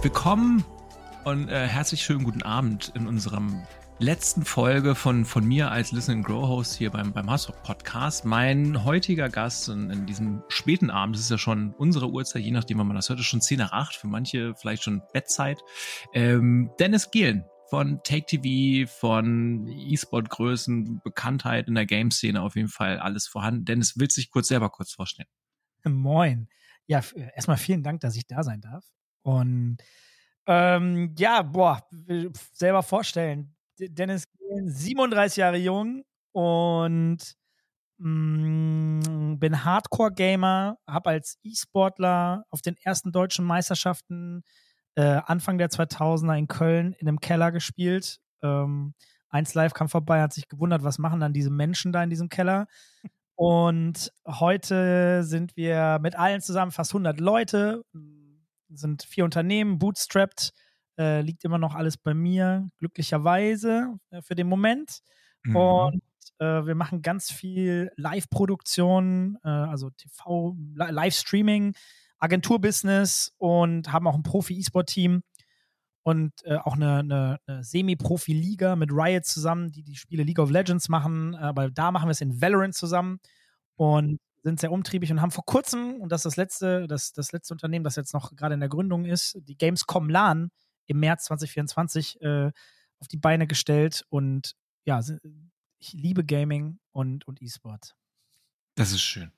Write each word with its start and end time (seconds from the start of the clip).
Willkommen 0.00 0.64
und 1.24 1.48
äh, 1.48 1.66
herzlich 1.66 2.02
schönen 2.02 2.24
guten 2.24 2.42
Abend 2.42 2.92
in 2.94 3.06
unserem 3.06 3.66
letzten 3.98 4.44
Folge 4.44 4.94
von, 4.94 5.24
von 5.24 5.44
mir 5.44 5.70
als 5.70 5.90
Listen 5.90 6.22
Grow 6.22 6.46
Host 6.46 6.76
hier 6.76 6.90
beim, 6.90 7.12
beim 7.12 7.28
Hassrock 7.28 7.62
Podcast. 7.64 8.24
Mein 8.24 8.84
heutiger 8.84 9.28
Gast 9.28 9.68
in, 9.68 9.90
in 9.90 10.06
diesem 10.06 10.42
späten 10.48 10.90
Abend, 10.90 11.16
das 11.16 11.22
ist 11.22 11.30
ja 11.30 11.38
schon 11.38 11.74
unsere 11.76 12.10
Uhrzeit, 12.10 12.42
je 12.42 12.52
nachdem, 12.52 12.78
wann 12.78 12.86
man 12.86 12.96
das 12.96 13.08
hört, 13.08 13.18
ist 13.18 13.26
schon 13.26 13.40
10 13.40 13.58
nach 13.58 13.72
8, 13.72 13.96
für 13.96 14.06
manche 14.06 14.54
vielleicht 14.54 14.84
schon 14.84 15.02
Bettzeit. 15.12 15.58
Ähm, 16.14 16.70
Dennis 16.78 17.10
Gehlen 17.10 17.44
von 17.68 18.00
Take 18.02 18.26
TV, 18.26 18.90
von 18.90 19.68
E-Sport-Größen, 19.68 21.00
Bekanntheit 21.02 21.68
in 21.68 21.74
der 21.74 21.86
Game-Szene 21.86 22.42
auf 22.42 22.56
jeden 22.56 22.68
Fall 22.68 22.98
alles 22.98 23.26
vorhanden. 23.26 23.64
Dennis, 23.64 23.98
willst 23.98 24.16
du 24.16 24.20
dich 24.20 24.30
kurz 24.30 24.48
selber 24.48 24.70
kurz 24.70 24.92
vorstellen? 24.92 25.28
Moin. 25.84 26.48
Ja, 26.86 27.02
erstmal 27.34 27.58
vielen 27.58 27.82
Dank, 27.82 28.00
dass 28.00 28.16
ich 28.16 28.26
da 28.26 28.42
sein 28.42 28.60
darf. 28.60 28.84
Und 29.22 29.78
ähm, 30.46 31.14
ja, 31.18 31.42
boah, 31.42 31.86
selber 32.54 32.82
vorstellen. 32.82 33.54
Dennis 33.78 34.24
37 34.64 35.36
Jahre 35.36 35.58
jung 35.58 36.04
und 36.32 37.18
mh, 37.98 39.00
mm, 39.02 39.38
bin 39.38 39.64
Hardcore-Gamer, 39.64 40.78
habe 40.86 41.10
als 41.10 41.38
E-Sportler 41.42 42.44
auf 42.48 42.62
den 42.62 42.76
ersten 42.78 43.12
deutschen 43.12 43.44
Meisterschaften 43.44 44.42
äh, 44.98 45.20
Anfang 45.26 45.58
der 45.58 45.70
2000er 45.70 46.36
in 46.36 46.48
Köln 46.48 46.92
in 46.94 47.06
einem 47.06 47.20
Keller 47.20 47.52
gespielt. 47.52 48.18
Ähm, 48.42 48.94
eins 49.28 49.54
Live 49.54 49.72
kam 49.72 49.88
vorbei, 49.88 50.20
hat 50.20 50.32
sich 50.32 50.48
gewundert, 50.48 50.82
was 50.82 50.98
machen 50.98 51.20
dann 51.20 51.32
diese 51.32 51.50
Menschen 51.50 51.92
da 51.92 52.02
in 52.02 52.10
diesem 52.10 52.28
Keller. 52.28 52.66
Und 53.36 54.12
heute 54.26 55.22
sind 55.22 55.56
wir 55.56 56.00
mit 56.02 56.18
allen 56.18 56.40
zusammen 56.40 56.72
fast 56.72 56.90
100 56.90 57.20
Leute, 57.20 57.84
sind 58.70 59.04
vier 59.04 59.24
Unternehmen, 59.24 59.78
bootstrapped, 59.78 60.52
äh, 60.98 61.20
liegt 61.20 61.44
immer 61.44 61.58
noch 61.58 61.76
alles 61.76 61.96
bei 61.96 62.12
mir, 62.12 62.66
glücklicherweise 62.78 63.94
äh, 64.10 64.20
für 64.20 64.34
den 64.34 64.48
Moment. 64.48 64.98
Mhm. 65.44 65.54
Und 65.54 66.02
äh, 66.40 66.66
wir 66.66 66.74
machen 66.74 67.02
ganz 67.02 67.30
viel 67.30 67.92
Live-Produktion, 67.94 69.38
äh, 69.44 69.48
also 69.48 69.90
TV, 69.90 70.56
Livestreaming, 70.74 71.74
Agenturbusiness 72.18 73.32
und 73.38 73.92
haben 73.92 74.06
auch 74.06 74.14
ein 74.14 74.22
Profi-E-Sport-Team 74.22 75.22
und 76.02 76.32
äh, 76.44 76.56
auch 76.56 76.74
eine, 76.74 76.98
eine, 76.98 77.40
eine 77.46 77.64
Semi-Profi-Liga 77.64 78.76
mit 78.76 78.90
Riot 78.92 79.26
zusammen, 79.26 79.70
die 79.70 79.82
die 79.82 79.96
Spiele 79.96 80.22
League 80.22 80.38
of 80.38 80.50
Legends 80.50 80.88
machen. 80.88 81.34
Aber 81.34 81.70
da 81.70 81.92
machen 81.92 82.06
wir 82.06 82.12
es 82.12 82.20
in 82.20 82.40
Valorant 82.40 82.74
zusammen 82.74 83.20
und 83.76 84.18
sind 84.42 84.60
sehr 84.60 84.72
umtriebig 84.72 85.10
und 85.12 85.20
haben 85.20 85.30
vor 85.30 85.44
kurzem, 85.44 86.00
und 86.00 86.10
das 86.10 86.20
ist 86.20 86.24
das 86.24 86.36
letzte, 86.36 86.86
das, 86.86 87.12
das 87.12 87.32
letzte 87.32 87.54
Unternehmen, 87.54 87.84
das 87.84 87.96
jetzt 87.96 88.14
noch 88.14 88.34
gerade 88.34 88.54
in 88.54 88.60
der 88.60 88.68
Gründung 88.68 89.04
ist, 89.04 89.38
die 89.42 89.56
Gamescom 89.56 90.08
LAN 90.08 90.50
im 90.86 91.00
März 91.00 91.24
2024 91.24 92.20
äh, 92.22 92.50
auf 92.98 93.08
die 93.08 93.16
Beine 93.16 93.46
gestellt. 93.46 94.04
Und 94.08 94.54
ja, 94.84 95.00
ich 95.78 95.92
liebe 95.92 96.24
Gaming 96.24 96.78
und, 96.92 97.26
und 97.26 97.42
E-Sport. 97.42 97.94
Das 98.74 98.92
ist 98.92 99.02
schön. 99.02 99.30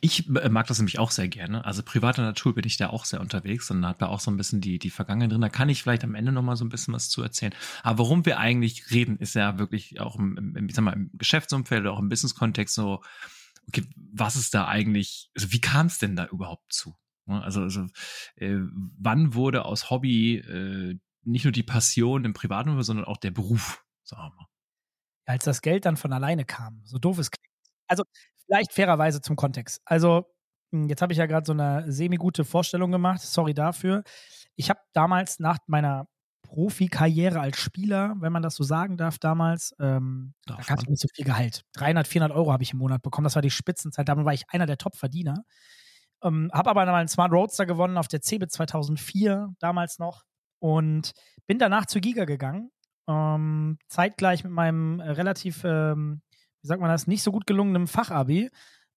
Ich 0.00 0.28
äh, 0.28 0.48
mag 0.48 0.66
das 0.66 0.78
nämlich 0.78 0.98
auch 0.98 1.10
sehr 1.10 1.28
gerne. 1.28 1.64
Also 1.64 1.82
privater 1.82 2.22
Natur 2.22 2.54
bin 2.54 2.66
ich 2.66 2.76
da 2.76 2.90
auch 2.90 3.04
sehr 3.04 3.20
unterwegs 3.20 3.70
und 3.70 3.82
da 3.82 3.94
auch 4.00 4.20
so 4.20 4.30
ein 4.30 4.36
bisschen 4.36 4.60
die, 4.60 4.78
die 4.78 4.90
Vergangenheit 4.90 5.32
drin. 5.32 5.40
Da 5.40 5.48
kann 5.48 5.68
ich 5.68 5.82
vielleicht 5.82 6.04
am 6.04 6.14
Ende 6.14 6.32
noch 6.32 6.42
mal 6.42 6.56
so 6.56 6.64
ein 6.64 6.68
bisschen 6.68 6.94
was 6.94 7.08
zu 7.08 7.22
erzählen. 7.22 7.54
Aber 7.82 7.98
worum 7.98 8.26
wir 8.26 8.38
eigentlich 8.38 8.90
reden, 8.90 9.18
ist 9.18 9.34
ja 9.34 9.58
wirklich 9.58 10.00
auch 10.00 10.16
im, 10.16 10.54
im, 10.56 10.68
ich 10.68 10.74
sag 10.74 10.82
mal, 10.82 10.92
im 10.92 11.10
Geschäftsumfeld 11.14 11.82
oder 11.82 11.92
auch 11.92 11.98
im 11.98 12.08
Business-Kontext 12.08 12.74
so, 12.74 13.02
okay, 13.68 13.84
was 13.96 14.36
ist 14.36 14.54
da 14.54 14.66
eigentlich, 14.66 15.30
also 15.34 15.52
wie 15.52 15.60
kam 15.60 15.86
es 15.86 15.98
denn 15.98 16.16
da 16.16 16.26
überhaupt 16.26 16.72
zu? 16.72 16.96
Also, 17.26 17.62
also 17.62 17.86
äh, 18.36 18.58
wann 18.98 19.34
wurde 19.34 19.64
aus 19.64 19.90
Hobby 19.90 20.36
äh, 20.36 20.98
nicht 21.24 21.44
nur 21.44 21.52
die 21.52 21.64
Passion 21.64 22.24
im 22.24 22.34
Privaten, 22.34 22.80
sondern 22.82 23.04
auch 23.04 23.16
der 23.16 23.32
Beruf, 23.32 23.84
sagen 24.04 24.22
wir 24.22 24.36
mal. 24.36 24.46
Als 25.26 25.44
das 25.44 25.60
Geld 25.60 25.84
dann 25.84 25.96
von 25.96 26.12
alleine 26.12 26.44
kam, 26.44 26.82
so 26.84 26.98
doof 26.98 27.18
es 27.18 27.32
klingt. 27.32 27.50
Also 27.88 28.04
vielleicht 28.46 28.72
fairerweise 28.72 29.20
zum 29.20 29.36
Kontext. 29.36 29.80
Also 29.84 30.26
hm, 30.72 30.88
jetzt 30.88 31.02
habe 31.02 31.12
ich 31.12 31.18
ja 31.18 31.26
gerade 31.26 31.46
so 31.46 31.52
eine 31.52 31.90
semi-gute 31.90 32.44
Vorstellung 32.44 32.90
gemacht, 32.90 33.20
sorry 33.20 33.54
dafür. 33.54 34.02
Ich 34.56 34.70
habe 34.70 34.80
damals 34.92 35.38
nach 35.38 35.58
meiner 35.66 36.06
Profikarriere 36.42 37.40
als 37.40 37.58
Spieler, 37.58 38.14
wenn 38.20 38.32
man 38.32 38.42
das 38.42 38.54
so 38.54 38.62
sagen 38.64 38.96
darf, 38.96 39.18
damals, 39.18 39.74
ähm, 39.80 40.32
da 40.46 40.56
gab 40.66 40.78
es 40.78 40.86
nicht 40.86 41.00
so 41.00 41.08
viel 41.12 41.24
Gehalt. 41.24 41.64
300, 41.74 42.06
400 42.06 42.36
Euro 42.36 42.52
habe 42.52 42.62
ich 42.62 42.72
im 42.72 42.78
Monat 42.78 43.02
bekommen. 43.02 43.24
Das 43.24 43.34
war 43.34 43.42
die 43.42 43.50
Spitzenzeit. 43.50 44.08
Damit 44.08 44.24
war 44.24 44.32
ich 44.32 44.44
einer 44.48 44.66
der 44.66 44.78
Top-Verdiener. 44.78 45.44
Ähm, 46.22 46.50
habe 46.52 46.70
aber 46.70 46.86
mal 46.86 46.94
einen 46.94 47.08
Smart 47.08 47.32
Roadster 47.32 47.66
gewonnen 47.66 47.98
auf 47.98 48.08
der 48.08 48.22
CeBIT 48.22 48.52
2004, 48.52 49.54
damals 49.58 49.98
noch. 49.98 50.22
Und 50.60 51.12
bin 51.46 51.58
danach 51.58 51.86
zu 51.86 52.00
Giga 52.00 52.24
gegangen. 52.24 52.70
Ähm, 53.08 53.78
zeitgleich 53.88 54.44
mit 54.44 54.52
meinem 54.52 55.00
relativ, 55.00 55.64
ähm, 55.64 56.22
wie 56.66 56.68
sagt 56.68 56.80
man 56.80 56.90
das, 56.90 57.06
nicht 57.06 57.22
so 57.22 57.30
gut 57.30 57.46
gelungenen 57.46 57.86
Fachabi. 57.86 58.50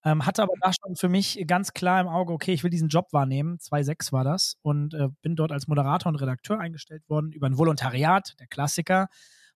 Ähm, 0.04 0.26
hatte 0.26 0.42
aber 0.42 0.54
da 0.60 0.72
schon 0.74 0.96
für 0.96 1.08
mich 1.08 1.44
ganz 1.46 1.74
klar 1.74 2.02
im 2.02 2.08
Auge, 2.08 2.34
okay, 2.34 2.52
ich 2.52 2.64
will 2.64 2.72
diesen 2.72 2.88
Job 2.88 3.10
wahrnehmen. 3.12 3.58
2.6 3.58 4.12
war 4.12 4.24
das. 4.24 4.58
Und 4.64 4.96
äh, 4.96 5.10
bin 5.22 5.36
dort 5.36 5.52
als 5.52 5.68
Moderator 5.68 6.10
und 6.10 6.16
Redakteur 6.16 6.60
eingestellt 6.60 7.08
worden 7.10 7.32
über 7.32 7.46
ein 7.46 7.60
Volontariat, 7.60 8.36
der 8.40 8.48
Klassiker. 8.48 9.08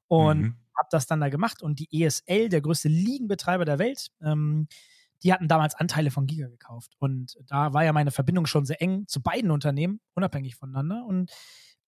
Und 0.05 0.41
mhm. 0.41 0.57
habe 0.77 0.89
das 0.91 1.07
dann 1.07 1.21
da 1.21 1.29
gemacht. 1.29 1.63
Und 1.63 1.79
die 1.79 2.03
ESL, 2.03 2.49
der 2.49 2.61
größte 2.61 2.87
Ligenbetreiber 2.87 3.65
der 3.65 3.79
Welt, 3.79 4.09
ähm, 4.21 4.67
die 5.23 5.33
hatten 5.33 5.47
damals 5.47 5.73
Anteile 5.73 6.11
von 6.11 6.27
Giga 6.27 6.49
gekauft. 6.49 6.93
Und 6.99 7.35
da 7.47 7.73
war 7.73 7.83
ja 7.83 7.93
meine 7.93 8.11
Verbindung 8.11 8.45
schon 8.45 8.65
sehr 8.65 8.79
eng 8.79 9.07
zu 9.07 9.23
beiden 9.23 9.49
Unternehmen, 9.49 10.01
unabhängig 10.13 10.55
voneinander. 10.55 11.03
Und 11.07 11.31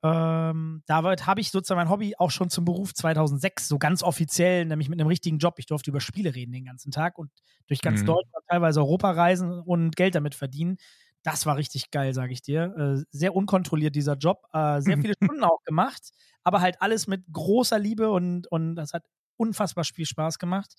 ähm, 0.06 0.84
da 0.86 1.02
habe 1.02 1.42
ich 1.42 1.50
sozusagen 1.50 1.80
mein 1.80 1.90
Hobby 1.90 2.14
auch 2.20 2.30
schon 2.30 2.52
zum 2.52 2.64
Beruf 2.64 2.94
2006, 2.94 3.68
so 3.68 3.80
ganz 3.80 4.04
offiziell, 4.04 4.66
nämlich 4.66 4.88
mit 4.88 5.00
einem 5.00 5.08
richtigen 5.08 5.40
Job. 5.40 5.56
Ich 5.58 5.66
durfte 5.66 5.90
über 5.90 6.00
Spiele 6.00 6.36
reden 6.36 6.52
den 6.52 6.66
ganzen 6.66 6.92
Tag 6.92 7.18
und 7.18 7.32
durch 7.66 7.82
ganz 7.82 8.02
mhm. 8.02 8.08
Deutschland, 8.08 8.46
teilweise 8.48 8.82
Europa 8.82 9.10
reisen 9.12 9.52
und 9.52 9.96
Geld 9.96 10.14
damit 10.14 10.36
verdienen. 10.36 10.78
Das 11.24 11.48
war 11.48 11.58
richtig 11.58 11.90
geil, 11.90 12.14
sage 12.14 12.34
ich 12.34 12.44
dir. 12.44 12.76
Äh, 12.78 13.04
sehr 13.10 13.36
unkontrolliert 13.36 13.96
dieser 13.96 14.16
Job, 14.16 14.44
äh, 14.54 14.80
sehr 14.80 15.00
viele 15.00 15.16
Stunden 15.24 15.44
auch 15.44 15.64
gemacht, 15.64 16.12
aber 16.44 16.62
halt 16.62 16.80
alles 16.82 17.08
mit 17.08 17.24
großer 17.32 17.80
Liebe 17.80 18.12
und, 18.12 18.46
und 18.52 18.76
das 18.76 18.94
hat 18.94 19.06
unfassbar 19.38 19.86
viel 19.86 20.06
Spaß 20.06 20.38
gemacht. 20.38 20.76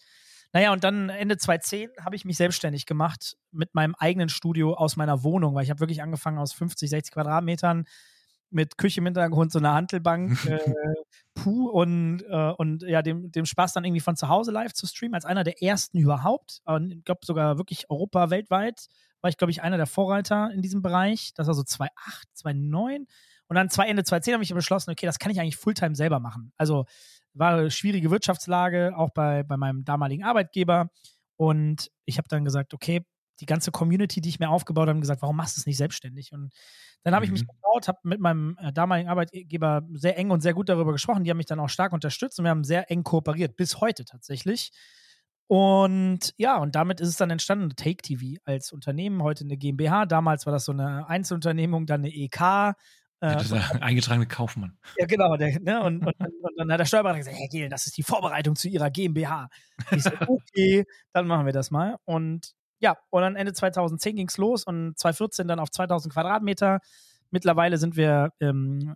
Naja, 0.52 0.72
und 0.72 0.84
dann 0.84 1.08
Ende 1.08 1.36
2010 1.36 1.90
habe 2.00 2.14
ich 2.14 2.24
mich 2.24 2.36
selbstständig 2.36 2.86
gemacht 2.86 3.36
mit 3.50 3.74
meinem 3.74 3.96
eigenen 3.96 4.28
Studio 4.28 4.74
aus 4.74 4.94
meiner 4.94 5.24
Wohnung, 5.24 5.56
weil 5.56 5.64
ich 5.64 5.70
habe 5.70 5.80
wirklich 5.80 6.00
angefangen 6.00 6.38
aus 6.38 6.52
50, 6.52 6.88
60 6.90 7.12
Quadratmetern 7.12 7.86
mit 8.56 8.78
Küche 8.78 9.00
im 9.00 9.04
Hintergrund, 9.04 9.52
so 9.52 9.58
einer 9.58 9.74
Hantelbank, 9.74 10.44
äh, 10.46 10.58
puh, 11.34 11.68
und, 11.68 12.22
äh, 12.28 12.52
und 12.56 12.82
ja, 12.82 13.02
dem, 13.02 13.30
dem 13.30 13.44
Spaß 13.44 13.74
dann 13.74 13.84
irgendwie 13.84 14.00
von 14.00 14.16
zu 14.16 14.28
Hause 14.28 14.50
live 14.50 14.72
zu 14.72 14.86
streamen, 14.86 15.14
als 15.14 15.26
einer 15.26 15.44
der 15.44 15.62
ersten 15.62 15.98
überhaupt. 15.98 16.60
Und 16.64 16.90
ich 16.90 17.04
glaube 17.04 17.20
sogar 17.24 17.58
wirklich 17.58 17.88
Europa 17.90 18.30
weltweit 18.30 18.88
war 19.20 19.30
ich, 19.30 19.36
glaube 19.36 19.50
ich, 19.50 19.62
einer 19.62 19.76
der 19.76 19.86
Vorreiter 19.86 20.50
in 20.52 20.62
diesem 20.62 20.82
Bereich. 20.82 21.32
Das 21.34 21.46
war 21.46 21.54
so 21.54 21.62
2008, 21.62 22.28
2009. 22.34 23.06
Und 23.48 23.56
dann 23.56 23.70
zwei 23.70 23.86
Ende 23.86 24.04
2010 24.04 24.34
habe 24.34 24.44
ich 24.44 24.52
beschlossen, 24.52 24.90
okay, 24.90 25.06
das 25.06 25.18
kann 25.18 25.30
ich 25.30 25.40
eigentlich 25.40 25.56
Fulltime 25.56 25.94
selber 25.94 26.20
machen. 26.20 26.52
Also 26.56 26.86
war 27.34 27.52
eine 27.52 27.70
schwierige 27.70 28.10
Wirtschaftslage, 28.10 28.92
auch 28.96 29.10
bei, 29.10 29.42
bei 29.42 29.56
meinem 29.56 29.84
damaligen 29.84 30.24
Arbeitgeber. 30.24 30.90
Und 31.36 31.90
ich 32.04 32.18
habe 32.18 32.28
dann 32.28 32.44
gesagt, 32.44 32.72
okay, 32.72 33.04
die 33.40 33.46
ganze 33.46 33.70
Community, 33.70 34.20
die 34.20 34.28
ich 34.28 34.38
mir 34.38 34.50
aufgebaut 34.50 34.88
habe, 34.88 35.00
gesagt, 35.00 35.22
warum 35.22 35.36
machst 35.36 35.56
du 35.56 35.60
es 35.60 35.66
nicht 35.66 35.76
selbstständig? 35.76 36.32
Und 36.32 36.52
dann 37.02 37.14
habe 37.14 37.26
mhm. 37.26 37.34
ich 37.34 37.40
mich 37.40 37.48
mhm. 37.48 37.52
getraut, 37.52 37.88
habe 37.88 37.98
mit 38.04 38.20
meinem 38.20 38.56
äh, 38.60 38.72
damaligen 38.72 39.08
Arbeitgeber 39.08 39.82
sehr 39.94 40.18
eng 40.18 40.30
und 40.30 40.40
sehr 40.40 40.54
gut 40.54 40.68
darüber 40.68 40.92
gesprochen. 40.92 41.24
Die 41.24 41.30
haben 41.30 41.36
mich 41.36 41.46
dann 41.46 41.60
auch 41.60 41.68
stark 41.68 41.92
unterstützt 41.92 42.38
und 42.38 42.44
wir 42.44 42.50
haben 42.50 42.64
sehr 42.64 42.90
eng 42.90 43.02
kooperiert, 43.02 43.56
bis 43.56 43.80
heute 43.80 44.04
tatsächlich. 44.04 44.72
Und 45.48 46.34
ja, 46.38 46.56
und 46.56 46.74
damit 46.74 47.00
ist 47.00 47.08
es 47.08 47.16
dann 47.16 47.30
entstanden, 47.30 47.70
Take 47.76 48.02
TV 48.02 48.40
als 48.44 48.72
Unternehmen, 48.72 49.22
heute 49.22 49.44
eine 49.44 49.56
GmbH. 49.56 50.06
Damals 50.06 50.44
war 50.46 50.52
das 50.52 50.64
so 50.64 50.72
eine 50.72 51.08
Einzelunternehmung, 51.08 51.86
dann 51.86 52.00
eine 52.00 52.12
EK 52.12 52.74
äh, 53.20 53.36
der 53.36 53.82
eingetragene 53.82 54.26
Kaufmann. 54.26 54.76
Ja, 54.98 55.06
genau. 55.06 55.36
Der, 55.36 55.58
ne, 55.60 55.82
und, 55.82 56.06
und, 56.06 56.14
und, 56.20 56.58
dann 56.58 56.72
hat 56.72 56.80
der 56.80 56.84
Steuerberater 56.84 57.18
gesagt, 57.18 57.36
Herr 57.38 57.48
Gehlen, 57.48 57.70
das 57.70 57.86
ist 57.86 57.96
die 57.96 58.02
Vorbereitung 58.02 58.56
zu 58.56 58.68
Ihrer 58.68 58.90
GmbH. 58.90 59.48
Ich 59.90 60.02
so, 60.02 60.10
okay, 60.28 60.84
dann 61.12 61.26
machen 61.26 61.46
wir 61.46 61.52
das 61.52 61.70
mal. 61.70 61.96
Und 62.04 62.54
ja, 62.78 62.96
und 63.10 63.22
dann 63.22 63.36
Ende 63.36 63.52
2010 63.52 64.16
ging's 64.16 64.36
los 64.36 64.64
und 64.64 64.98
2014 64.98 65.48
dann 65.48 65.58
auf 65.58 65.70
2000 65.70 66.12
Quadratmeter. 66.12 66.80
Mittlerweile 67.30 67.78
sind 67.78 67.96
wir 67.96 68.32
ähm, 68.40 68.94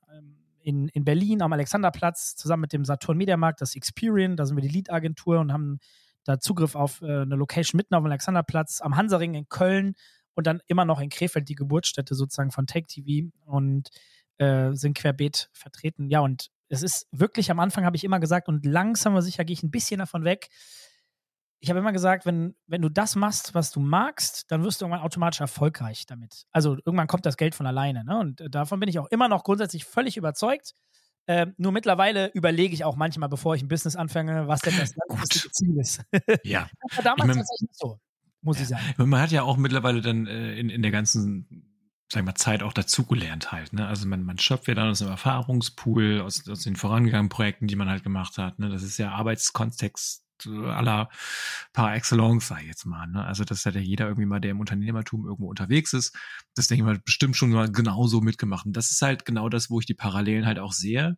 in, 0.63 0.89
in 0.89 1.05
Berlin 1.05 1.43
am 1.43 1.53
Alexanderplatz 1.53 2.37
zusammen 2.37 2.63
mit 2.63 2.73
dem 2.73 2.85
Saturn 2.85 3.17
Mediamarkt, 3.17 3.61
das 3.61 3.75
Experian, 3.75 4.37
da 4.37 4.47
sind 4.47 4.57
wir 4.57 4.63
die 4.63 4.69
Lead-Agentur 4.69 5.39
und 5.41 5.53
haben 5.53 5.79
da 6.25 6.39
Zugriff 6.39 6.75
auf 6.75 7.01
äh, 7.03 7.23
eine 7.23 7.37
Location 7.37 7.79
mitten 7.79 7.95
auf 7.95 8.03
dem 8.03 8.07
Alexanderplatz, 8.07 8.81
am 8.81 8.97
Hansaring 8.97 9.35
in 9.35 9.49
Köln 9.49 9.95
und 10.35 10.47
dann 10.47 10.61
immer 10.67 10.85
noch 10.85 11.01
in 11.01 11.09
Krefeld 11.09 11.49
die 11.49 11.55
Geburtsstätte 11.55 12.15
sozusagen 12.15 12.51
von 12.51 12.67
Take 12.67 12.87
TV 12.87 13.31
und 13.47 13.89
äh, 14.39 14.73
sind 14.73 14.97
querbeet 14.97 15.51
vertreten. 15.53 16.09
Ja, 16.09 16.21
und 16.21 16.51
Es 16.69 16.83
ist 16.83 17.09
wirklich, 17.11 17.51
am 17.51 17.59
Anfang 17.59 17.85
habe 17.85 17.97
ich 17.97 18.05
immer 18.05 18.21
gesagt, 18.21 18.49
und 18.49 18.65
langsam 18.65 19.15
aber 19.15 19.23
sicher 19.23 19.45
gehe 19.45 19.55
ich 19.55 19.63
ein 19.63 19.71
bisschen 19.71 19.99
davon 19.99 20.25
weg. 20.25 20.49
Ich 21.61 21.69
habe 21.69 21.79
immer 21.79 21.93
gesagt, 21.93 22.25
wenn, 22.25 22.55
wenn 22.67 22.81
du 22.81 22.89
das 22.89 23.17
machst, 23.17 23.55
was 23.55 23.71
du 23.71 23.81
magst, 23.81 24.51
dann 24.51 24.65
wirst 24.65 24.81
du 24.81 24.87
irgendwann 24.87 25.05
automatisch 25.05 25.41
erfolgreich 25.41 26.07
damit. 26.07 26.47
Also 26.53 26.77
irgendwann 26.85 27.07
kommt 27.07 27.27
das 27.27 27.37
Geld 27.37 27.55
von 27.55 27.67
alleine. 27.67 28.05
Ne? 28.05 28.19
Und 28.19 28.43
davon 28.51 28.81
bin 28.81 28.89
ich 28.89 28.99
auch 28.99 29.09
immer 29.09 29.29
noch 29.29 29.45
grundsätzlich 29.45 29.85
völlig 29.85 30.17
überzeugt. 30.17 30.75
Äh, 31.27 31.49
nur 31.59 31.73
mittlerweile 31.73 32.29
überlege 32.33 32.75
ich 32.75 32.85
auch 32.85 32.97
manchmal, 32.97 33.29
bevor 33.29 33.55
ich 33.55 33.63
ein 33.63 33.69
Business 33.69 33.95
anfange, 33.95 34.49
was 34.49 34.61
denn 34.63 34.75
das 34.79 34.95
Ziel 35.53 35.79
ist. 35.79 36.03
Ja. 36.45 36.69
Das 36.89 36.97
war 36.97 37.05
damals 37.05 37.21
ich 37.21 37.27
mein, 37.27 37.37
tatsächlich 37.37 37.69
nicht 37.69 37.79
so, 37.79 38.01
muss 38.41 38.59
ich 38.59 38.69
sagen. 38.69 38.83
Man 38.97 39.21
hat 39.21 39.31
ja 39.31 39.43
auch 39.43 39.57
mittlerweile 39.57 40.01
dann 40.01 40.27
äh, 40.27 40.55
in, 40.55 40.71
in 40.71 40.83
der 40.83 40.91
ganzen 40.91 41.71
sag 42.13 42.25
mal, 42.25 42.35
Zeit 42.35 42.63
auch 42.63 42.73
dazugelernt 42.73 43.53
halt. 43.53 43.73
Ne? 43.73 43.87
Also 43.87 44.09
man, 44.09 44.25
man 44.25 44.39
schöpft 44.39 44.67
ja 44.67 44.75
dann 44.75 44.91
aus 44.91 44.99
dem 44.99 45.09
Erfahrungspool, 45.09 46.21
aus, 46.21 46.49
aus 46.49 46.63
den 46.63 46.77
vorangegangenen 46.77 47.29
Projekten, 47.29 47.67
die 47.67 47.77
man 47.77 47.89
halt 47.89 48.03
gemacht 48.03 48.39
hat. 48.39 48.59
Ne? 48.59 48.69
Das 48.69 48.83
ist 48.83 48.99
ja 48.99 49.13
Arbeitskontext 49.13 50.25
aller 50.47 51.09
par 51.73 51.95
excellence, 51.95 52.53
ich 52.61 52.67
jetzt 52.67 52.85
mal. 52.85 53.07
Ne? 53.07 53.25
Also 53.25 53.45
das 53.45 53.65
hat 53.67 53.75
ja 53.75 53.81
jeder 53.81 54.07
irgendwie 54.07 54.27
mal, 54.27 54.41
der 54.41 54.53
im 54.53 54.61
Unternehmertum 54.61 55.27
irgendwo 55.27 55.49
unterwegs 55.49 55.93
ist. 55.93 56.17
Das 56.55 56.67
denke 56.67 56.83
ich 56.83 56.87
mal 56.87 57.01
bestimmt 57.05 57.37
schon 57.37 57.51
mal 57.51 57.71
genauso 57.71 58.21
mitgemacht. 58.21 58.67
Und 58.67 58.77
das 58.77 58.91
ist 58.91 59.03
halt 59.03 59.25
genau 59.25 59.49
das, 59.49 59.71
wo 59.71 59.81
ich 59.81 59.87
die 59.87 59.95
Parallelen 59.95 60.47
halt 60.47 60.59
auch 60.59 60.73
sehe. 60.73 61.17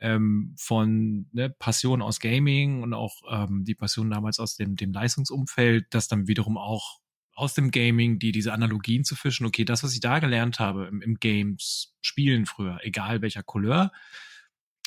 Ähm, 0.00 0.54
von 0.58 1.28
ne, 1.32 1.50
Passion 1.50 2.02
aus 2.02 2.18
Gaming 2.18 2.82
und 2.82 2.92
auch 2.92 3.22
ähm, 3.30 3.64
die 3.64 3.76
Passion 3.76 4.10
damals 4.10 4.40
aus 4.40 4.56
dem, 4.56 4.74
dem 4.74 4.92
Leistungsumfeld, 4.92 5.86
das 5.90 6.08
dann 6.08 6.26
wiederum 6.26 6.58
auch 6.58 6.98
aus 7.34 7.54
dem 7.54 7.70
Gaming, 7.70 8.18
die 8.18 8.32
diese 8.32 8.52
Analogien 8.52 9.04
zu 9.04 9.14
fischen. 9.14 9.46
Okay, 9.46 9.64
das, 9.64 9.84
was 9.84 9.94
ich 9.94 10.00
da 10.00 10.18
gelernt 10.18 10.58
habe 10.58 10.86
im, 10.86 11.02
im 11.02 11.14
Games, 11.16 11.94
Spielen 12.00 12.46
früher, 12.46 12.80
egal 12.82 13.22
welcher 13.22 13.44
Couleur, 13.44 13.92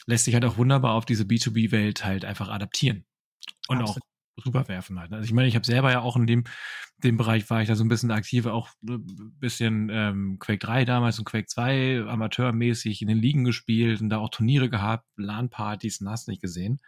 lässt 0.06 0.26
sich 0.26 0.34
halt 0.34 0.46
auch 0.46 0.58
wunderbar 0.58 0.94
auf 0.94 1.06
diese 1.06 1.24
B2B-Welt 1.24 2.04
halt 2.04 2.26
einfach 2.26 2.50
adaptieren 2.50 3.06
und 3.68 3.82
Absolut. 3.82 4.04
auch 4.04 4.46
rüberwerfen 4.46 5.00
halt. 5.00 5.14
Also 5.14 5.26
ich 5.26 5.34
meine, 5.34 5.48
ich 5.48 5.56
habe 5.56 5.66
selber 5.66 5.92
ja 5.92 6.02
auch 6.02 6.18
in 6.18 6.28
dem, 6.28 6.44
dem 7.04 7.18
Bereich 7.18 7.50
war 7.50 7.62
ich 7.62 7.68
da 7.68 7.76
so 7.76 7.84
ein 7.84 7.90
bisschen 7.90 8.12
aktiv, 8.12 8.46
auch 8.46 8.70
ein 8.88 9.34
bisschen 9.40 9.90
ähm, 9.92 10.38
Quake 10.40 10.60
3 10.60 10.86
damals 10.86 11.20
und 11.20 11.26
Quake 11.26 11.48
2 11.48 12.06
amateurmäßig 12.08 13.02
in 13.02 13.08
den 13.08 13.18
Ligen 13.18 13.44
gespielt 13.44 14.02
und 14.02 14.10
da 14.10 14.18
auch 14.18 14.30
Turniere 14.30 14.70
gehabt, 14.70 15.06
LAN-Partys 15.18 16.02
und 16.02 16.10
hast 16.10 16.28
nicht 16.28 16.42
gesehen. 16.42 16.80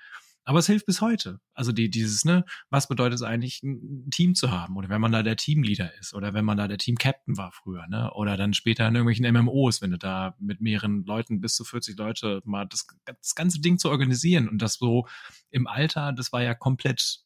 Aber 0.47 0.59
es 0.59 0.67
hilft 0.67 0.85
bis 0.85 1.01
heute. 1.01 1.41
Also 1.53 1.73
die, 1.73 1.89
dieses, 1.89 2.23
ne, 2.23 2.45
was 2.69 2.87
bedeutet 2.87 3.15
es 3.15 3.21
eigentlich, 3.21 3.61
ein 3.63 4.09
Team 4.11 4.33
zu 4.33 4.49
haben? 4.49 4.77
Oder 4.77 4.87
wenn 4.87 5.01
man 5.01 5.11
da 5.11 5.21
der 5.21 5.35
Teamleader 5.35 5.93
ist 5.99 6.13
oder 6.13 6.33
wenn 6.33 6.45
man 6.45 6.55
da 6.55 6.69
der 6.69 6.77
Team-Captain 6.77 7.35
war 7.35 7.51
früher, 7.51 7.85
ne? 7.87 8.13
Oder 8.13 8.37
dann 8.37 8.53
später 8.53 8.87
in 8.87 8.95
irgendwelchen 8.95 9.29
MMOs, 9.29 9.81
wenn 9.81 9.91
du 9.91 9.97
da 9.97 10.37
mit 10.39 10.61
mehreren 10.61 11.03
Leuten, 11.03 11.41
bis 11.41 11.55
zu 11.55 11.65
40 11.65 11.97
Leute, 11.97 12.41
mal 12.45 12.65
das, 12.65 12.87
das 13.03 13.35
ganze 13.35 13.59
Ding 13.59 13.77
zu 13.77 13.89
organisieren 13.89 14.47
und 14.47 14.61
das 14.61 14.75
so 14.75 15.05
im 15.49 15.67
Alter, 15.67 16.13
das 16.13 16.31
war 16.31 16.41
ja 16.41 16.53
komplett 16.53 17.25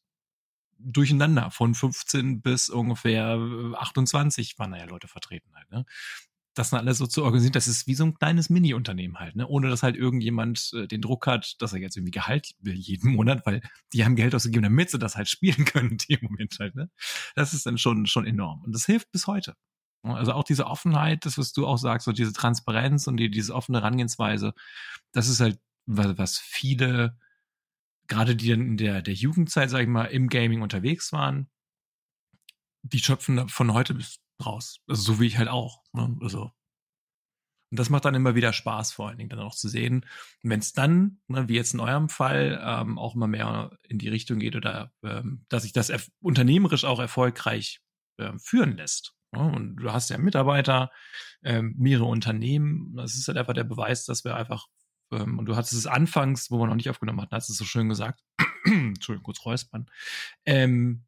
durcheinander. 0.80 1.52
Von 1.52 1.76
15 1.76 2.42
bis 2.42 2.70
ungefähr 2.70 3.38
28 3.78 4.58
waren 4.58 4.72
da 4.72 4.78
ja 4.78 4.86
Leute 4.86 5.06
vertreten 5.06 5.52
halt. 5.54 5.70
Ne? 5.70 5.84
Das 6.54 6.70
dann 6.70 6.80
alles 6.80 6.98
so 6.98 7.06
zu 7.06 7.24
organisieren, 7.24 7.52
das 7.52 7.66
ist 7.66 7.86
wie 7.86 7.94
so 7.94 8.04
ein 8.04 8.14
kleines 8.14 8.50
Mini-Unternehmen 8.50 9.18
halt, 9.18 9.36
ne? 9.36 9.46
Ohne 9.46 9.70
dass 9.70 9.82
halt 9.82 9.96
irgendjemand 9.96 10.70
äh, 10.74 10.86
den 10.86 11.00
Druck 11.00 11.26
hat, 11.26 11.54
dass 11.60 11.72
er 11.72 11.80
jetzt 11.80 11.96
irgendwie 11.96 12.10
Gehalt 12.10 12.54
will 12.60 12.74
jeden 12.74 13.12
Monat, 13.16 13.46
weil 13.46 13.62
die 13.92 14.04
haben 14.04 14.16
Geld 14.16 14.34
ausgegeben, 14.34 14.64
damit 14.64 14.90
sie 14.90 14.98
das 14.98 15.16
halt 15.16 15.28
spielen 15.28 15.64
können 15.64 15.92
in 15.92 15.98
dem 15.98 16.18
Moment 16.22 16.56
halt, 16.60 16.74
ne? 16.74 16.90
Das 17.34 17.54
ist 17.54 17.66
dann 17.66 17.78
schon, 17.78 18.06
schon 18.06 18.26
enorm. 18.26 18.62
Und 18.62 18.74
das 18.74 18.84
hilft 18.84 19.10
bis 19.12 19.26
heute. 19.26 19.54
Also 20.02 20.32
auch 20.32 20.44
diese 20.44 20.66
Offenheit, 20.66 21.24
das, 21.26 21.38
was 21.38 21.52
du 21.52 21.66
auch 21.66 21.76
sagst, 21.76 22.06
so 22.06 22.12
diese 22.12 22.32
Transparenz 22.32 23.06
und 23.06 23.18
die, 23.18 23.30
diese 23.30 23.54
offene 23.54 23.78
Herangehensweise, 23.78 24.52
das 25.12 25.28
ist 25.28 25.40
halt, 25.40 25.60
was, 25.86 26.18
was 26.18 26.38
viele, 26.38 27.16
gerade 28.08 28.34
die 28.36 28.50
in 28.50 28.76
der, 28.76 29.00
der 29.02 29.14
Jugendzeit, 29.14 29.70
sag 29.70 29.82
ich 29.82 29.88
mal, 29.88 30.06
im 30.06 30.28
Gaming 30.28 30.60
unterwegs 30.62 31.12
waren, 31.12 31.48
die 32.82 32.98
schöpfen 32.98 33.48
von 33.48 33.72
heute 33.72 33.94
bis 33.94 34.18
raus. 34.46 34.80
Also 34.86 35.02
so 35.02 35.20
wie 35.20 35.26
ich 35.26 35.38
halt 35.38 35.48
auch. 35.48 35.82
Ne? 35.92 36.16
Also 36.20 36.52
und 37.72 37.78
das 37.78 37.88
macht 37.88 38.04
dann 38.04 38.14
immer 38.14 38.34
wieder 38.34 38.52
Spaß, 38.52 38.92
vor 38.92 39.08
allen 39.08 39.16
Dingen 39.16 39.30
dann 39.30 39.38
auch 39.38 39.54
zu 39.54 39.66
sehen. 39.66 40.04
Wenn 40.42 40.60
es 40.60 40.74
dann, 40.74 41.22
ne, 41.26 41.48
wie 41.48 41.54
jetzt 41.54 41.72
in 41.72 41.80
eurem 41.80 42.10
Fall, 42.10 42.60
ähm, 42.62 42.98
auch 42.98 43.14
immer 43.14 43.28
mehr 43.28 43.70
in 43.88 43.98
die 43.98 44.10
Richtung 44.10 44.40
geht 44.40 44.56
oder 44.56 44.92
ähm, 45.02 45.46
dass 45.48 45.62
sich 45.62 45.72
das 45.72 45.90
unternehmerisch 46.20 46.84
auch 46.84 47.00
erfolgreich 47.00 47.80
äh, 48.18 48.32
führen 48.38 48.76
lässt. 48.76 49.14
Ne? 49.32 49.40
Und 49.40 49.76
du 49.76 49.90
hast 49.90 50.10
ja 50.10 50.18
Mitarbeiter, 50.18 50.90
ähm, 51.42 51.74
mehrere 51.78 52.04
Unternehmen. 52.04 52.94
Das 52.94 53.14
ist 53.14 53.26
halt 53.26 53.38
einfach 53.38 53.54
der 53.54 53.64
Beweis, 53.64 54.04
dass 54.04 54.22
wir 54.22 54.36
einfach, 54.36 54.66
ähm, 55.10 55.38
und 55.38 55.46
du 55.46 55.56
hattest 55.56 55.72
es 55.72 55.86
anfangs, 55.86 56.50
wo 56.50 56.58
wir 56.58 56.66
noch 56.66 56.74
nicht 56.74 56.90
aufgenommen 56.90 57.22
hatten, 57.22 57.34
hast 57.34 57.48
du 57.48 57.54
es 57.54 57.58
so 57.58 57.64
schön 57.64 57.88
gesagt. 57.88 58.20
Entschuldigung, 58.66 59.24
kurz 59.24 59.46
räuspern. 59.46 59.86
Ähm, 60.44 61.06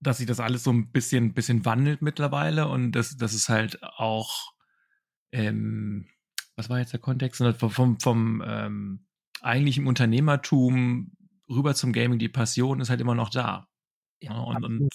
dass 0.00 0.18
sich 0.18 0.26
das 0.26 0.40
alles 0.40 0.64
so 0.64 0.72
ein 0.72 0.90
bisschen, 0.90 1.34
bisschen 1.34 1.64
wandelt 1.64 2.02
mittlerweile 2.02 2.68
und 2.68 2.92
das, 2.92 3.16
das 3.16 3.34
ist 3.34 3.48
halt 3.48 3.82
auch, 3.82 4.52
ähm, 5.32 6.08
was 6.56 6.68
war 6.70 6.78
jetzt 6.78 6.92
der 6.92 7.00
Kontext? 7.00 7.42
Vom, 7.58 8.00
vom 8.00 8.42
ähm, 8.46 9.06
eigentlichen 9.40 9.86
Unternehmertum 9.86 11.12
rüber 11.48 11.74
zum 11.74 11.92
Gaming, 11.92 12.18
die 12.18 12.28
Passion 12.28 12.80
ist 12.80 12.90
halt 12.90 13.00
immer 13.00 13.14
noch 13.14 13.30
da. 13.30 13.68
Ja, 14.20 14.38
und, 14.38 14.64
und 14.64 14.88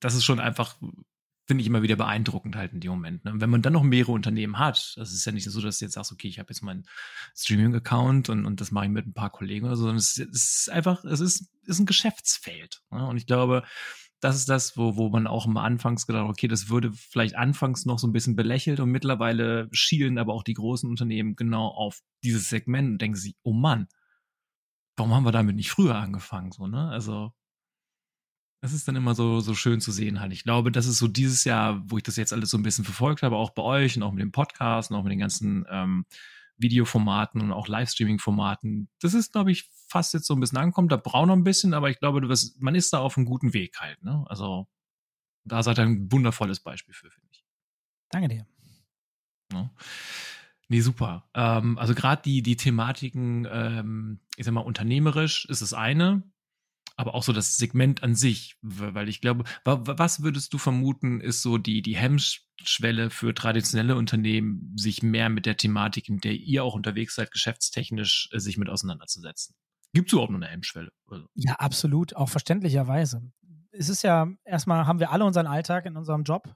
das 0.00 0.14
ist 0.14 0.24
schon 0.24 0.40
einfach 0.40 0.76
finde 1.50 1.62
ich 1.62 1.66
immer 1.66 1.82
wieder 1.82 1.96
beeindruckend 1.96 2.54
halt 2.54 2.72
in 2.72 2.78
dem 2.78 2.92
Moment. 2.92 3.24
Ne? 3.24 3.32
Wenn 3.34 3.50
man 3.50 3.60
dann 3.60 3.72
noch 3.72 3.82
mehrere 3.82 4.12
Unternehmen 4.12 4.60
hat, 4.60 4.94
das 4.96 5.12
ist 5.12 5.24
ja 5.24 5.32
nicht 5.32 5.50
so, 5.50 5.60
dass 5.60 5.80
du 5.80 5.84
jetzt 5.84 5.94
sagst, 5.94 6.12
okay, 6.12 6.28
ich 6.28 6.38
habe 6.38 6.50
jetzt 6.50 6.62
meinen 6.62 6.86
Streaming-Account 7.34 8.28
und, 8.28 8.46
und 8.46 8.60
das 8.60 8.70
mache 8.70 8.84
ich 8.84 8.92
mit 8.92 9.04
ein 9.04 9.14
paar 9.14 9.30
Kollegen 9.30 9.66
oder 9.66 9.74
so, 9.74 9.82
sondern 9.82 9.96
es, 9.96 10.16
es 10.16 10.60
ist 10.60 10.70
einfach, 10.70 11.04
es 11.04 11.18
ist, 11.18 11.50
ist 11.64 11.80
ein 11.80 11.86
Geschäftsfeld. 11.86 12.82
Ne? 12.92 13.04
Und 13.04 13.16
ich 13.16 13.26
glaube, 13.26 13.64
das 14.20 14.36
ist 14.36 14.48
das, 14.48 14.76
wo, 14.76 14.94
wo 14.94 15.08
man 15.08 15.26
auch 15.26 15.44
immer 15.44 15.64
anfangs 15.64 16.06
gedacht 16.06 16.22
hat, 16.22 16.30
okay, 16.30 16.46
das 16.46 16.68
würde 16.68 16.92
vielleicht 16.92 17.34
anfangs 17.34 17.84
noch 17.84 17.98
so 17.98 18.06
ein 18.06 18.12
bisschen 18.12 18.36
belächelt 18.36 18.78
und 18.78 18.92
mittlerweile 18.92 19.68
schielen 19.72 20.18
aber 20.18 20.34
auch 20.34 20.44
die 20.44 20.54
großen 20.54 20.88
Unternehmen 20.88 21.34
genau 21.34 21.66
auf 21.66 21.98
dieses 22.22 22.48
Segment 22.48 22.92
und 22.92 23.02
denken 23.02 23.16
sich, 23.16 23.34
oh 23.42 23.54
Mann, 23.54 23.88
warum 24.96 25.14
haben 25.14 25.24
wir 25.24 25.32
damit 25.32 25.56
nicht 25.56 25.72
früher 25.72 25.96
angefangen? 25.96 26.52
So, 26.52 26.68
ne? 26.68 26.90
Also, 26.90 27.32
das 28.60 28.72
ist 28.74 28.86
dann 28.86 28.96
immer 28.96 29.14
so, 29.14 29.40
so 29.40 29.54
schön 29.54 29.80
zu 29.80 29.90
sehen 29.90 30.20
halt. 30.20 30.32
Ich 30.32 30.44
glaube, 30.44 30.70
das 30.70 30.86
ist 30.86 30.98
so 30.98 31.08
dieses 31.08 31.44
Jahr, 31.44 31.82
wo 31.90 31.96
ich 31.96 32.02
das 32.02 32.16
jetzt 32.16 32.32
alles 32.32 32.50
so 32.50 32.58
ein 32.58 32.62
bisschen 32.62 32.84
verfolgt 32.84 33.22
habe, 33.22 33.36
auch 33.36 33.50
bei 33.50 33.62
euch 33.62 33.96
und 33.96 34.02
auch 34.02 34.12
mit 34.12 34.22
dem 34.22 34.32
Podcast 34.32 34.90
und 34.90 34.96
auch 34.96 35.02
mit 35.02 35.12
den 35.12 35.18
ganzen 35.18 35.64
ähm, 35.70 36.04
Videoformaten 36.58 37.40
und 37.40 37.52
auch 37.52 37.68
Livestreaming-Formaten. 37.68 38.90
Das 39.00 39.14
ist, 39.14 39.32
glaube 39.32 39.50
ich, 39.50 39.70
fast 39.88 40.12
jetzt 40.12 40.26
so 40.26 40.34
ein 40.34 40.40
bisschen 40.40 40.58
angekommen. 40.58 40.88
Da 40.88 40.98
braucht 40.98 41.28
noch 41.28 41.36
ein 41.36 41.44
bisschen, 41.44 41.72
aber 41.72 41.88
ich 41.88 41.98
glaube, 41.98 42.20
das, 42.20 42.54
man 42.58 42.74
ist 42.74 42.92
da 42.92 42.98
auf 42.98 43.16
einem 43.16 43.24
guten 43.24 43.54
Weg 43.54 43.80
halt. 43.80 44.02
Ne? 44.02 44.24
Also 44.28 44.68
da 45.44 45.62
seid 45.62 45.78
ihr 45.78 45.84
ein 45.84 46.12
wundervolles 46.12 46.60
Beispiel 46.60 46.94
für, 46.94 47.10
finde 47.10 47.28
ich. 47.32 47.44
Danke 48.10 48.28
dir. 48.28 48.46
Ja. 49.52 49.70
Nee, 50.68 50.80
super. 50.80 51.28
Ähm, 51.34 51.78
also 51.78 51.94
gerade 51.94 52.20
die, 52.22 52.42
die 52.42 52.56
Thematiken, 52.56 53.48
ähm, 53.50 54.20
ich 54.36 54.44
sag 54.44 54.52
mal, 54.52 54.60
unternehmerisch 54.60 55.46
ist 55.46 55.62
das 55.62 55.72
eine 55.72 56.22
aber 57.00 57.14
auch 57.14 57.22
so 57.22 57.32
das 57.32 57.56
Segment 57.56 58.02
an 58.02 58.14
sich, 58.14 58.56
weil 58.60 59.08
ich 59.08 59.22
glaube, 59.22 59.44
was 59.64 60.22
würdest 60.22 60.52
du 60.52 60.58
vermuten, 60.58 61.20
ist 61.20 61.40
so 61.40 61.56
die, 61.56 61.80
die 61.80 61.96
Hemmschwelle 61.96 63.08
für 63.08 63.34
traditionelle 63.34 63.96
Unternehmen, 63.96 64.74
sich 64.76 65.02
mehr 65.02 65.30
mit 65.30 65.46
der 65.46 65.56
Thematik, 65.56 66.10
in 66.10 66.20
der 66.20 66.34
ihr 66.34 66.62
auch 66.62 66.74
unterwegs 66.74 67.14
seid, 67.14 67.30
geschäftstechnisch 67.30 68.28
äh, 68.32 68.38
sich 68.38 68.58
mit 68.58 68.68
auseinanderzusetzen? 68.68 69.56
Gibt 69.94 70.08
es 70.08 70.12
überhaupt 70.12 70.30
noch 70.30 70.38
eine 70.38 70.48
Hemmschwelle? 70.48 70.90
Also 71.08 71.24
ja, 71.34 71.54
absolut, 71.54 72.14
auch 72.14 72.28
verständlicherweise. 72.28 73.22
Es 73.72 73.88
ist 73.88 74.02
ja, 74.02 74.28
erstmal 74.44 74.86
haben 74.86 75.00
wir 75.00 75.10
alle 75.10 75.24
unseren 75.24 75.46
Alltag 75.46 75.86
in 75.86 75.96
unserem 75.96 76.24
Job. 76.24 76.54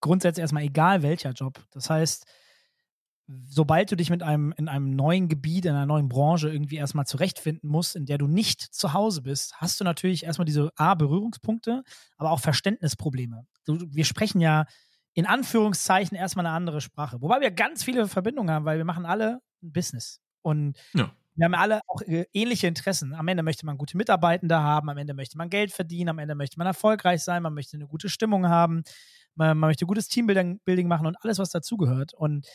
Grundsätzlich 0.00 0.42
erstmal 0.42 0.64
egal 0.64 1.02
welcher 1.02 1.32
Job. 1.32 1.64
Das 1.70 1.88
heißt, 1.88 2.26
sobald 3.44 3.90
du 3.92 3.96
dich 3.96 4.08
mit 4.08 4.22
einem 4.22 4.52
in 4.56 4.68
einem 4.68 4.90
neuen 4.90 5.28
Gebiet, 5.28 5.66
in 5.66 5.72
einer 5.72 5.86
neuen 5.86 6.08
Branche 6.08 6.48
irgendwie 6.48 6.76
erstmal 6.76 7.06
zurechtfinden 7.06 7.68
musst, 7.68 7.94
in 7.94 8.06
der 8.06 8.16
du 8.16 8.26
nicht 8.26 8.62
zu 8.62 8.94
Hause 8.94 9.22
bist, 9.22 9.54
hast 9.56 9.80
du 9.80 9.84
natürlich 9.84 10.24
erstmal 10.24 10.46
diese 10.46 10.70
A, 10.76 10.94
Berührungspunkte, 10.94 11.82
aber 12.16 12.30
auch 12.30 12.40
Verständnisprobleme. 12.40 13.46
Du, 13.66 13.78
wir 13.90 14.06
sprechen 14.06 14.40
ja 14.40 14.64
in 15.12 15.26
Anführungszeichen 15.26 16.16
erstmal 16.16 16.46
eine 16.46 16.54
andere 16.54 16.80
Sprache. 16.80 17.20
Wobei 17.20 17.40
wir 17.40 17.50
ganz 17.50 17.84
viele 17.84 18.08
Verbindungen 18.08 18.50
haben, 18.50 18.64
weil 18.64 18.78
wir 18.78 18.84
machen 18.84 19.04
alle 19.04 19.40
ein 19.62 19.72
Business. 19.72 20.20
Und 20.42 20.78
ja. 20.94 21.12
wir 21.34 21.44
haben 21.44 21.54
alle 21.54 21.80
auch 21.86 22.00
äh, 22.02 22.24
ähnliche 22.32 22.66
Interessen. 22.66 23.14
Am 23.14 23.28
Ende 23.28 23.42
möchte 23.42 23.66
man 23.66 23.76
gute 23.76 23.96
Mitarbeitende 23.96 24.58
haben, 24.58 24.88
am 24.88 24.96
Ende 24.96 25.12
möchte 25.12 25.36
man 25.36 25.50
Geld 25.50 25.72
verdienen, 25.72 26.10
am 26.10 26.18
Ende 26.18 26.34
möchte 26.34 26.56
man 26.56 26.66
erfolgreich 26.66 27.22
sein, 27.24 27.42
man 27.42 27.52
möchte 27.52 27.76
eine 27.76 27.88
gute 27.88 28.08
Stimmung 28.08 28.48
haben, 28.48 28.84
man, 29.34 29.58
man 29.58 29.68
möchte 29.68 29.86
gutes 29.86 30.08
Teambuilding 30.08 30.88
machen 30.88 31.06
und 31.06 31.16
alles, 31.22 31.38
was 31.38 31.50
dazugehört. 31.50 32.14
Und 32.14 32.46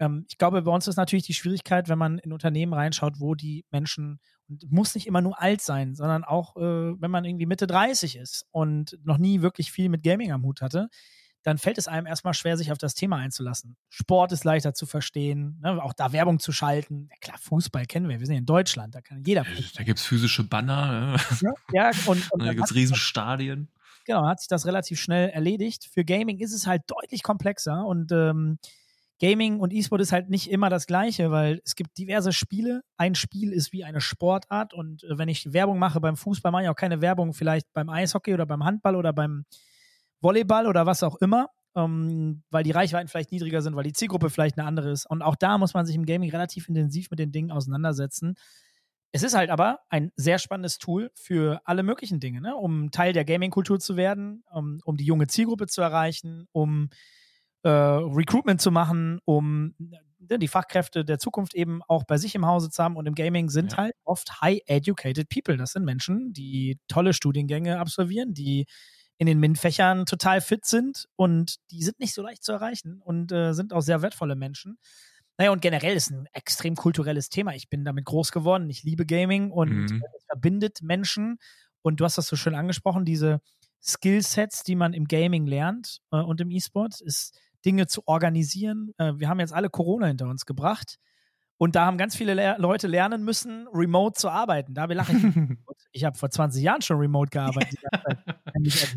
ähm, 0.00 0.24
ich 0.28 0.38
glaube, 0.38 0.62
bei 0.62 0.72
uns 0.72 0.88
ist 0.88 0.96
natürlich 0.96 1.26
die 1.26 1.34
Schwierigkeit, 1.34 1.88
wenn 1.88 1.98
man 1.98 2.18
in 2.18 2.32
Unternehmen 2.32 2.72
reinschaut, 2.72 3.20
wo 3.20 3.34
die 3.34 3.64
Menschen, 3.70 4.18
und 4.48 4.70
muss 4.72 4.94
nicht 4.94 5.06
immer 5.06 5.20
nur 5.20 5.40
alt 5.40 5.60
sein, 5.60 5.94
sondern 5.94 6.24
auch, 6.24 6.56
äh, 6.56 6.60
wenn 7.00 7.10
man 7.10 7.24
irgendwie 7.24 7.46
Mitte 7.46 7.66
30 7.66 8.16
ist 8.16 8.46
und 8.50 8.98
noch 9.04 9.18
nie 9.18 9.42
wirklich 9.42 9.70
viel 9.70 9.88
mit 9.90 10.02
Gaming 10.02 10.32
am 10.32 10.42
Hut 10.42 10.62
hatte, 10.62 10.88
dann 11.42 11.58
fällt 11.58 11.78
es 11.78 11.88
einem 11.88 12.06
erstmal 12.06 12.34
schwer, 12.34 12.56
sich 12.56 12.72
auf 12.72 12.78
das 12.78 12.94
Thema 12.94 13.16
einzulassen. 13.16 13.76
Sport 13.88 14.32
ist 14.32 14.44
leichter 14.44 14.74
zu 14.74 14.86
verstehen, 14.86 15.58
ne? 15.62 15.82
auch 15.82 15.94
da 15.94 16.12
Werbung 16.12 16.38
zu 16.38 16.52
schalten. 16.52 17.08
Ja, 17.10 17.16
klar, 17.20 17.38
Fußball 17.38 17.86
kennen 17.86 18.08
wir, 18.08 18.20
wir 18.20 18.26
sind 18.26 18.36
in 18.36 18.46
Deutschland, 18.46 18.94
da 18.94 19.00
kann 19.00 19.22
jeder 19.24 19.44
Fußball. 19.44 19.72
Da 19.76 19.84
gibt 19.84 19.98
es 19.98 20.04
physische 20.04 20.44
Banner. 20.44 21.16
Ja, 21.40 21.52
ja 21.72 21.90
und, 22.06 22.30
und 22.32 22.44
da 22.44 22.52
gibt 22.52 22.66
es 22.66 22.74
Riesenstadien. 22.74 23.68
Genau, 24.06 24.26
hat 24.26 24.40
sich 24.40 24.48
das 24.48 24.66
relativ 24.66 24.98
schnell 24.98 25.28
erledigt. 25.28 25.88
Für 25.92 26.04
Gaming 26.04 26.38
ist 26.38 26.52
es 26.52 26.66
halt 26.66 26.82
deutlich 26.88 27.22
komplexer 27.22 27.84
und 27.84 28.12
ähm, 28.12 28.58
Gaming 29.20 29.60
und 29.60 29.72
E-Sport 29.72 30.00
ist 30.00 30.12
halt 30.12 30.30
nicht 30.30 30.50
immer 30.50 30.70
das 30.70 30.86
Gleiche, 30.86 31.30
weil 31.30 31.60
es 31.64 31.76
gibt 31.76 31.98
diverse 31.98 32.32
Spiele. 32.32 32.82
Ein 32.96 33.14
Spiel 33.14 33.52
ist 33.52 33.72
wie 33.72 33.84
eine 33.84 34.00
Sportart 34.00 34.72
und 34.72 35.04
äh, 35.04 35.18
wenn 35.18 35.28
ich 35.28 35.52
Werbung 35.52 35.78
mache 35.78 36.00
beim 36.00 36.16
Fußball, 36.16 36.50
mache 36.50 36.64
ich 36.64 36.68
auch 36.70 36.76
keine 36.76 37.02
Werbung 37.02 37.34
vielleicht 37.34 37.70
beim 37.74 37.90
Eishockey 37.90 38.32
oder 38.32 38.46
beim 38.46 38.64
Handball 38.64 38.96
oder 38.96 39.12
beim 39.12 39.44
Volleyball 40.22 40.66
oder 40.66 40.86
was 40.86 41.02
auch 41.02 41.16
immer, 41.16 41.48
ähm, 41.76 42.42
weil 42.50 42.64
die 42.64 42.70
Reichweiten 42.70 43.08
vielleicht 43.08 43.30
niedriger 43.30 43.60
sind, 43.60 43.76
weil 43.76 43.84
die 43.84 43.92
Zielgruppe 43.92 44.30
vielleicht 44.30 44.58
eine 44.58 44.66
andere 44.66 44.90
ist. 44.90 45.04
Und 45.04 45.20
auch 45.20 45.36
da 45.36 45.58
muss 45.58 45.74
man 45.74 45.84
sich 45.84 45.96
im 45.96 46.06
Gaming 46.06 46.30
relativ 46.30 46.68
intensiv 46.68 47.10
mit 47.10 47.18
den 47.18 47.30
Dingen 47.30 47.50
auseinandersetzen. 47.50 48.34
Es 49.12 49.22
ist 49.22 49.34
halt 49.34 49.50
aber 49.50 49.80
ein 49.90 50.12
sehr 50.16 50.38
spannendes 50.38 50.78
Tool 50.78 51.10
für 51.14 51.60
alle 51.64 51.82
möglichen 51.82 52.20
Dinge, 52.20 52.40
ne? 52.40 52.54
um 52.54 52.90
Teil 52.90 53.12
der 53.12 53.24
Gaming-Kultur 53.24 53.80
zu 53.80 53.96
werden, 53.96 54.44
um, 54.50 54.80
um 54.84 54.96
die 54.96 55.04
junge 55.04 55.26
Zielgruppe 55.26 55.66
zu 55.66 55.82
erreichen, 55.82 56.46
um 56.52 56.88
äh, 57.62 57.68
Recruitment 57.68 58.60
zu 58.60 58.70
machen, 58.70 59.20
um 59.24 59.74
ne, 59.78 60.38
die 60.38 60.48
Fachkräfte 60.48 61.04
der 61.04 61.18
Zukunft 61.18 61.54
eben 61.54 61.82
auch 61.88 62.04
bei 62.04 62.18
sich 62.18 62.34
im 62.34 62.46
Hause 62.46 62.70
zu 62.70 62.82
haben. 62.82 62.96
Und 62.96 63.06
im 63.06 63.14
Gaming 63.14 63.48
sind 63.50 63.72
ja. 63.72 63.78
halt 63.78 63.94
oft 64.04 64.40
high-educated 64.40 65.28
people. 65.28 65.56
Das 65.56 65.72
sind 65.72 65.84
Menschen, 65.84 66.32
die 66.32 66.78
tolle 66.88 67.12
Studiengänge 67.12 67.78
absolvieren, 67.78 68.34
die 68.34 68.66
in 69.18 69.26
den 69.26 69.38
MINT-Fächern 69.38 70.06
total 70.06 70.40
fit 70.40 70.64
sind 70.64 71.06
und 71.16 71.56
die 71.70 71.82
sind 71.82 72.00
nicht 72.00 72.14
so 72.14 72.22
leicht 72.22 72.42
zu 72.42 72.52
erreichen 72.52 73.02
und 73.04 73.30
äh, 73.32 73.52
sind 73.52 73.74
auch 73.74 73.82
sehr 73.82 74.00
wertvolle 74.00 74.34
Menschen. 74.34 74.78
Naja, 75.36 75.52
und 75.52 75.60
generell 75.60 75.94
ist 75.94 76.10
ein 76.10 76.26
extrem 76.32 76.74
kulturelles 76.74 77.28
Thema. 77.28 77.54
Ich 77.54 77.68
bin 77.68 77.84
damit 77.84 78.06
groß 78.06 78.32
geworden. 78.32 78.70
Ich 78.70 78.82
liebe 78.82 79.04
Gaming 79.04 79.50
und 79.50 79.90
mhm. 79.90 80.02
es 80.16 80.24
verbindet 80.26 80.80
Menschen. 80.82 81.38
Und 81.82 82.00
du 82.00 82.04
hast 82.04 82.16
das 82.16 82.26
so 82.26 82.36
schön 82.36 82.54
angesprochen, 82.54 83.04
diese 83.04 83.40
Skillsets, 83.82 84.62
die 84.62 84.74
man 84.74 84.92
im 84.92 85.06
Gaming 85.06 85.46
lernt 85.46 86.00
äh, 86.12 86.16
und 86.18 86.40
im 86.40 86.50
E-Sport, 86.50 87.00
ist 87.00 87.38
Dinge 87.64 87.86
zu 87.86 88.06
organisieren. 88.06 88.92
Äh, 88.98 89.14
wir 89.16 89.28
haben 89.28 89.40
jetzt 89.40 89.52
alle 89.52 89.70
Corona 89.70 90.06
hinter 90.06 90.26
uns 90.26 90.46
gebracht. 90.46 90.98
Und 91.62 91.76
da 91.76 91.84
haben 91.84 91.98
ganz 91.98 92.16
viele 92.16 92.32
Le 92.32 92.56
Leute 92.58 92.86
lernen 92.86 93.22
müssen, 93.22 93.68
remote 93.74 94.18
zu 94.18 94.30
arbeiten. 94.30 94.72
Da 94.72 94.86
lache 94.86 95.12
ich. 95.12 95.22
ich 95.92 96.04
habe 96.04 96.16
vor 96.16 96.30
20 96.30 96.62
Jahren 96.62 96.80
schon 96.80 96.96
remote 96.96 97.28
gearbeitet. 97.28 97.78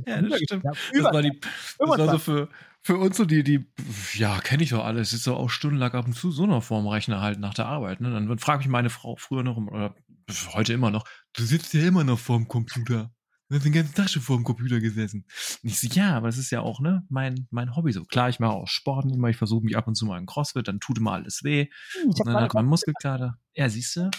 ja, 0.06 0.22
das 0.22 0.40
stimmt. 0.40 0.64
Das 0.64 1.04
war, 1.04 1.22
die, 1.22 1.42
das 1.42 1.90
war 1.90 2.12
so 2.12 2.20
für, 2.20 2.50
für 2.80 2.98
uns 2.98 3.18
so 3.18 3.26
die, 3.26 3.44
die 3.44 3.66
ja, 4.14 4.40
kenne 4.40 4.64
ich 4.64 4.70
doch 4.70 4.86
alles. 4.86 5.12
Ist 5.12 5.26
so 5.26 5.36
auch 5.36 5.50
stundenlang 5.50 5.92
ab 5.92 6.06
und 6.06 6.14
zu 6.14 6.32
so 6.32 6.46
noch 6.46 6.64
vorm 6.64 6.88
Rechner 6.88 7.20
halt 7.20 7.38
nach 7.38 7.54
der 7.54 7.66
Arbeit. 7.66 8.00
Ne? 8.00 8.12
Dann 8.12 8.40
frage 8.40 8.62
ich 8.62 8.70
meine 8.70 8.90
Frau 8.90 9.18
früher 9.18 9.44
noch, 9.44 9.58
oder 9.58 9.94
heute 10.54 10.72
immer 10.72 10.90
noch, 10.90 11.06
du 11.34 11.44
sitzt 11.44 11.74
ja 11.74 11.82
immer 11.82 12.06
noch 12.06 12.18
vorm 12.18 12.48
Computer. 12.48 13.12
Du 13.54 13.58
hast 13.58 13.66
den 13.66 13.74
ganzen 13.74 13.94
Tag 13.94 14.10
schon 14.10 14.24
vor 14.24 14.36
dem 14.36 14.44
Computer 14.44 14.80
gesessen. 14.80 15.26
Und 15.62 15.70
ich 15.70 15.80
so, 15.80 15.88
ja, 15.88 16.18
aber 16.18 16.26
das 16.26 16.40
ist 16.40 16.50
ja 16.50 16.62
auch, 16.62 16.80
ne, 16.80 17.06
mein, 17.10 17.48
mein 17.52 17.76
Hobby 17.76 17.92
so. 17.92 18.04
Klar, 18.04 18.30
ich 18.30 18.40
mache 18.40 18.54
auch 18.54 18.68
Sport 18.68 19.06
immer, 19.12 19.30
ich 19.30 19.38
versuche 19.38 19.64
mich 19.64 19.78
ab 19.78 19.86
und 19.88 19.94
zu 19.94 20.08
mal 20.08 20.18
in 20.18 20.26
Crossfit, 20.26 20.68
dann 20.68 20.80
tut 20.80 20.98
immer 20.98 21.12
alles 21.12 21.44
weh. 21.44 21.68
Hm, 22.02 22.10
und 22.10 22.20
dann 22.26 22.34
hat 22.34 22.56
man 22.56 22.66
Muskelkater. 22.66 23.38
Ja, 23.54 23.70
siehst 23.70 23.96
du? 23.96 24.10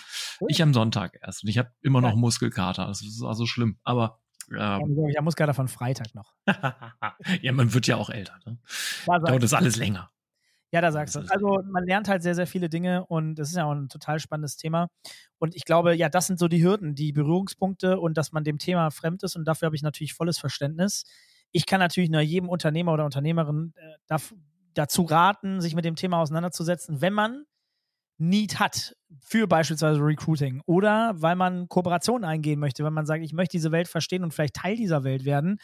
Ich 0.47 0.63
am 0.63 0.73
Sonntag 0.73 1.19
erst 1.21 1.43
und 1.43 1.49
ich 1.49 1.59
habe 1.59 1.69
immer 1.81 2.01
noch 2.01 2.15
Muskelkater. 2.15 2.87
Das 2.87 3.03
ist 3.03 3.25
also 3.25 3.45
schlimm. 3.45 3.77
Aber 3.83 4.21
ähm, 4.53 5.09
ich 5.09 5.17
habe 5.17 5.25
Muskelkater 5.25 5.55
von 5.55 5.67
Freitag 5.67 6.15
noch. 6.15 6.33
ja, 7.43 7.51
man 7.51 7.75
wird 7.75 7.89
ja 7.89 7.97
auch 7.97 8.11
älter. 8.11 8.39
Ne? 8.47 8.61
Dauert 9.07 9.43
das 9.43 9.53
alles 9.53 9.75
länger. 9.75 10.13
Ja, 10.75 10.81
da 10.81 10.91
sagst 10.91 11.15
du. 11.15 11.21
Also 11.29 11.61
man 11.71 11.85
lernt 11.87 12.09
halt 12.09 12.25
sehr, 12.25 12.35
sehr 12.35 12.49
viele 12.49 12.69
Dinge 12.69 13.07
und 13.07 13.37
das 13.37 13.51
ist 13.51 13.57
ja 13.57 13.65
auch 13.65 13.71
ein 13.71 13.89
total 13.89 14.19
spannendes 14.19 14.57
Thema. 14.57 14.89
Und 15.39 15.55
ich 15.55 15.65
glaube, 15.65 15.95
ja, 15.95 16.09
das 16.09 16.27
sind 16.27 16.37
so 16.37 16.49
die 16.49 16.65
Hürden, 16.65 16.97
die 16.97 17.13
Berührungspunkte 17.13 18.01
und 18.01 18.19
dass 18.19 18.33
man 18.33 18.43
dem 18.43 18.59
Thema 18.59 18.91
fremd 18.91 19.23
ist 19.23 19.37
und 19.37 19.45
dafür 19.45 19.67
habe 19.67 19.77
ich 19.77 19.83
natürlich 19.83 20.15
volles 20.15 20.37
Verständnis. 20.37 21.05
Ich 21.53 21.67
kann 21.67 21.79
natürlich 21.79 22.11
nur 22.11 22.23
jedem 22.23 22.49
Unternehmer 22.49 22.93
oder 22.93 23.05
Unternehmerin 23.05 23.73
äh, 23.77 24.19
dazu 24.75 25.03
raten, 25.05 25.61
sich 25.61 25.77
mit 25.77 25.85
dem 25.85 25.95
Thema 25.95 26.19
auseinanderzusetzen, 26.19 27.01
wenn 27.01 27.13
man 27.13 27.45
Need 28.19 28.59
hat 28.59 28.97
für 29.21 29.47
beispielsweise 29.47 30.01
Recruiting 30.01 30.61
oder 30.67 31.13
weil 31.15 31.37
man 31.37 31.69
Kooperationen 31.69 32.25
eingehen 32.25 32.59
möchte, 32.59 32.83
wenn 32.83 32.93
man 32.93 33.07
sagt, 33.07 33.23
ich 33.23 33.33
möchte 33.33 33.53
diese 33.53 33.71
Welt 33.71 33.87
verstehen 33.87 34.25
und 34.25 34.35
vielleicht 34.35 34.57
Teil 34.57 34.75
dieser 34.75 35.05
Welt 35.05 35.25
werden, 35.25 35.61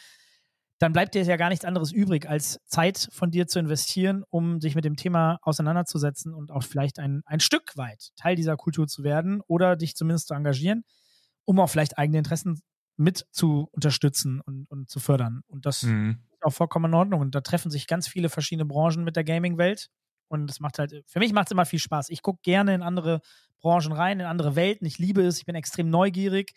dann 0.81 0.93
bleibt 0.93 1.13
dir 1.13 1.21
ja 1.21 1.37
gar 1.37 1.49
nichts 1.49 1.63
anderes 1.63 1.91
übrig, 1.91 2.27
als 2.27 2.59
Zeit 2.65 3.07
von 3.11 3.29
dir 3.29 3.45
zu 3.45 3.59
investieren, 3.59 4.23
um 4.31 4.59
sich 4.59 4.73
mit 4.73 4.83
dem 4.83 4.95
Thema 4.95 5.37
auseinanderzusetzen 5.43 6.33
und 6.33 6.49
auch 6.49 6.63
vielleicht 6.63 6.97
ein, 6.97 7.21
ein 7.25 7.39
Stück 7.39 7.77
weit 7.77 8.09
Teil 8.15 8.35
dieser 8.35 8.57
Kultur 8.57 8.87
zu 8.87 9.03
werden 9.03 9.41
oder 9.45 9.75
dich 9.75 9.95
zumindest 9.95 10.29
zu 10.29 10.33
engagieren, 10.33 10.83
um 11.45 11.59
auch 11.59 11.69
vielleicht 11.69 11.99
eigene 11.99 12.17
Interessen 12.17 12.61
mit 12.97 13.27
zu 13.29 13.69
unterstützen 13.71 14.41
und, 14.41 14.65
und 14.71 14.89
zu 14.89 14.99
fördern. 14.99 15.43
Und 15.45 15.67
das 15.67 15.83
mhm. 15.83 16.17
ist 16.31 16.43
auch 16.43 16.53
vollkommen 16.53 16.85
in 16.85 16.95
Ordnung. 16.95 17.21
Und 17.21 17.35
da 17.35 17.41
treffen 17.41 17.69
sich 17.69 17.85
ganz 17.85 18.07
viele 18.07 18.29
verschiedene 18.29 18.65
Branchen 18.65 19.03
mit 19.03 19.15
der 19.15 19.23
Gaming-Welt. 19.23 19.89
Und 20.29 20.49
es 20.49 20.59
macht 20.59 20.79
halt, 20.79 21.03
für 21.05 21.19
mich 21.19 21.31
macht 21.31 21.49
es 21.49 21.51
immer 21.51 21.65
viel 21.65 21.79
Spaß. 21.79 22.09
Ich 22.09 22.23
gucke 22.23 22.39
gerne 22.41 22.73
in 22.73 22.81
andere 22.81 23.21
Branchen 23.59 23.91
rein, 23.91 24.19
in 24.19 24.25
andere 24.25 24.55
Welten. 24.55 24.87
Ich 24.87 24.97
liebe 24.97 25.21
es, 25.21 25.37
ich 25.37 25.45
bin 25.45 25.53
extrem 25.53 25.91
neugierig. 25.91 26.53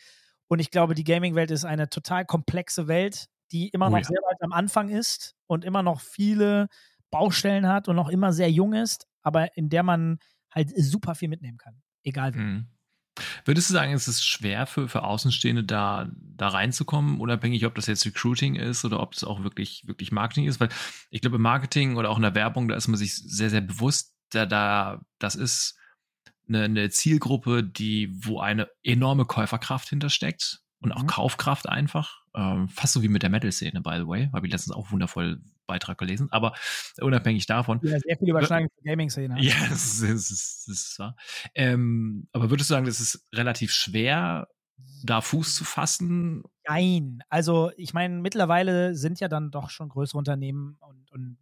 Und 0.49 0.61
ich 0.61 0.71
glaube, 0.71 0.95
die 0.95 1.05
Gaming-Welt 1.05 1.51
ist 1.51 1.67
eine 1.67 1.91
total 1.91 2.25
komplexe 2.25 2.89
Welt, 2.89 3.29
die 3.53 3.69
immer 3.69 3.87
oh, 3.87 3.91
noch 3.91 3.99
ja. 3.99 4.05
sehr 4.05 4.21
weit 4.29 4.43
am 4.43 4.53
Anfang 4.53 4.89
ist 4.89 5.35
und 5.47 5.65
immer 5.65 5.83
noch 5.83 6.01
viele 6.01 6.69
Baustellen 7.11 7.69
hat 7.69 7.89
und 7.89 7.97
noch 7.97 8.09
immer 8.09 8.33
sehr 8.33 8.51
jung 8.51 8.75
ist, 8.75 9.07
aber 9.23 9.57
in 9.57 9.69
der 9.69 9.83
man 9.83 10.19
halt 10.51 10.73
super 10.77 11.15
viel 11.15 11.29
mitnehmen 11.29 11.59
kann. 11.59 11.83
Egal 12.03 12.35
wie. 12.35 12.39
Mhm. 12.39 12.67
Würdest 13.45 13.71
du 13.71 13.75
sagen, 13.75 13.93
es 13.93 14.09
ist 14.09 14.25
schwer 14.27 14.67
für, 14.67 14.89
für 14.89 15.05
Außenstehende 15.05 15.63
da, 15.63 16.11
da 16.17 16.49
reinzukommen, 16.49 17.21
unabhängig, 17.21 17.65
ob 17.65 17.77
das 17.77 17.87
jetzt 17.87 18.05
Recruiting 18.05 18.57
ist 18.57 18.85
oder 18.85 19.01
ob 19.01 19.13
das 19.13 19.23
auch 19.23 19.45
wirklich, 19.45 19.87
wirklich 19.87 20.11
Marketing 20.11 20.47
ist? 20.47 20.59
Weil 20.59 20.71
ich 21.11 21.21
glaube, 21.21 21.37
im 21.37 21.43
Marketing 21.43 21.97
oder 21.97 22.11
auch 22.11 22.17
in 22.17 22.23
der 22.23 22.35
Werbung, 22.35 22.67
da 22.67 22.75
ist 22.75 22.89
man 22.89 22.97
sich 22.97 23.15
sehr, 23.15 23.51
sehr 23.51 23.61
bewusst, 23.61 24.13
da, 24.31 24.47
da 24.47 25.01
das 25.21 25.37
ist 25.37 25.79
eine, 26.49 26.65
eine 26.65 26.91
Zielgruppe, 26.91 27.63
die, 27.63 28.11
wo 28.13 28.41
eine 28.41 28.69
enorme 28.83 29.27
Käuferkraft 29.27 29.89
hintersteckt 29.89 30.64
und 30.85 30.93
auch 30.93 31.03
mhm. 31.03 31.09
Kaufkraft 31.09 31.69
einfach. 31.69 32.23
Ähm, 32.35 32.69
fast 32.69 32.93
so 32.93 33.03
wie 33.03 33.09
mit 33.09 33.23
der 33.23 33.31
Metal-Szene, 33.31 33.81
by 33.81 33.97
the 33.99 34.07
way. 34.07 34.29
Habe 34.33 34.47
ich 34.47 34.53
letztens 34.53 34.77
auch 34.77 34.91
wundervoll 34.91 35.41
Beitrag 35.67 35.99
gelesen. 35.99 36.29
Aber 36.31 36.53
unabhängig 37.01 37.47
davon. 37.47 37.81
Ja, 37.83 37.99
sehr 37.99 38.17
viel 38.19 38.31
Überschneidung 38.31 38.69
zur 38.75 38.85
Gaming-Szene. 38.85 39.37
Ja, 39.41 39.55
das 39.69 39.85
ist, 39.87 40.03
das 40.03 40.31
ist, 40.31 40.69
das 40.69 40.77
ist 40.77 40.99
wahr. 40.99 41.17
Ähm, 41.55 42.29
aber 42.33 42.51
würdest 42.51 42.71
du 42.71 42.75
sagen, 42.75 42.87
das 42.87 43.01
ist 43.01 43.27
relativ 43.35 43.73
schwer, 43.73 44.49
da 45.03 45.21
Fuß 45.21 45.55
zu 45.55 45.65
fassen? 45.65 46.43
Nein. 46.69 47.21
Also, 47.29 47.71
ich 47.77 47.95
meine, 47.95 48.21
mittlerweile 48.21 48.95
sind 48.95 49.21
ja 49.21 49.29
dann 49.29 49.51
doch 49.51 49.71
schon 49.71 49.89
größere 49.89 50.19
Unternehmen 50.19 50.77
und, 50.81 51.11
und 51.13 51.39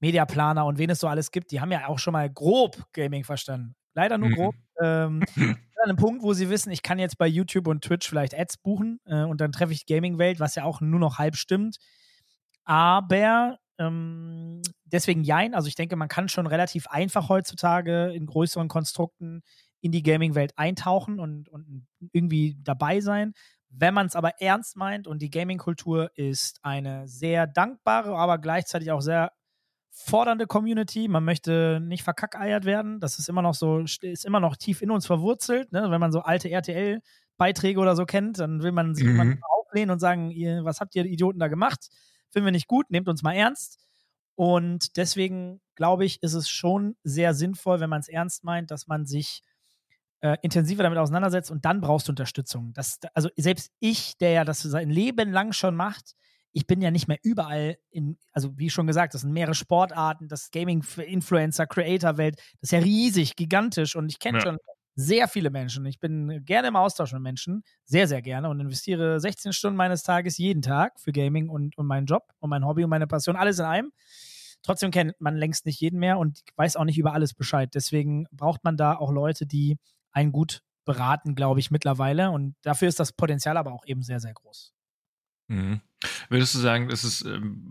Mediaplaner 0.00 0.66
und 0.66 0.78
wen 0.78 0.90
es 0.90 1.00
so 1.00 1.08
alles 1.08 1.30
gibt, 1.30 1.50
die 1.50 1.60
haben 1.60 1.72
ja 1.72 1.88
auch 1.88 1.98
schon 1.98 2.12
mal 2.12 2.30
grob 2.30 2.86
Gaming 2.92 3.24
verstanden. 3.24 3.74
Leider 3.94 4.18
nur 4.18 4.28
mhm. 4.28 4.34
grob. 4.34 4.54
ähm, 4.82 5.22
an 5.86 5.90
einem 5.90 5.98
Punkt, 5.98 6.22
wo 6.24 6.32
sie 6.32 6.50
wissen, 6.50 6.72
ich 6.72 6.82
kann 6.82 6.98
jetzt 6.98 7.16
bei 7.16 7.28
YouTube 7.28 7.68
und 7.68 7.84
Twitch 7.84 8.08
vielleicht 8.08 8.36
Ads 8.36 8.58
buchen 8.58 8.98
äh, 9.04 9.22
und 9.22 9.40
dann 9.40 9.52
treffe 9.52 9.72
ich 9.72 9.86
Gaming-Welt, 9.86 10.40
was 10.40 10.56
ja 10.56 10.64
auch 10.64 10.80
nur 10.80 10.98
noch 10.98 11.18
halb 11.18 11.36
stimmt. 11.36 11.78
Aber 12.64 13.58
ähm, 13.78 14.62
deswegen 14.84 15.22
jein. 15.22 15.54
Also 15.54 15.68
ich 15.68 15.76
denke, 15.76 15.94
man 15.94 16.08
kann 16.08 16.28
schon 16.28 16.48
relativ 16.48 16.88
einfach 16.88 17.28
heutzutage 17.28 18.12
in 18.12 18.26
größeren 18.26 18.66
Konstrukten 18.66 19.42
in 19.80 19.92
die 19.92 20.02
Gaming-Welt 20.02 20.54
eintauchen 20.56 21.20
und, 21.20 21.48
und 21.48 21.86
irgendwie 22.12 22.56
dabei 22.60 23.00
sein. 23.00 23.32
Wenn 23.68 23.94
man 23.94 24.06
es 24.06 24.16
aber 24.16 24.40
ernst 24.40 24.76
meint 24.76 25.06
und 25.06 25.22
die 25.22 25.30
Gaming-Kultur 25.30 26.10
ist 26.16 26.58
eine 26.62 27.06
sehr 27.06 27.46
dankbare, 27.46 28.16
aber 28.16 28.38
gleichzeitig 28.38 28.90
auch 28.90 29.02
sehr 29.02 29.30
fordernde 29.96 30.46
Community. 30.46 31.08
Man 31.08 31.24
möchte 31.24 31.80
nicht 31.82 32.02
verkackeiert 32.02 32.64
werden. 32.66 33.00
Das 33.00 33.18
ist 33.18 33.28
immer 33.28 33.42
noch 33.42 33.54
so, 33.54 33.80
ist 33.80 34.24
immer 34.24 34.40
noch 34.40 34.56
tief 34.56 34.82
in 34.82 34.90
uns 34.90 35.06
verwurzelt. 35.06 35.72
Ne? 35.72 35.90
Wenn 35.90 36.00
man 36.00 36.12
so 36.12 36.20
alte 36.20 36.50
RTL-Beiträge 36.50 37.80
oder 37.80 37.96
so 37.96 38.04
kennt, 38.04 38.38
dann 38.38 38.62
will 38.62 38.72
man 38.72 38.94
sich 38.94 39.06
mhm. 39.06 39.42
auflehnen 39.58 39.90
und 39.90 39.98
sagen, 39.98 40.30
ihr, 40.30 40.64
was 40.64 40.80
habt 40.80 40.94
ihr 40.94 41.06
Idioten 41.06 41.38
da 41.38 41.48
gemacht? 41.48 41.88
Finden 42.30 42.44
wir 42.44 42.52
nicht 42.52 42.68
gut, 42.68 42.90
nehmt 42.90 43.08
uns 43.08 43.22
mal 43.22 43.32
ernst. 43.32 43.80
Und 44.34 44.98
deswegen 44.98 45.62
glaube 45.74 46.04
ich, 46.04 46.22
ist 46.22 46.34
es 46.34 46.50
schon 46.50 46.96
sehr 47.02 47.32
sinnvoll, 47.32 47.80
wenn 47.80 47.90
man 47.90 48.00
es 48.00 48.08
ernst 48.08 48.44
meint, 48.44 48.70
dass 48.70 48.86
man 48.86 49.06
sich 49.06 49.40
äh, 50.20 50.36
intensiver 50.42 50.82
damit 50.82 50.98
auseinandersetzt 50.98 51.50
und 51.50 51.64
dann 51.64 51.80
brauchst 51.80 52.08
du 52.08 52.12
Unterstützung. 52.12 52.74
Das, 52.74 52.98
also 53.14 53.30
selbst 53.36 53.70
ich, 53.80 54.18
der 54.18 54.32
ja 54.32 54.44
das 54.44 54.60
sein 54.60 54.90
Leben 54.90 55.32
lang 55.32 55.52
schon 55.52 55.74
macht, 55.74 56.14
ich 56.56 56.66
bin 56.66 56.80
ja 56.80 56.90
nicht 56.90 57.06
mehr 57.06 57.18
überall 57.22 57.76
in, 57.90 58.16
also 58.32 58.56
wie 58.56 58.70
schon 58.70 58.86
gesagt, 58.86 59.12
das 59.12 59.20
sind 59.20 59.32
mehrere 59.32 59.54
Sportarten, 59.54 60.26
das 60.26 60.50
Gaming-Influencer, 60.50 61.66
Creator-Welt, 61.66 62.36
das 62.36 62.62
ist 62.62 62.72
ja 62.72 62.78
riesig, 62.78 63.36
gigantisch 63.36 63.94
und 63.94 64.08
ich 64.08 64.18
kenne 64.18 64.38
ja. 64.38 64.42
schon 64.42 64.56
sehr 64.94 65.28
viele 65.28 65.50
Menschen. 65.50 65.84
Ich 65.84 66.00
bin 66.00 66.46
gerne 66.46 66.68
im 66.68 66.76
Austausch 66.76 67.12
mit 67.12 67.20
Menschen, 67.20 67.62
sehr, 67.84 68.08
sehr 68.08 68.22
gerne 68.22 68.48
und 68.48 68.58
investiere 68.58 69.20
16 69.20 69.52
Stunden 69.52 69.76
meines 69.76 70.02
Tages 70.02 70.38
jeden 70.38 70.62
Tag 70.62 70.98
für 70.98 71.12
Gaming 71.12 71.50
und, 71.50 71.76
und 71.76 71.84
meinen 71.84 72.06
Job 72.06 72.32
und 72.38 72.48
mein 72.48 72.64
Hobby 72.64 72.84
und 72.84 72.90
meine 72.90 73.06
Passion, 73.06 73.36
alles 73.36 73.58
in 73.58 73.66
einem. 73.66 73.92
Trotzdem 74.62 74.90
kennt 74.90 75.12
man 75.20 75.36
längst 75.36 75.66
nicht 75.66 75.78
jeden 75.82 76.00
mehr 76.00 76.16
und 76.16 76.40
weiß 76.56 76.76
auch 76.76 76.84
nicht 76.84 76.96
über 76.96 77.12
alles 77.12 77.34
Bescheid. 77.34 77.68
Deswegen 77.74 78.24
braucht 78.32 78.64
man 78.64 78.78
da 78.78 78.96
auch 78.96 79.12
Leute, 79.12 79.44
die 79.44 79.76
einen 80.10 80.32
gut 80.32 80.62
beraten, 80.86 81.34
glaube 81.34 81.60
ich, 81.60 81.70
mittlerweile. 81.70 82.30
Und 82.30 82.56
dafür 82.62 82.88
ist 82.88 82.98
das 82.98 83.12
Potenzial 83.12 83.58
aber 83.58 83.74
auch 83.74 83.84
eben 83.84 84.00
sehr, 84.00 84.20
sehr 84.20 84.32
groß. 84.32 84.72
Mhm. 85.48 85.82
Würdest 86.28 86.54
du 86.54 86.58
sagen, 86.58 86.88
das 86.88 87.04
ist 87.04 87.24
ähm, 87.24 87.70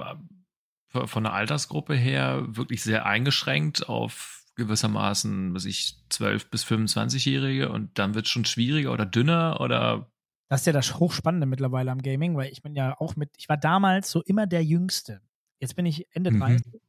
von 0.90 1.24
der 1.24 1.34
Altersgruppe 1.34 1.96
her 1.96 2.44
wirklich 2.48 2.84
sehr 2.84 3.06
eingeschränkt 3.06 3.90
auf 3.90 4.44
gewissermaßen, 4.56 5.54
was 5.54 5.66
ich, 5.66 5.98
12- 6.12 6.50
bis 6.50 6.66
25-Jährige 6.66 7.70
und 7.72 8.00
dann 8.00 8.16
wird 8.16 8.26
es 8.26 8.32
schon 8.32 8.46
schwieriger 8.46 8.92
oder 8.94 9.06
dünner 9.06 9.60
oder? 9.60 10.10
Das 10.48 10.62
ist 10.62 10.68
ja 10.68 10.74
das 10.74 10.98
Hochspannende 10.98 11.46
mittlerweile 11.46 11.92
am 11.92 12.02
Gaming, 12.02 12.38
weil 12.38 12.52
ich 12.52 12.62
bin 12.62 12.76
ja 12.76 12.96
auch 13.00 13.16
mit, 13.16 13.32
ich 13.38 13.50
war 13.50 13.58
damals 13.58 14.10
so 14.10 14.22
immer 14.22 14.48
der 14.48 14.64
Jüngste. 14.64 15.22
Jetzt 15.60 15.76
bin 15.76 15.86
ich 15.86 16.08
Ende 16.16 16.32
30. 16.32 16.66
Mhm. 16.74 16.80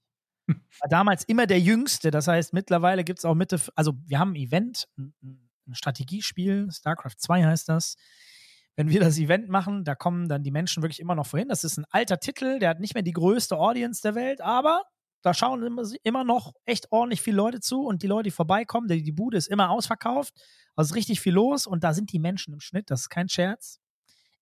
War 0.81 0.89
damals 0.89 1.25
immer 1.25 1.47
der 1.47 1.59
Jüngste. 1.59 2.13
Das 2.13 2.29
heißt, 2.29 2.53
mittlerweile 2.53 3.03
gibt 3.03 3.19
es 3.19 3.25
auch 3.25 3.35
Mitte, 3.35 3.61
also 3.75 3.95
wir 4.05 4.21
haben 4.21 4.33
ein 4.33 4.37
Event, 4.37 4.87
ein, 4.97 5.13
ein 5.67 5.75
Strategiespiel, 5.75 6.69
StarCraft 6.71 7.17
2 7.19 7.45
heißt 7.45 7.69
das. 7.69 7.97
Wenn 8.77 8.91
wir 8.91 9.01
das 9.01 9.19
Event 9.19 9.49
machen, 9.49 9.85
da 9.85 9.95
kommen 9.95 10.29
dann 10.29 10.43
die 10.43 10.51
Menschen 10.51 10.83
wirklich 10.83 11.01
immer 11.01 11.15
noch 11.15 11.27
vorhin. 11.27 11.49
Das 11.49 11.65
ist 11.65 11.79
ein 11.79 11.87
alter 11.91 12.21
Titel, 12.21 12.59
der 12.59 12.71
hat 12.71 12.81
nicht 12.81 12.95
mehr 12.95 13.03
die 13.03 13.13
größte 13.13 13.57
Audience 13.57 14.03
der 14.03 14.15
Welt, 14.15 14.41
aber 14.41 14.83
da 15.23 15.35
schauen 15.35 15.81
immer, 16.05 16.25
noch 16.25 16.53
echt 16.67 16.93
ordentlich 16.93 17.21
viele 17.21 17.39
Leute 17.39 17.61
zu 17.61 17.85
und 17.85 18.03
die 18.03 18.07
Leute, 18.07 18.25
die 18.25 18.31
vorbeikommen, 18.31 18.87
die, 18.87 19.03
die 19.03 19.13
Bude 19.13 19.37
ist 19.37 19.49
immer 19.49 19.71
ausverkauft. 19.71 20.35
Also 20.77 20.95
richtig 20.95 21.21
viel 21.21 21.33
los 21.33 21.67
und 21.67 21.83
da 21.83 21.95
sind 21.95 22.13
die 22.13 22.19
Menschen 22.19 22.53
im 22.53 22.61
Schnitt, 22.61 22.91
das 22.91 23.03
ist 23.03 23.09
kein 23.09 23.29
Scherz, 23.29 23.81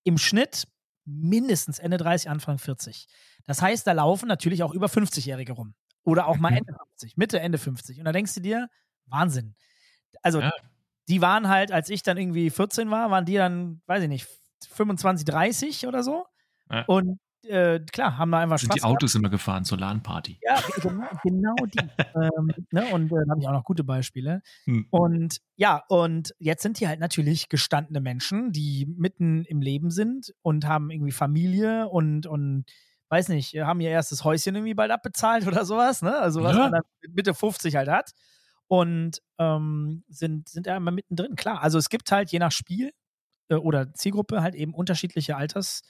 im 0.02 0.18
Schnitt 0.18 0.66
mindestens 1.04 1.78
Ende 1.78 1.96
30, 1.96 2.28
Anfang 2.28 2.58
40. 2.58 3.06
Das 3.46 3.62
heißt, 3.62 3.86
da 3.86 3.92
laufen 3.92 4.26
natürlich 4.28 4.62
auch 4.62 4.74
über 4.74 4.86
50-Jährige 4.86 5.52
rum. 5.52 5.74
Oder 6.02 6.26
auch 6.26 6.38
mal 6.38 6.50
mhm. 6.50 6.58
Ende 6.58 6.74
50, 6.74 7.16
Mitte, 7.16 7.40
Ende 7.40 7.58
50. 7.58 7.98
Und 7.98 8.04
da 8.04 8.12
denkst 8.12 8.34
du 8.34 8.40
dir, 8.40 8.68
Wahnsinn. 9.06 9.54
Also, 10.22 10.40
ja. 10.40 10.52
Die 11.08 11.20
waren 11.20 11.48
halt, 11.48 11.72
als 11.72 11.90
ich 11.90 12.02
dann 12.02 12.16
irgendwie 12.16 12.50
14 12.50 12.90
war, 12.90 13.10
waren 13.10 13.24
die 13.24 13.34
dann, 13.34 13.82
weiß 13.86 14.02
ich 14.02 14.08
nicht, 14.08 14.26
25, 14.70 15.24
30 15.24 15.86
oder 15.86 16.02
so. 16.02 16.26
Ja. 16.70 16.84
Und 16.86 17.18
äh, 17.46 17.80
klar, 17.92 18.16
haben 18.16 18.32
da 18.32 18.38
einfach 18.38 18.58
Sind 18.58 18.72
Spaß. 18.72 18.76
die 18.76 18.82
Autos 18.84 19.12
gehabt. 19.12 19.22
immer 19.22 19.30
gefahren 19.30 19.64
zur 19.64 19.78
LAN-Party. 19.78 20.40
Ja, 20.42 20.60
genau, 20.80 21.08
genau 21.22 21.54
die. 21.66 21.78
ähm, 22.14 22.50
ne? 22.70 22.86
Und 22.92 23.12
äh, 23.12 23.16
da 23.26 23.30
habe 23.30 23.40
ich 23.40 23.48
auch 23.48 23.52
noch 23.52 23.64
gute 23.64 23.84
Beispiele. 23.84 24.42
Hm. 24.64 24.86
Und 24.90 25.38
ja, 25.56 25.82
und 25.88 26.34
jetzt 26.38 26.62
sind 26.62 26.80
die 26.80 26.88
halt 26.88 27.00
natürlich 27.00 27.48
gestandene 27.48 28.00
Menschen, 28.00 28.52
die 28.52 28.86
mitten 28.96 29.44
im 29.44 29.60
Leben 29.60 29.90
sind 29.90 30.32
und 30.42 30.66
haben 30.66 30.90
irgendwie 30.90 31.12
Familie 31.12 31.88
und, 31.88 32.26
und 32.26 32.64
weiß 33.10 33.28
nicht, 33.28 33.54
haben 33.54 33.80
ihr 33.80 33.90
erstes 33.90 34.24
Häuschen 34.24 34.54
irgendwie 34.54 34.74
bald 34.74 34.90
abbezahlt 34.90 35.46
oder 35.46 35.64
sowas, 35.64 36.02
ne? 36.02 36.16
Also 36.16 36.42
was 36.42 36.56
ja. 36.56 36.62
man 36.62 36.72
dann 36.72 36.82
Mitte 37.12 37.34
50 37.34 37.76
halt 37.76 37.88
hat. 37.88 38.12
Und 38.74 39.22
ähm, 39.38 40.02
sind, 40.08 40.48
sind 40.48 40.66
ja 40.66 40.76
immer 40.76 40.90
mittendrin. 40.90 41.36
Klar, 41.36 41.62
also 41.62 41.78
es 41.78 41.88
gibt 41.88 42.10
halt 42.10 42.32
je 42.32 42.40
nach 42.40 42.50
Spiel 42.50 42.90
äh, 43.48 43.54
oder 43.54 43.94
Zielgruppe 43.94 44.42
halt 44.42 44.56
eben 44.56 44.74
unterschiedliche 44.74 45.36
Alters 45.36 45.82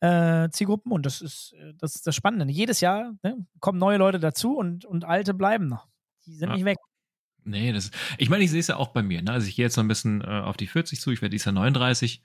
äh, 0.00 0.50
Zielgruppen 0.50 0.92
und 0.92 1.06
das 1.06 1.22
ist, 1.22 1.54
äh, 1.54 1.72
das 1.78 1.94
ist 1.94 2.06
das 2.06 2.14
Spannende. 2.14 2.52
Jedes 2.52 2.82
Jahr 2.82 3.14
ne, 3.22 3.46
kommen 3.60 3.78
neue 3.78 3.96
Leute 3.96 4.20
dazu 4.20 4.58
und, 4.58 4.84
und 4.84 5.06
alte 5.06 5.32
bleiben 5.32 5.68
noch. 5.68 5.88
Die 6.26 6.34
sind 6.34 6.50
ja. 6.50 6.54
nicht 6.54 6.66
weg. 6.66 6.76
Nee, 7.44 7.72
das 7.72 7.92
ich 8.18 8.28
meine, 8.28 8.44
ich 8.44 8.50
sehe 8.50 8.60
es 8.60 8.66
ja 8.66 8.76
auch 8.76 8.88
bei 8.88 9.02
mir. 9.02 9.22
Ne? 9.22 9.32
Also 9.32 9.48
ich 9.48 9.56
gehe 9.56 9.64
jetzt 9.64 9.76
noch 9.76 9.84
ein 9.84 9.88
bisschen 9.88 10.20
äh, 10.20 10.26
auf 10.26 10.58
die 10.58 10.66
40 10.66 11.00
zu, 11.00 11.10
ich 11.10 11.22
werde 11.22 11.30
dieses 11.30 11.46
Jahr 11.46 11.54
39. 11.54 12.20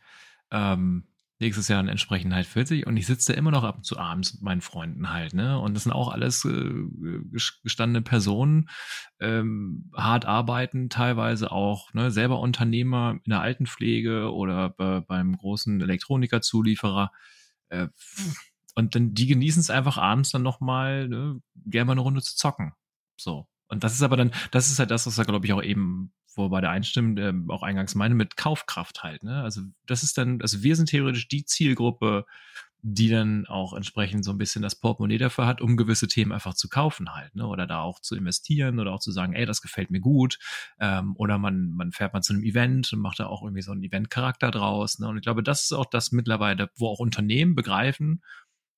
Ähm, 0.51 1.07
nächstes 1.43 1.67
Jahr 1.67 1.79
dann 1.79 1.89
entsprechend 1.89 2.33
halt 2.33 2.47
40 2.47 2.87
und 2.87 2.97
ich 2.97 3.05
sitze 3.05 3.31
da 3.31 3.37
immer 3.37 3.51
noch 3.51 3.63
ab 3.63 3.77
und 3.77 3.85
zu 3.85 3.97
abends 3.97 4.33
mit 4.33 4.41
meinen 4.41 4.61
Freunden 4.61 5.11
halt, 5.11 5.33
ne? 5.33 5.59
Und 5.59 5.75
das 5.75 5.83
sind 5.83 5.91
auch 5.91 6.09
alles 6.09 6.45
äh, 6.45 6.73
gestandene 7.63 8.01
Personen, 8.01 8.69
ähm, 9.19 9.91
hart 9.95 10.25
arbeiten, 10.25 10.89
teilweise 10.89 11.51
auch, 11.51 11.93
ne, 11.93 12.11
selber 12.11 12.39
Unternehmer 12.39 13.19
in 13.23 13.29
der 13.29 13.41
Altenpflege 13.41 14.33
oder 14.33 14.69
bei, 14.69 15.01
beim 15.01 15.37
großen 15.37 15.81
Elektronika-Zulieferer. 15.81 17.11
Äh, 17.69 17.87
und 18.75 18.95
dann, 18.95 19.13
die 19.13 19.27
genießen 19.27 19.59
es 19.59 19.69
einfach 19.69 19.97
abends 19.97 20.31
dann 20.31 20.41
nochmal, 20.43 21.07
ne, 21.07 21.41
gerne 21.65 21.85
mal 21.85 21.91
eine 21.93 22.01
Runde 22.01 22.21
zu 22.21 22.35
zocken. 22.35 22.73
So. 23.17 23.47
Und 23.73 23.83
das 23.83 23.93
ist 23.93 24.01
aber 24.03 24.17
dann, 24.17 24.31
das 24.51 24.69
ist 24.69 24.79
halt 24.79 24.91
das, 24.91 25.05
was 25.07 25.17
er, 25.17 25.25
glaube 25.25 25.45
ich, 25.45 25.53
auch 25.53 25.63
eben, 25.63 26.13
wo 26.35 26.49
bei 26.49 26.61
der 26.61 26.71
einstimmt, 26.71 27.19
äh, 27.19 27.33
auch 27.49 27.63
eingangs 27.63 27.95
meine, 27.95 28.15
mit 28.15 28.37
Kaufkraft 28.37 29.03
halt, 29.03 29.23
ne? 29.23 29.43
Also, 29.43 29.61
das 29.85 30.03
ist 30.03 30.17
dann, 30.17 30.41
also 30.41 30.63
wir 30.63 30.75
sind 30.75 30.89
theoretisch 30.89 31.27
die 31.27 31.45
Zielgruppe, 31.45 32.25
die 32.85 33.07
dann 33.07 33.45
auch 33.47 33.73
entsprechend 33.73 34.25
so 34.25 34.31
ein 34.31 34.37
bisschen 34.37 34.61
das 34.61 34.75
Portemonnaie 34.75 35.17
dafür 35.17 35.45
hat, 35.45 35.61
um 35.61 35.77
gewisse 35.77 36.07
Themen 36.07 36.33
einfach 36.33 36.53
zu 36.53 36.67
kaufen 36.67 37.13
halt, 37.13 37.33
ne? 37.33 37.47
Oder 37.47 37.65
da 37.65 37.81
auch 37.81 37.99
zu 37.99 38.15
investieren 38.15 38.79
oder 38.79 38.93
auch 38.93 38.99
zu 38.99 39.11
sagen, 39.11 39.33
ey, 39.33 39.45
das 39.45 39.61
gefällt 39.61 39.89
mir 39.89 40.01
gut. 40.01 40.37
Ähm, 40.79 41.13
oder 41.15 41.37
man, 41.37 41.69
man 41.69 41.91
fährt 41.93 42.13
mal 42.13 42.21
zu 42.21 42.33
einem 42.33 42.43
Event 42.43 42.91
und 42.93 42.99
macht 42.99 43.19
da 43.19 43.27
auch 43.27 43.41
irgendwie 43.41 43.61
so 43.61 43.71
einen 43.71 43.83
Event-Charakter 43.83 44.51
draus. 44.51 44.99
Ne? 44.99 45.07
Und 45.07 45.17
ich 45.17 45.23
glaube, 45.23 45.43
das 45.43 45.63
ist 45.63 45.71
auch 45.71 45.85
das 45.85 46.11
mittlerweile, 46.11 46.69
wo 46.75 46.87
auch 46.89 46.99
Unternehmen 46.99 47.55
begreifen, 47.55 48.21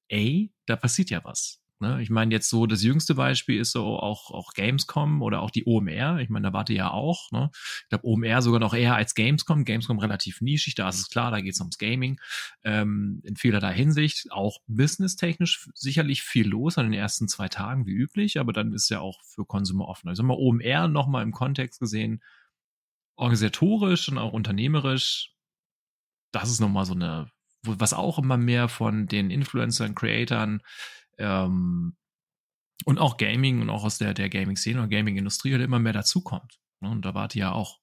ey, 0.08 0.53
da 0.67 0.75
passiert 0.75 1.10
ja 1.10 1.23
was. 1.23 1.64
Ne? 1.79 2.01
Ich 2.01 2.09
meine, 2.09 2.33
jetzt 2.33 2.49
so 2.49 2.65
das 2.67 2.83
jüngste 2.83 3.15
Beispiel 3.15 3.59
ist 3.59 3.71
so 3.71 3.85
auch, 3.99 4.31
auch 4.31 4.53
Gamescom 4.53 5.21
oder 5.21 5.41
auch 5.41 5.51
die 5.51 5.65
OMR. 5.65 6.19
Ich 6.19 6.29
meine, 6.29 6.47
da 6.47 6.53
warte 6.53 6.73
ja 6.73 6.91
auch. 6.91 7.31
Ne? 7.31 7.49
Ich 7.53 7.89
glaube, 7.89 8.07
OMR 8.07 8.41
sogar 8.41 8.59
noch 8.59 8.73
eher 8.73 8.95
als 8.95 9.13
Gamescom. 9.13 9.65
Gamescom 9.65 9.99
relativ 9.99 10.41
nischig, 10.41 10.75
da 10.75 10.88
ist 10.88 10.99
es 10.99 11.09
klar, 11.09 11.31
da 11.31 11.41
geht 11.41 11.53
es 11.53 11.59
ums 11.59 11.77
Gaming. 11.77 12.19
Ähm, 12.63 13.21
in 13.23 13.35
vielerlei 13.35 13.73
Hinsicht, 13.73 14.31
auch 14.31 14.59
businesstechnisch 14.67 15.69
sicherlich 15.73 16.23
viel 16.23 16.47
los 16.47 16.77
an 16.77 16.85
den 16.85 16.93
ersten 16.93 17.27
zwei 17.27 17.49
Tagen 17.49 17.85
wie 17.85 17.93
üblich, 17.93 18.39
aber 18.39 18.53
dann 18.53 18.73
ist 18.73 18.89
ja 18.89 19.01
auch 19.01 19.21
für 19.23 19.45
Konsumer 19.45 19.88
offen. 19.88 20.07
Also 20.07 20.23
mal 20.23 20.38
OMR 20.38 20.88
nochmal 20.88 21.23
im 21.23 21.31
Kontext 21.31 21.79
gesehen, 21.79 22.23
organisatorisch 23.17 24.09
und 24.09 24.17
auch 24.17 24.33
unternehmerisch, 24.33 25.33
das 26.31 26.49
ist 26.49 26.59
nochmal 26.59 26.85
so 26.85 26.93
eine, 26.93 27.31
was 27.63 27.93
auch 27.93 28.19
immer 28.19 28.38
mehr 28.38 28.67
von 28.67 29.07
den 29.07 29.29
Influencern, 29.29 29.95
Creatoren, 29.95 30.61
ähm, 31.17 31.95
und 32.86 32.99
auch 32.99 33.17
Gaming 33.17 33.62
und 33.62 33.69
auch 33.69 33.84
aus 33.84 33.97
der, 33.97 34.13
der 34.13 34.30
Gaming-Szene 34.30 34.82
und 34.82 34.89
Gaming-Industrie 34.89 35.54
halt 35.54 35.63
immer 35.63 35.80
mehr 35.80 35.93
dazukommt. 35.93 36.60
Ne? 36.82 36.89
Und 36.89 37.06
da 37.06 37.13
wart 37.13 37.36
ihr 37.36 37.41
ja 37.41 37.51
auch. 37.51 37.80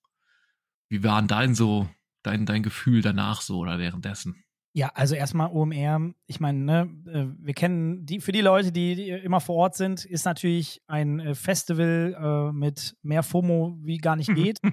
Wie 0.88 1.03
war 1.03 1.21
denn 1.21 1.29
dein 1.29 1.55
so, 1.55 1.88
dein, 2.23 2.45
dein 2.45 2.62
Gefühl 2.62 3.01
danach 3.01 3.40
so 3.40 3.59
oder 3.59 3.79
währenddessen? 3.79 4.45
Ja, 4.75 4.88
also 4.95 5.14
erstmal 5.14 5.51
OMR, 5.51 6.14
ich 6.27 6.40
meine, 6.40 6.59
ne, 6.59 6.81
äh, 7.07 7.27
wir 7.38 7.53
kennen 7.53 8.07
die, 8.07 8.21
für 8.21 8.33
die 8.33 8.40
Leute, 8.40 8.73
die, 8.73 8.95
die, 8.95 9.11
immer 9.11 9.40
vor 9.40 9.57
Ort 9.57 9.77
sind, 9.77 10.07
ist 10.07 10.25
natürlich 10.25 10.83
ein 10.87 11.21
äh, 11.21 11.35
Festival 11.35 12.16
äh, 12.18 12.53
mit 12.53 12.97
mehr 13.03 13.23
FOMO 13.23 13.77
wie 13.83 13.99
gar 13.99 14.16
nicht 14.16 14.35
geht. 14.35 14.61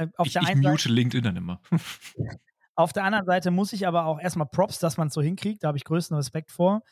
Äh, 0.00 0.06
auf 0.16 0.28
ich, 0.28 0.34
der 0.34 0.42
ich 0.42 0.48
einen 0.50 0.60
mute 0.60 0.84
Seite, 0.84 0.94
LinkedIn 0.94 1.24
dann 1.24 1.36
immer. 1.36 1.60
auf 2.76 2.92
der 2.92 3.02
anderen 3.02 3.26
Seite 3.26 3.50
muss 3.50 3.72
ich 3.72 3.84
aber 3.84 4.06
auch 4.06 4.20
erstmal 4.20 4.46
Props, 4.46 4.78
dass 4.78 4.96
man 4.96 5.08
es 5.08 5.14
so 5.14 5.20
hinkriegt, 5.20 5.64
da 5.64 5.66
habe 5.66 5.76
ich 5.76 5.82
größten 5.82 6.16
Respekt 6.16 6.52
vor. 6.52 6.84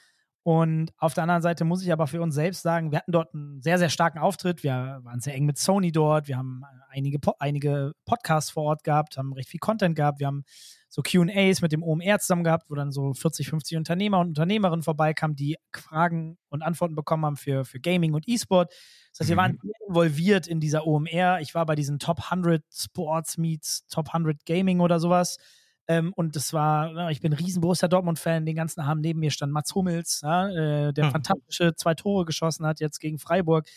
Und 0.46 0.92
auf 0.98 1.12
der 1.12 1.24
anderen 1.24 1.42
Seite 1.42 1.64
muss 1.64 1.82
ich 1.82 1.90
aber 1.92 2.06
für 2.06 2.22
uns 2.22 2.36
selbst 2.36 2.62
sagen, 2.62 2.92
wir 2.92 2.98
hatten 2.98 3.10
dort 3.10 3.34
einen 3.34 3.60
sehr, 3.62 3.78
sehr 3.78 3.88
starken 3.88 4.20
Auftritt. 4.20 4.62
Wir 4.62 5.00
waren 5.02 5.18
sehr 5.18 5.34
eng 5.34 5.44
mit 5.44 5.58
Sony 5.58 5.90
dort. 5.90 6.28
Wir 6.28 6.36
haben 6.36 6.62
einige, 6.88 7.18
einige 7.40 7.94
Podcasts 8.04 8.52
vor 8.52 8.62
Ort 8.62 8.84
gehabt, 8.84 9.18
haben 9.18 9.32
recht 9.32 9.48
viel 9.48 9.58
Content 9.58 9.96
gehabt. 9.96 10.20
Wir 10.20 10.28
haben 10.28 10.44
so 10.88 11.02
QAs 11.02 11.62
mit 11.62 11.72
dem 11.72 11.82
OMR 11.82 12.20
zusammen 12.20 12.44
gehabt, 12.44 12.70
wo 12.70 12.76
dann 12.76 12.92
so 12.92 13.12
40, 13.12 13.48
50 13.48 13.76
Unternehmer 13.76 14.20
und 14.20 14.28
Unternehmerinnen 14.28 14.84
vorbeikamen, 14.84 15.34
die 15.34 15.56
Fragen 15.74 16.38
und 16.48 16.62
Antworten 16.62 16.94
bekommen 16.94 17.24
haben 17.24 17.36
für, 17.36 17.64
für 17.64 17.80
Gaming 17.80 18.14
und 18.14 18.28
E-Sport. 18.28 18.72
Das 19.10 19.18
heißt, 19.18 19.30
wir 19.30 19.36
waren 19.36 19.58
mhm. 19.60 19.72
involviert 19.88 20.46
in 20.46 20.60
dieser 20.60 20.86
OMR. 20.86 21.40
Ich 21.40 21.56
war 21.56 21.66
bei 21.66 21.74
diesen 21.74 21.98
Top 21.98 22.20
100 22.30 22.62
Sports 22.72 23.36
Meets, 23.36 23.84
Top 23.88 24.10
100 24.10 24.46
Gaming 24.46 24.78
oder 24.78 25.00
sowas. 25.00 25.38
Ähm, 25.88 26.12
und 26.14 26.36
das 26.36 26.52
war, 26.52 27.10
ich 27.10 27.20
bin 27.20 27.32
ein 27.32 27.38
riesen 27.38 27.60
Borussia 27.60 27.88
Dortmund-Fan. 27.88 28.44
Den 28.44 28.56
ganzen 28.56 28.80
Abend 28.80 29.02
neben 29.02 29.20
mir 29.20 29.30
stand 29.30 29.52
Mats 29.52 29.74
Hummels, 29.74 30.20
ja, 30.22 30.48
äh, 30.48 30.92
der 30.92 31.06
mhm. 31.06 31.10
fantastische 31.12 31.74
zwei 31.76 31.94
Tore 31.94 32.24
geschossen 32.24 32.66
hat 32.66 32.80
jetzt 32.80 32.98
gegen 32.98 33.18
Freiburg. 33.18 33.68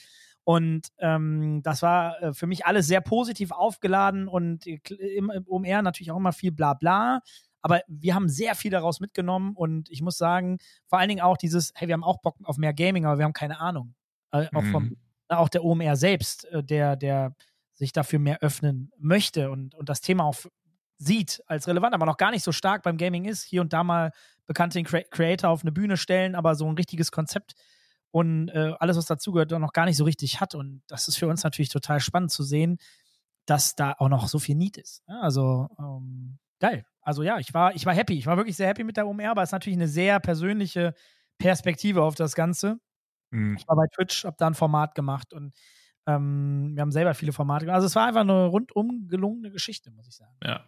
Und 0.44 0.88
ähm, 0.98 1.62
das 1.64 1.82
war 1.84 2.22
äh, 2.24 2.34
für 2.34 2.48
mich 2.48 2.66
alles 2.66 2.88
sehr 2.88 3.02
positiv 3.02 3.52
aufgeladen 3.52 4.28
und 4.28 4.66
im, 4.66 5.30
im 5.30 5.46
OMR 5.48 5.84
natürlich 5.84 6.12
auch 6.12 6.18
immer 6.18 6.34
viel 6.34 6.52
Blabla. 6.52 7.22
Aber 7.62 7.82
wir 7.88 8.16
haben 8.16 8.30
sehr 8.30 8.56
viel 8.56 8.72
daraus 8.72 9.00
mitgenommen 9.00 9.54
und 9.56 9.90
ich 9.92 10.02
muss 10.02 10.18
sagen, 10.18 10.58
vor 10.88 10.98
allen 10.98 11.10
Dingen 11.10 11.22
auch 11.22 11.38
dieses, 11.38 11.72
hey, 11.76 11.88
wir 11.88 11.94
haben 11.94 12.04
auch 12.04 12.22
Bock 12.22 12.38
auf 12.44 12.58
mehr 12.58 12.74
Gaming, 12.74 13.06
aber 13.06 13.18
wir 13.20 13.26
haben 13.26 13.34
keine 13.34 13.60
Ahnung. 13.60 13.94
Äh, 14.32 14.48
auch, 14.54 14.64
vom, 14.64 14.84
mhm. 14.86 14.98
auch 15.28 15.50
der 15.50 15.64
OMR 15.64 15.96
selbst, 15.96 16.46
äh, 16.46 16.64
der, 16.64 16.96
der 16.96 17.36
sich 17.74 17.92
dafür 17.94 18.20
mehr 18.20 18.40
öffnen 18.42 18.92
möchte 18.98 19.52
und, 19.52 19.76
und 19.76 19.90
das 19.90 20.02
Thema 20.02 20.24
auch 20.24 20.36
sieht 21.00 21.42
als 21.48 21.68
relevant, 21.68 21.96
aber 21.96 22.06
noch 22.06 22.18
gar 22.18 22.32
nicht 22.32 22.44
so 22.44 22.52
stark 22.52 22.84
beim 22.84 22.98
Gaming 22.98 23.26
ist. 23.26 23.44
Hier 23.44 23.62
und 23.62 23.74
da 23.74 23.84
mal 23.84 24.12
bekannte 24.46 24.84
Creator 24.84 25.50
auf 25.50 25.62
eine 25.62 25.72
Bühne 25.72 25.98
stellen, 25.98 26.36
aber 26.36 26.56
so 26.56 26.68
ein 26.68 26.76
richtiges 26.76 27.12
Konzept 27.12 27.56
und 28.12 28.50
äh, 28.50 28.74
alles, 28.80 28.98
was 28.98 29.06
dazugehört, 29.06 29.52
noch 29.52 29.74
gar 29.74 29.86
nicht 29.86 29.98
so 29.98 30.04
richtig 30.04 30.42
hat. 30.42 30.56
Und 30.56 30.82
das 30.88 31.08
ist 31.08 31.18
für 31.18 31.28
uns 31.28 31.44
natürlich 31.44 31.70
total 31.70 32.00
spannend 32.00 32.32
zu 32.32 32.44
sehen, 32.44 32.78
dass 33.46 33.76
da 33.76 33.96
auch 33.98 34.10
noch 34.10 34.28
so 34.28 34.40
viel 34.40 34.56
Need 34.56 34.78
ist. 34.78 35.04
Ja, 35.08 35.22
also 35.22 35.70
ähm, 35.80 36.38
geil. 36.60 36.86
Also 37.02 37.24
ja, 37.24 37.40
ich 37.40 37.54
war, 37.54 37.74
ich 37.76 37.86
war 37.86 37.94
happy. 37.94 38.18
Ich 38.18 38.26
war 38.26 38.38
wirklich 38.38 38.58
sehr 38.58 38.68
happy 38.68 38.84
mit 38.84 38.98
der 38.98 39.08
OMR, 39.08 39.32
aber 39.32 39.44
es 39.44 39.50
ist 39.50 39.54
natürlich 39.54 39.78
eine 39.78 39.88
sehr 39.88 40.20
persönliche 40.20 40.94
Perspektive 41.38 42.04
auf 42.04 42.16
das 42.16 42.36
Ganze. 42.36 42.80
Mhm. 43.32 43.56
Ich 43.58 43.68
war 43.68 43.76
bei 43.76 43.88
Twitch, 43.96 44.26
habe 44.26 44.36
da 44.38 44.48
ein 44.48 44.56
Format 44.56 44.96
gemacht 44.96 45.34
und 45.34 45.54
ähm, 46.08 46.72
wir 46.76 46.82
haben 46.82 46.92
selber 46.92 47.14
viele 47.14 47.32
Formate 47.32 47.66
gemacht. 47.66 47.76
Also 47.76 47.88
es 47.88 47.96
war 47.96 48.08
einfach 48.08 48.22
eine 48.22 48.48
rundum 48.48 49.08
gelungene 49.08 49.52
Geschichte, 49.52 49.92
muss 49.92 50.08
ich 50.08 50.16
sagen. 50.16 50.36
Ja. 50.44 50.66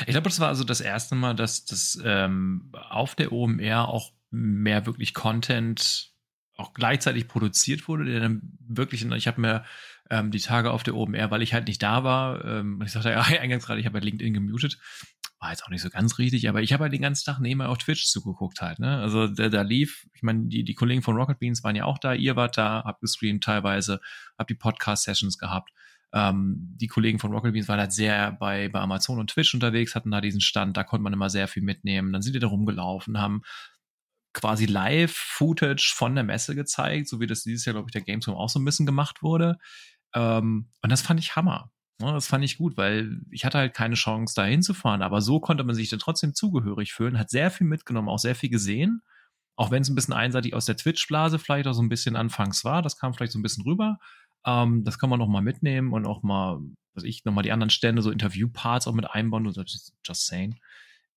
Ich 0.00 0.12
glaube, 0.12 0.28
das 0.28 0.40
war 0.40 0.48
also 0.48 0.64
das 0.64 0.80
erste 0.80 1.14
Mal, 1.14 1.34
dass 1.34 1.64
das 1.64 1.98
ähm, 2.04 2.70
auf 2.72 3.14
der 3.14 3.32
OMR 3.32 3.88
auch 3.88 4.12
mehr 4.30 4.86
wirklich 4.86 5.14
Content 5.14 6.12
auch 6.56 6.74
gleichzeitig 6.74 7.26
produziert 7.26 7.88
wurde, 7.88 8.04
der 8.04 8.20
dann 8.20 8.58
wirklich, 8.60 9.04
ich 9.04 9.26
habe 9.26 9.40
mir 9.40 9.64
ähm, 10.10 10.30
die 10.30 10.40
Tage 10.40 10.70
auf 10.70 10.82
der 10.82 10.94
OMR, 10.94 11.30
weil 11.30 11.42
ich 11.42 11.54
halt 11.54 11.66
nicht 11.66 11.82
da 11.82 12.04
war, 12.04 12.44
ähm, 12.44 12.82
ich 12.84 12.92
sagte 12.92 13.10
ja 13.10 13.20
eingangs 13.20 13.66
gerade, 13.66 13.80
ich 13.80 13.86
habe 13.86 13.94
halt 13.94 14.04
LinkedIn 14.04 14.34
gemutet, 14.34 14.78
war 15.38 15.50
jetzt 15.50 15.64
auch 15.64 15.70
nicht 15.70 15.80
so 15.80 15.88
ganz 15.88 16.18
richtig, 16.18 16.48
aber 16.48 16.60
ich 16.60 16.72
habe 16.74 16.84
halt 16.84 16.92
den 16.92 17.00
ganzen 17.00 17.24
Tag 17.24 17.40
nebenbei 17.40 17.66
auf 17.66 17.78
Twitch 17.78 18.04
zugeguckt 18.06 18.60
halt, 18.60 18.78
ne? 18.78 18.98
Also 18.98 19.26
da, 19.26 19.48
da 19.48 19.62
lief, 19.62 20.06
ich 20.12 20.22
meine, 20.22 20.48
die, 20.48 20.64
die 20.64 20.74
Kollegen 20.74 21.00
von 21.00 21.16
Rocket 21.16 21.38
Beans 21.38 21.64
waren 21.64 21.76
ja 21.76 21.86
auch 21.86 21.98
da, 21.98 22.12
ihr 22.12 22.36
wart 22.36 22.58
da, 22.58 22.82
habt 22.84 23.00
gestreamt 23.00 23.42
teilweise, 23.42 24.00
habt 24.36 24.50
die 24.50 24.54
Podcast-Sessions 24.54 25.38
gehabt. 25.38 25.70
Ähm, 26.12 26.74
die 26.76 26.88
Kollegen 26.88 27.18
von 27.18 27.32
Rocket 27.32 27.52
Beans 27.52 27.68
waren 27.68 27.80
halt 27.80 27.92
sehr 27.92 28.32
bei, 28.32 28.68
bei 28.68 28.80
Amazon 28.80 29.18
und 29.18 29.30
Twitch 29.30 29.54
unterwegs, 29.54 29.94
hatten 29.94 30.10
da 30.10 30.20
diesen 30.20 30.40
Stand, 30.40 30.76
da 30.76 30.84
konnte 30.84 31.02
man 31.02 31.12
immer 31.12 31.30
sehr 31.30 31.48
viel 31.48 31.62
mitnehmen. 31.62 32.12
Dann 32.12 32.22
sind 32.22 32.34
die 32.34 32.40
da 32.40 32.48
rumgelaufen, 32.48 33.18
haben 33.18 33.42
quasi 34.32 34.66
Live-Footage 34.66 35.92
von 35.94 36.14
der 36.14 36.24
Messe 36.24 36.54
gezeigt, 36.54 37.08
so 37.08 37.20
wie 37.20 37.26
das 37.26 37.42
dieses 37.42 37.64
Jahr, 37.64 37.74
glaube 37.74 37.88
ich, 37.88 37.92
der 37.92 38.02
Gamescom 38.02 38.34
auch 38.34 38.48
so 38.48 38.58
ein 38.58 38.64
bisschen 38.64 38.86
gemacht 38.86 39.22
wurde. 39.22 39.58
Ähm, 40.14 40.70
und 40.82 40.90
das 40.90 41.02
fand 41.02 41.20
ich 41.20 41.36
Hammer. 41.36 41.70
Das 41.98 42.28
fand 42.28 42.44
ich 42.44 42.56
gut, 42.56 42.78
weil 42.78 43.20
ich 43.30 43.44
hatte 43.44 43.58
halt 43.58 43.74
keine 43.74 43.94
Chance, 43.94 44.34
da 44.34 44.44
hinzufahren. 44.44 45.02
Aber 45.02 45.20
so 45.20 45.38
konnte 45.38 45.64
man 45.64 45.74
sich 45.74 45.90
dann 45.90 45.98
trotzdem 45.98 46.34
zugehörig 46.34 46.92
fühlen, 46.92 47.18
hat 47.18 47.28
sehr 47.28 47.50
viel 47.50 47.66
mitgenommen, 47.66 48.08
auch 48.08 48.18
sehr 48.18 48.34
viel 48.34 48.48
gesehen. 48.48 49.02
Auch 49.54 49.70
wenn 49.70 49.82
es 49.82 49.90
ein 49.90 49.94
bisschen 49.94 50.14
einseitig 50.14 50.54
aus 50.54 50.64
der 50.64 50.78
Twitch-Blase 50.78 51.38
vielleicht 51.38 51.66
auch 51.66 51.74
so 51.74 51.82
ein 51.82 51.90
bisschen 51.90 52.16
anfangs 52.16 52.64
war, 52.64 52.80
das 52.80 52.96
kam 52.96 53.12
vielleicht 53.12 53.32
so 53.32 53.38
ein 53.38 53.42
bisschen 53.42 53.64
rüber. 53.64 53.98
Ähm, 54.46 54.84
das 54.84 54.98
kann 54.98 55.10
man 55.10 55.18
noch 55.18 55.28
mal 55.28 55.42
mitnehmen 55.42 55.92
und 55.92 56.06
auch 56.06 56.22
mal, 56.22 56.60
was 56.94 57.04
ich, 57.04 57.24
noch 57.24 57.32
mal 57.32 57.42
die 57.42 57.52
anderen 57.52 57.70
Stände, 57.70 58.02
so 58.02 58.10
Interview-Parts 58.10 58.86
auch 58.86 58.94
mit 58.94 59.10
einbauen 59.10 59.46
und 59.46 59.56
just 59.56 60.26
saying. 60.26 60.58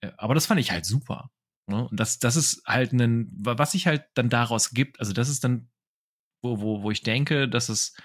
Äh, 0.01 0.11
aber 0.17 0.33
das 0.33 0.45
fand 0.45 0.59
ich 0.59 0.71
halt 0.71 0.85
super. 0.85 1.29
Ne? 1.67 1.87
Und 1.87 1.99
das, 1.99 2.19
das 2.19 2.35
ist 2.35 2.63
halt 2.65 2.93
ein, 2.93 3.29
was 3.37 3.71
sich 3.71 3.87
halt 3.87 4.05
dann 4.15 4.29
daraus 4.29 4.71
gibt, 4.71 4.99
also 4.99 5.13
das 5.13 5.29
ist 5.29 5.43
dann, 5.43 5.69
wo, 6.43 6.59
wo, 6.59 6.83
wo 6.83 6.91
ich 6.91 7.03
denke, 7.03 7.47
dass 7.47 7.69
es 7.69 7.95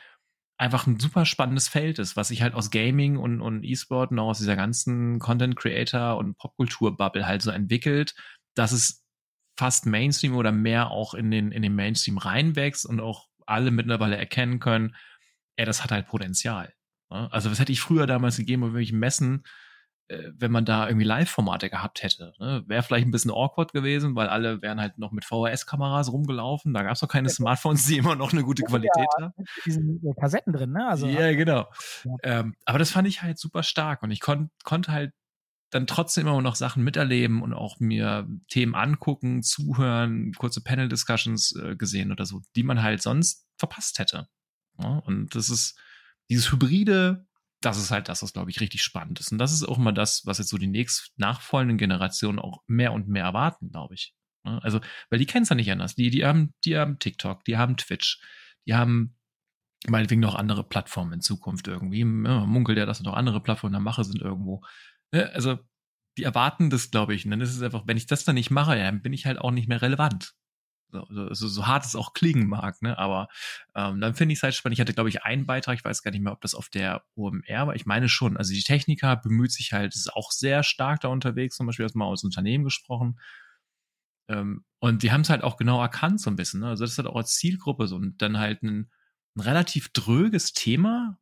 einfach 0.58 0.86
ein 0.86 0.98
super 0.98 1.24
spannendes 1.24 1.68
Feld 1.68 1.98
ist, 1.98 2.16
was 2.16 2.28
sich 2.28 2.42
halt 2.42 2.54
aus 2.54 2.70
Gaming 2.70 3.16
und, 3.16 3.40
und 3.40 3.64
E-Sport 3.64 4.10
und 4.10 4.18
auch 4.18 4.30
aus 4.30 4.38
dieser 4.38 4.56
ganzen 4.56 5.18
Content 5.20 5.56
Creator 5.56 6.16
und 6.16 6.36
Popkultur-Bubble 6.36 7.26
halt 7.26 7.42
so 7.42 7.50
entwickelt, 7.50 8.14
dass 8.56 8.72
es 8.72 9.04
fast 9.56 9.86
Mainstream 9.86 10.36
oder 10.36 10.52
mehr 10.52 10.90
auch 10.90 11.14
in 11.14 11.30
den, 11.30 11.52
in 11.52 11.62
den 11.62 11.74
Mainstream 11.74 12.18
reinwächst 12.18 12.86
und 12.86 13.00
auch 13.00 13.27
alle 13.48 13.70
mittlerweile 13.70 14.16
erkennen 14.16 14.60
können, 14.60 14.94
ja, 15.58 15.64
das 15.64 15.82
hat 15.82 15.90
halt 15.90 16.06
Potenzial. 16.06 16.72
Ne? 17.10 17.28
Also, 17.32 17.50
was 17.50 17.58
hätte 17.58 17.72
ich 17.72 17.80
früher 17.80 18.06
damals 18.06 18.36
gegeben, 18.36 18.62
auf 18.62 18.68
irgendwelchen 18.68 18.98
Messen, 18.98 19.44
äh, 20.08 20.30
wenn 20.36 20.50
man 20.50 20.64
da 20.64 20.86
irgendwie 20.86 21.06
Live-Formate 21.06 21.68
gehabt 21.68 22.02
hätte. 22.02 22.32
Ne? 22.38 22.64
Wäre 22.66 22.82
vielleicht 22.82 23.06
ein 23.06 23.10
bisschen 23.10 23.30
awkward 23.30 23.72
gewesen, 23.72 24.14
weil 24.14 24.28
alle 24.28 24.62
wären 24.62 24.80
halt 24.80 24.98
noch 24.98 25.12
mit 25.12 25.24
VHS-Kameras 25.24 26.12
rumgelaufen. 26.12 26.72
Da 26.72 26.82
gab 26.82 26.92
es 26.92 27.00
doch 27.00 27.08
keine 27.08 27.28
Smartphones, 27.28 27.86
die 27.86 27.98
immer 27.98 28.14
noch 28.14 28.32
eine 28.32 28.42
gute 28.42 28.62
Qualität 28.62 29.06
ja, 29.18 29.24
haben. 29.24 29.34
Diesen 29.66 30.00
Kassetten 30.18 30.52
drin, 30.52 30.72
ne? 30.72 30.88
Also, 30.88 31.06
ja, 31.06 31.32
genau. 31.34 31.70
Ja. 32.04 32.12
Ähm, 32.22 32.56
aber 32.64 32.78
das 32.78 32.90
fand 32.90 33.06
ich 33.08 33.22
halt 33.22 33.38
super 33.38 33.62
stark 33.62 34.02
und 34.02 34.10
ich 34.10 34.20
kon 34.20 34.50
konnte 34.64 34.92
halt 34.92 35.12
dann 35.70 35.86
trotzdem 35.86 36.26
immer 36.26 36.40
noch 36.40 36.54
Sachen 36.54 36.82
miterleben 36.82 37.42
und 37.42 37.52
auch 37.52 37.78
mir 37.78 38.26
Themen 38.48 38.74
angucken, 38.74 39.42
zuhören, 39.42 40.32
kurze 40.32 40.62
Panel-Discussions 40.62 41.56
äh, 41.56 41.76
gesehen 41.76 42.10
oder 42.12 42.24
so, 42.24 42.42
die 42.56 42.62
man 42.62 42.82
halt 42.82 43.02
sonst 43.02 43.46
verpasst 43.58 43.98
hätte. 43.98 44.28
Ja? 44.78 44.98
Und 45.04 45.34
das 45.34 45.50
ist 45.50 45.78
dieses 46.30 46.50
hybride 46.50 47.26
das 47.60 47.78
ist 47.78 47.90
halt 47.90 48.08
das, 48.08 48.22
was, 48.22 48.32
glaube 48.32 48.50
ich, 48.50 48.60
richtig 48.60 48.82
spannend 48.82 49.18
ist. 49.20 49.32
Und 49.32 49.38
das 49.38 49.52
ist 49.52 49.64
auch 49.64 49.78
mal 49.78 49.92
das, 49.92 50.24
was 50.26 50.38
jetzt 50.38 50.50
so 50.50 50.58
die 50.58 50.68
nächst 50.68 51.12
nachfolgenden 51.16 51.78
Generationen 51.78 52.38
auch 52.38 52.62
mehr 52.66 52.92
und 52.92 53.08
mehr 53.08 53.24
erwarten, 53.24 53.70
glaube 53.70 53.94
ich. 53.94 54.14
Ne? 54.44 54.60
Also, 54.62 54.80
weil 55.10 55.18
die 55.18 55.26
kennen 55.26 55.42
es 55.42 55.48
ja 55.48 55.56
nicht 55.56 55.70
anders. 55.70 55.94
Die, 55.94 56.10
die 56.10 56.24
haben, 56.24 56.54
die 56.64 56.76
haben 56.76 56.98
TikTok, 56.98 57.44
die 57.44 57.56
haben 57.56 57.76
Twitch, 57.76 58.20
die 58.66 58.74
haben 58.74 59.16
meinetwegen 59.88 60.20
noch 60.20 60.34
andere 60.34 60.68
Plattformen 60.68 61.14
in 61.14 61.20
Zukunft 61.20 61.66
irgendwie. 61.66 62.00
Ja, 62.00 62.46
munkelt 62.46 62.78
ja, 62.78 62.86
dass 62.86 63.02
noch 63.02 63.14
andere 63.14 63.42
Plattformen 63.42 63.72
der 63.72 63.80
Mache 63.80 64.04
sind 64.04 64.22
irgendwo. 64.22 64.62
Also, 65.12 65.58
die 66.16 66.24
erwarten 66.24 66.70
das, 66.70 66.90
glaube 66.90 67.14
ich. 67.14 67.24
Und 67.24 67.30
dann 67.30 67.40
ist 67.40 67.54
es 67.54 67.62
einfach, 67.62 67.86
wenn 67.86 67.96
ich 67.96 68.06
das 68.06 68.24
dann 68.24 68.34
nicht 68.34 68.50
mache, 68.50 68.76
dann 68.76 69.02
bin 69.02 69.12
ich 69.12 69.26
halt 69.26 69.38
auch 69.38 69.50
nicht 69.50 69.68
mehr 69.68 69.82
relevant. 69.82 70.34
So, 70.90 71.34
so, 71.34 71.48
so 71.48 71.66
hart 71.66 71.84
es 71.84 71.94
auch 71.96 72.14
klingen 72.14 72.48
mag, 72.48 72.80
ne? 72.80 72.98
Aber 72.98 73.28
ähm, 73.74 74.00
dann 74.00 74.14
finde 74.14 74.32
ich 74.32 74.38
es 74.38 74.42
halt 74.42 74.54
spannend. 74.54 74.74
Ich 74.74 74.80
hatte, 74.80 74.94
glaube 74.94 75.10
ich, 75.10 75.22
einen 75.22 75.44
Beitrag, 75.44 75.76
ich 75.76 75.84
weiß 75.84 76.02
gar 76.02 76.10
nicht 76.10 76.22
mehr, 76.22 76.32
ob 76.32 76.40
das 76.40 76.54
auf 76.54 76.70
der 76.70 77.04
OMR 77.14 77.66
war. 77.66 77.74
Ich 77.74 77.84
meine 77.84 78.08
schon. 78.08 78.38
Also 78.38 78.54
die 78.54 78.62
Techniker 78.62 79.16
bemüht 79.16 79.52
sich 79.52 79.72
halt, 79.72 79.94
ist 79.94 80.12
auch 80.14 80.30
sehr 80.32 80.62
stark 80.62 81.00
da 81.00 81.08
unterwegs, 81.08 81.56
zum 81.56 81.66
Beispiel 81.66 81.84
erstmal 81.84 82.08
aus 82.08 82.24
Unternehmen 82.24 82.64
gesprochen. 82.64 83.18
Ähm, 84.28 84.64
und 84.80 85.02
die 85.02 85.12
haben 85.12 85.22
es 85.22 85.30
halt 85.30 85.42
auch 85.42 85.56
genau 85.58 85.80
erkannt, 85.80 86.20
so 86.20 86.30
ein 86.30 86.36
bisschen. 86.36 86.60
Ne? 86.60 86.68
Also 86.68 86.84
das 86.84 86.92
ist 86.92 86.98
halt 86.98 87.08
auch 87.08 87.16
als 87.16 87.34
Zielgruppe 87.34 87.86
so. 87.86 87.96
Und 87.96 88.22
dann 88.22 88.38
halt 88.38 88.62
ein, 88.62 88.90
ein 89.36 89.40
relativ 89.40 89.90
dröges 89.92 90.52
Thema, 90.52 91.18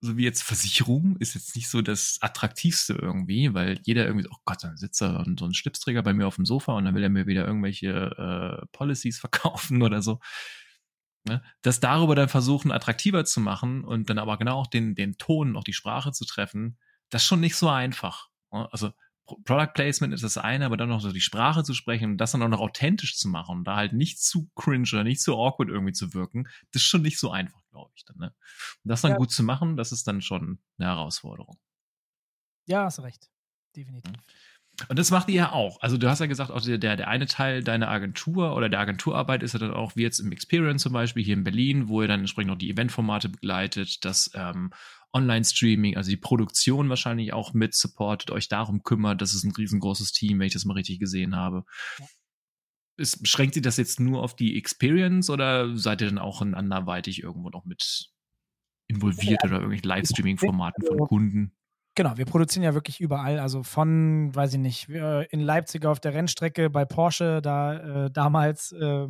so 0.00 0.16
wie 0.16 0.24
jetzt 0.24 0.42
Versicherung 0.42 1.16
ist 1.18 1.34
jetzt 1.34 1.56
nicht 1.56 1.68
so 1.68 1.82
das 1.82 2.18
attraktivste 2.20 2.94
irgendwie, 2.94 3.54
weil 3.54 3.80
jeder 3.84 4.06
irgendwie 4.06 4.28
oh 4.30 4.36
Gott, 4.44 4.62
dann 4.62 4.76
sitzt 4.76 5.00
da 5.00 5.24
so 5.38 5.46
ein 5.46 5.54
Schlipsträger 5.54 6.02
bei 6.02 6.12
mir 6.12 6.26
auf 6.26 6.36
dem 6.36 6.46
Sofa 6.46 6.72
und 6.72 6.84
dann 6.84 6.94
will 6.94 7.02
er 7.02 7.08
mir 7.08 7.26
wieder 7.26 7.46
irgendwelche 7.46 8.60
äh, 8.62 8.66
Policies 8.72 9.18
verkaufen 9.20 9.82
oder 9.82 10.02
so. 10.02 10.20
Ne? 11.24 11.42
Das 11.62 11.80
darüber 11.80 12.14
dann 12.14 12.28
versuchen, 12.28 12.70
attraktiver 12.70 13.24
zu 13.24 13.40
machen 13.40 13.84
und 13.84 14.10
dann 14.10 14.18
aber 14.18 14.38
genau 14.38 14.60
auch 14.60 14.66
den, 14.68 14.94
den 14.94 15.18
Ton, 15.18 15.56
auch 15.56 15.64
die 15.64 15.72
Sprache 15.72 16.12
zu 16.12 16.24
treffen, 16.24 16.78
das 17.10 17.22
ist 17.22 17.28
schon 17.28 17.40
nicht 17.40 17.56
so 17.56 17.68
einfach. 17.68 18.28
Ne? 18.52 18.68
Also 18.72 18.92
Product 19.44 19.72
Placement 19.74 20.14
ist 20.14 20.22
das 20.22 20.38
eine, 20.38 20.66
aber 20.66 20.76
dann 20.76 20.88
noch 20.88 21.00
so 21.00 21.10
die 21.10 21.20
Sprache 21.20 21.64
zu 21.64 21.74
sprechen 21.74 22.12
und 22.12 22.16
das 22.18 22.32
dann 22.32 22.42
auch 22.42 22.48
noch 22.48 22.60
authentisch 22.60 23.16
zu 23.16 23.28
machen 23.28 23.58
und 23.58 23.64
da 23.64 23.76
halt 23.76 23.92
nicht 23.92 24.20
zu 24.20 24.48
cringe 24.54 24.88
oder 24.92 25.04
nicht 25.04 25.20
zu 25.20 25.34
awkward 25.34 25.68
irgendwie 25.68 25.92
zu 25.92 26.14
wirken, 26.14 26.48
das 26.72 26.82
ist 26.82 26.88
schon 26.88 27.02
nicht 27.02 27.18
so 27.18 27.30
einfach, 27.30 27.60
glaube 27.70 27.90
ich. 27.96 28.04
Dann, 28.04 28.16
ne? 28.18 28.34
Und 28.84 28.88
das 28.88 29.00
dann 29.00 29.12
ja. 29.12 29.16
gut 29.16 29.32
zu 29.32 29.42
machen, 29.42 29.76
das 29.76 29.92
ist 29.92 30.06
dann 30.06 30.20
schon 30.20 30.60
eine 30.78 30.88
Herausforderung. 30.88 31.58
Ja, 32.66 32.84
hast 32.84 33.00
recht. 33.00 33.28
Definitiv. 33.74 34.12
Und 34.88 34.98
das 34.98 35.10
macht 35.10 35.28
ihr 35.28 35.34
ja 35.34 35.52
auch. 35.52 35.80
Also 35.80 35.96
du 35.96 36.08
hast 36.08 36.20
ja 36.20 36.26
gesagt, 36.26 36.50
auch 36.50 36.60
der, 36.60 36.78
der 36.78 37.08
eine 37.08 37.26
Teil 37.26 37.64
deiner 37.64 37.88
Agentur 37.88 38.54
oder 38.54 38.68
der 38.68 38.80
Agenturarbeit 38.80 39.42
ist 39.42 39.54
ja 39.54 39.58
dann 39.58 39.72
auch 39.72 39.96
wie 39.96 40.02
jetzt 40.02 40.20
im 40.20 40.32
Experience 40.32 40.82
zum 40.82 40.92
Beispiel 40.92 41.24
hier 41.24 41.34
in 41.34 41.44
Berlin, 41.44 41.88
wo 41.88 42.02
ihr 42.02 42.08
dann 42.08 42.20
entsprechend 42.20 42.52
auch 42.52 42.58
die 42.58 42.70
Eventformate 42.70 43.28
begleitet, 43.30 44.04
das 44.04 44.30
ähm, 44.34 44.70
Online-Streaming, 45.16 45.96
also 45.96 46.10
die 46.10 46.16
Produktion 46.16 46.88
wahrscheinlich 46.88 47.32
auch 47.32 47.54
mit 47.54 47.74
supportet, 47.74 48.30
euch 48.30 48.48
darum 48.48 48.82
kümmert. 48.82 49.22
Das 49.22 49.34
ist 49.34 49.44
ein 49.44 49.52
riesengroßes 49.52 50.12
Team, 50.12 50.38
wenn 50.38 50.46
ich 50.46 50.52
das 50.52 50.64
mal 50.64 50.74
richtig 50.74 51.00
gesehen 51.00 51.34
habe. 51.34 51.64
Ja. 51.98 52.06
Ist, 52.98 53.22
beschränkt 53.22 53.54
sie 53.54 53.62
das 53.62 53.76
jetzt 53.76 54.00
nur 54.00 54.22
auf 54.22 54.36
die 54.36 54.56
Experience 54.56 55.28
oder 55.30 55.76
seid 55.76 56.00
ihr 56.00 56.08
dann 56.08 56.18
auch 56.18 56.40
in 56.42 56.54
anderweitig 56.54 57.22
irgendwo 57.22 57.50
noch 57.50 57.64
mit 57.64 58.10
involviert 58.88 59.40
ja, 59.42 59.48
oder 59.48 59.56
irgendwelchen 59.56 59.88
Livestreaming-Formaten 59.88 60.86
von 60.86 60.98
Kunden? 60.98 61.52
Genau, 61.96 62.18
wir 62.18 62.26
produzieren 62.26 62.62
ja 62.62 62.74
wirklich 62.74 63.00
überall. 63.00 63.38
Also 63.38 63.62
von, 63.62 64.34
weiß 64.34 64.52
ich 64.54 64.60
nicht, 64.60 64.88
in 64.88 65.40
Leipzig 65.40 65.86
auf 65.86 65.98
der 65.98 66.12
Rennstrecke 66.12 66.68
bei 66.68 66.84
Porsche, 66.84 67.40
da 67.40 68.04
äh, 68.04 68.10
damals, 68.10 68.72
äh, 68.72 69.08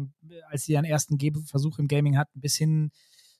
als 0.48 0.64
sie 0.64 0.72
ihren 0.72 0.84
ersten 0.84 1.18
Versuch 1.46 1.80
im 1.80 1.88
Gaming 1.88 2.16
hatten, 2.16 2.40
bis 2.40 2.56
hin 2.56 2.92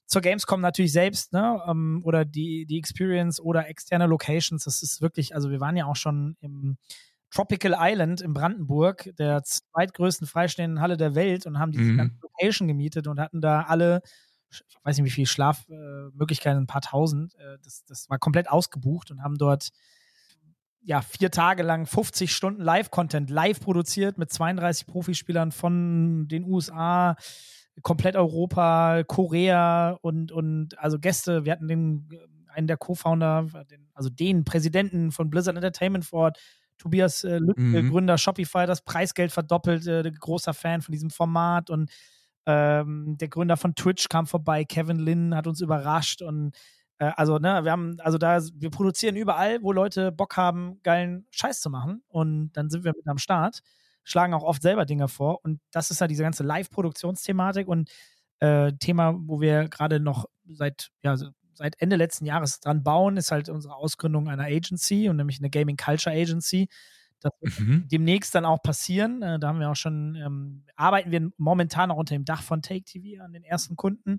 zur 0.06 0.22
Gamescom 0.22 0.60
natürlich 0.60 0.92
selbst, 0.92 1.32
ne? 1.32 1.60
Ähm, 1.68 2.00
oder 2.04 2.24
die, 2.24 2.66
die 2.66 2.78
Experience 2.78 3.40
oder 3.40 3.68
externe 3.68 4.06
Locations. 4.06 4.64
Das 4.64 4.82
ist 4.82 5.00
wirklich, 5.00 5.34
also 5.34 5.50
wir 5.50 5.60
waren 5.60 5.76
ja 5.76 5.86
auch 5.86 5.96
schon 5.96 6.36
im 6.40 6.76
Tropical 7.30 7.74
Island 7.78 8.20
in 8.20 8.32
Brandenburg, 8.32 9.10
der 9.18 9.42
zweitgrößten 9.42 10.26
freistehenden 10.26 10.80
Halle 10.80 10.96
der 10.96 11.14
Welt 11.14 11.44
und 11.44 11.58
haben 11.58 11.72
diese 11.72 11.92
mhm. 11.92 11.96
ganze 11.96 12.16
Location 12.22 12.68
gemietet 12.68 13.08
und 13.08 13.20
hatten 13.20 13.40
da 13.40 13.62
alle 13.62 14.00
ich 14.48 14.62
weiß 14.84 14.98
nicht 14.98 15.06
wie 15.06 15.10
viele 15.10 15.26
Schlafmöglichkeiten, 15.26 16.62
ein 16.62 16.66
paar 16.66 16.80
tausend. 16.80 17.34
Äh, 17.34 17.58
das, 17.62 17.84
das 17.84 18.08
war 18.08 18.18
komplett 18.18 18.48
ausgebucht 18.48 19.10
und 19.10 19.22
haben 19.22 19.36
dort 19.36 19.70
ja 20.86 21.02
vier 21.02 21.32
Tage 21.32 21.64
lang 21.64 21.84
50 21.84 22.32
Stunden 22.32 22.62
Live-Content 22.62 23.28
live 23.28 23.58
produziert 23.58 24.18
mit 24.18 24.32
32 24.32 24.86
Profispielern 24.86 25.50
von 25.50 26.28
den 26.28 26.44
USA, 26.44 27.16
komplett 27.82 28.14
Europa, 28.14 29.02
Korea 29.04 29.98
und, 30.00 30.30
und 30.30 30.78
also 30.78 31.00
Gäste. 31.00 31.44
Wir 31.44 31.52
hatten 31.52 31.66
den, 31.66 32.08
einen 32.46 32.68
der 32.68 32.76
Co-Founder, 32.76 33.48
also 33.94 34.10
den 34.10 34.44
Präsidenten 34.44 35.10
von 35.10 35.28
Blizzard 35.28 35.56
Entertainment 35.56 36.04
vor 36.04 36.20
Ort, 36.20 36.38
Tobias 36.78 37.24
äh, 37.24 37.38
Lüttke, 37.38 37.62
mhm. 37.62 37.90
Gründer 37.90 38.16
Shopify, 38.16 38.66
das 38.66 38.82
Preisgeld 38.82 39.32
verdoppelt, 39.32 39.88
äh, 39.88 40.08
großer 40.08 40.54
Fan 40.54 40.82
von 40.82 40.92
diesem 40.92 41.10
Format 41.10 41.68
und 41.68 41.90
ähm, 42.46 43.16
der 43.18 43.26
Gründer 43.26 43.56
von 43.56 43.74
Twitch 43.74 44.08
kam 44.08 44.28
vorbei, 44.28 44.64
Kevin 44.64 45.00
Lin, 45.00 45.34
hat 45.34 45.48
uns 45.48 45.60
überrascht 45.60 46.22
und 46.22 46.52
Äh, 46.98 47.12
also, 47.16 47.38
ne, 47.38 47.64
wir 47.64 47.72
haben, 47.72 47.96
also 48.00 48.18
da, 48.18 48.40
wir 48.54 48.70
produzieren 48.70 49.16
überall, 49.16 49.62
wo 49.62 49.72
Leute 49.72 50.12
Bock 50.12 50.36
haben, 50.36 50.80
geilen 50.82 51.26
Scheiß 51.30 51.60
zu 51.60 51.70
machen. 51.70 52.02
Und 52.08 52.52
dann 52.52 52.70
sind 52.70 52.84
wir 52.84 52.92
mit 52.96 53.06
am 53.06 53.18
Start, 53.18 53.60
schlagen 54.04 54.34
auch 54.34 54.42
oft 54.42 54.62
selber 54.62 54.86
Dinge 54.86 55.08
vor. 55.08 55.44
Und 55.44 55.60
das 55.70 55.90
ist 55.90 56.00
ja 56.00 56.06
diese 56.06 56.22
ganze 56.22 56.42
Live-Produktionsthematik 56.42 57.68
und 57.68 57.90
äh, 58.40 58.72
Thema, 58.74 59.14
wo 59.16 59.40
wir 59.40 59.68
gerade 59.68 60.00
noch 60.00 60.26
seit, 60.46 60.90
ja, 61.02 61.16
seit 61.54 61.80
Ende 61.80 61.96
letzten 61.96 62.26
Jahres 62.26 62.60
dran 62.60 62.82
bauen, 62.82 63.16
ist 63.16 63.32
halt 63.32 63.48
unsere 63.48 63.76
Ausgründung 63.76 64.28
einer 64.28 64.44
Agency 64.44 65.08
und 65.08 65.16
nämlich 65.16 65.38
eine 65.38 65.50
Gaming 65.50 65.76
Culture 65.76 66.14
Agency. 66.14 66.68
Das 67.20 67.32
wird 67.40 67.60
mhm. 67.60 67.88
demnächst 67.88 68.34
dann 68.34 68.44
auch 68.44 68.62
passieren. 68.62 69.22
Äh, 69.22 69.38
da 69.38 69.48
haben 69.48 69.60
wir 69.60 69.70
auch 69.70 69.76
schon, 69.76 70.14
ähm, 70.16 70.64
arbeiten 70.76 71.10
wir 71.10 71.30
momentan 71.38 71.90
auch 71.90 71.96
unter 71.96 72.14
dem 72.14 72.24
Dach 72.24 72.42
von 72.42 72.62
Take 72.62 72.84
TV 72.84 73.22
an 73.22 73.32
den 73.32 73.42
ersten 73.42 73.76
Kunden, 73.76 74.18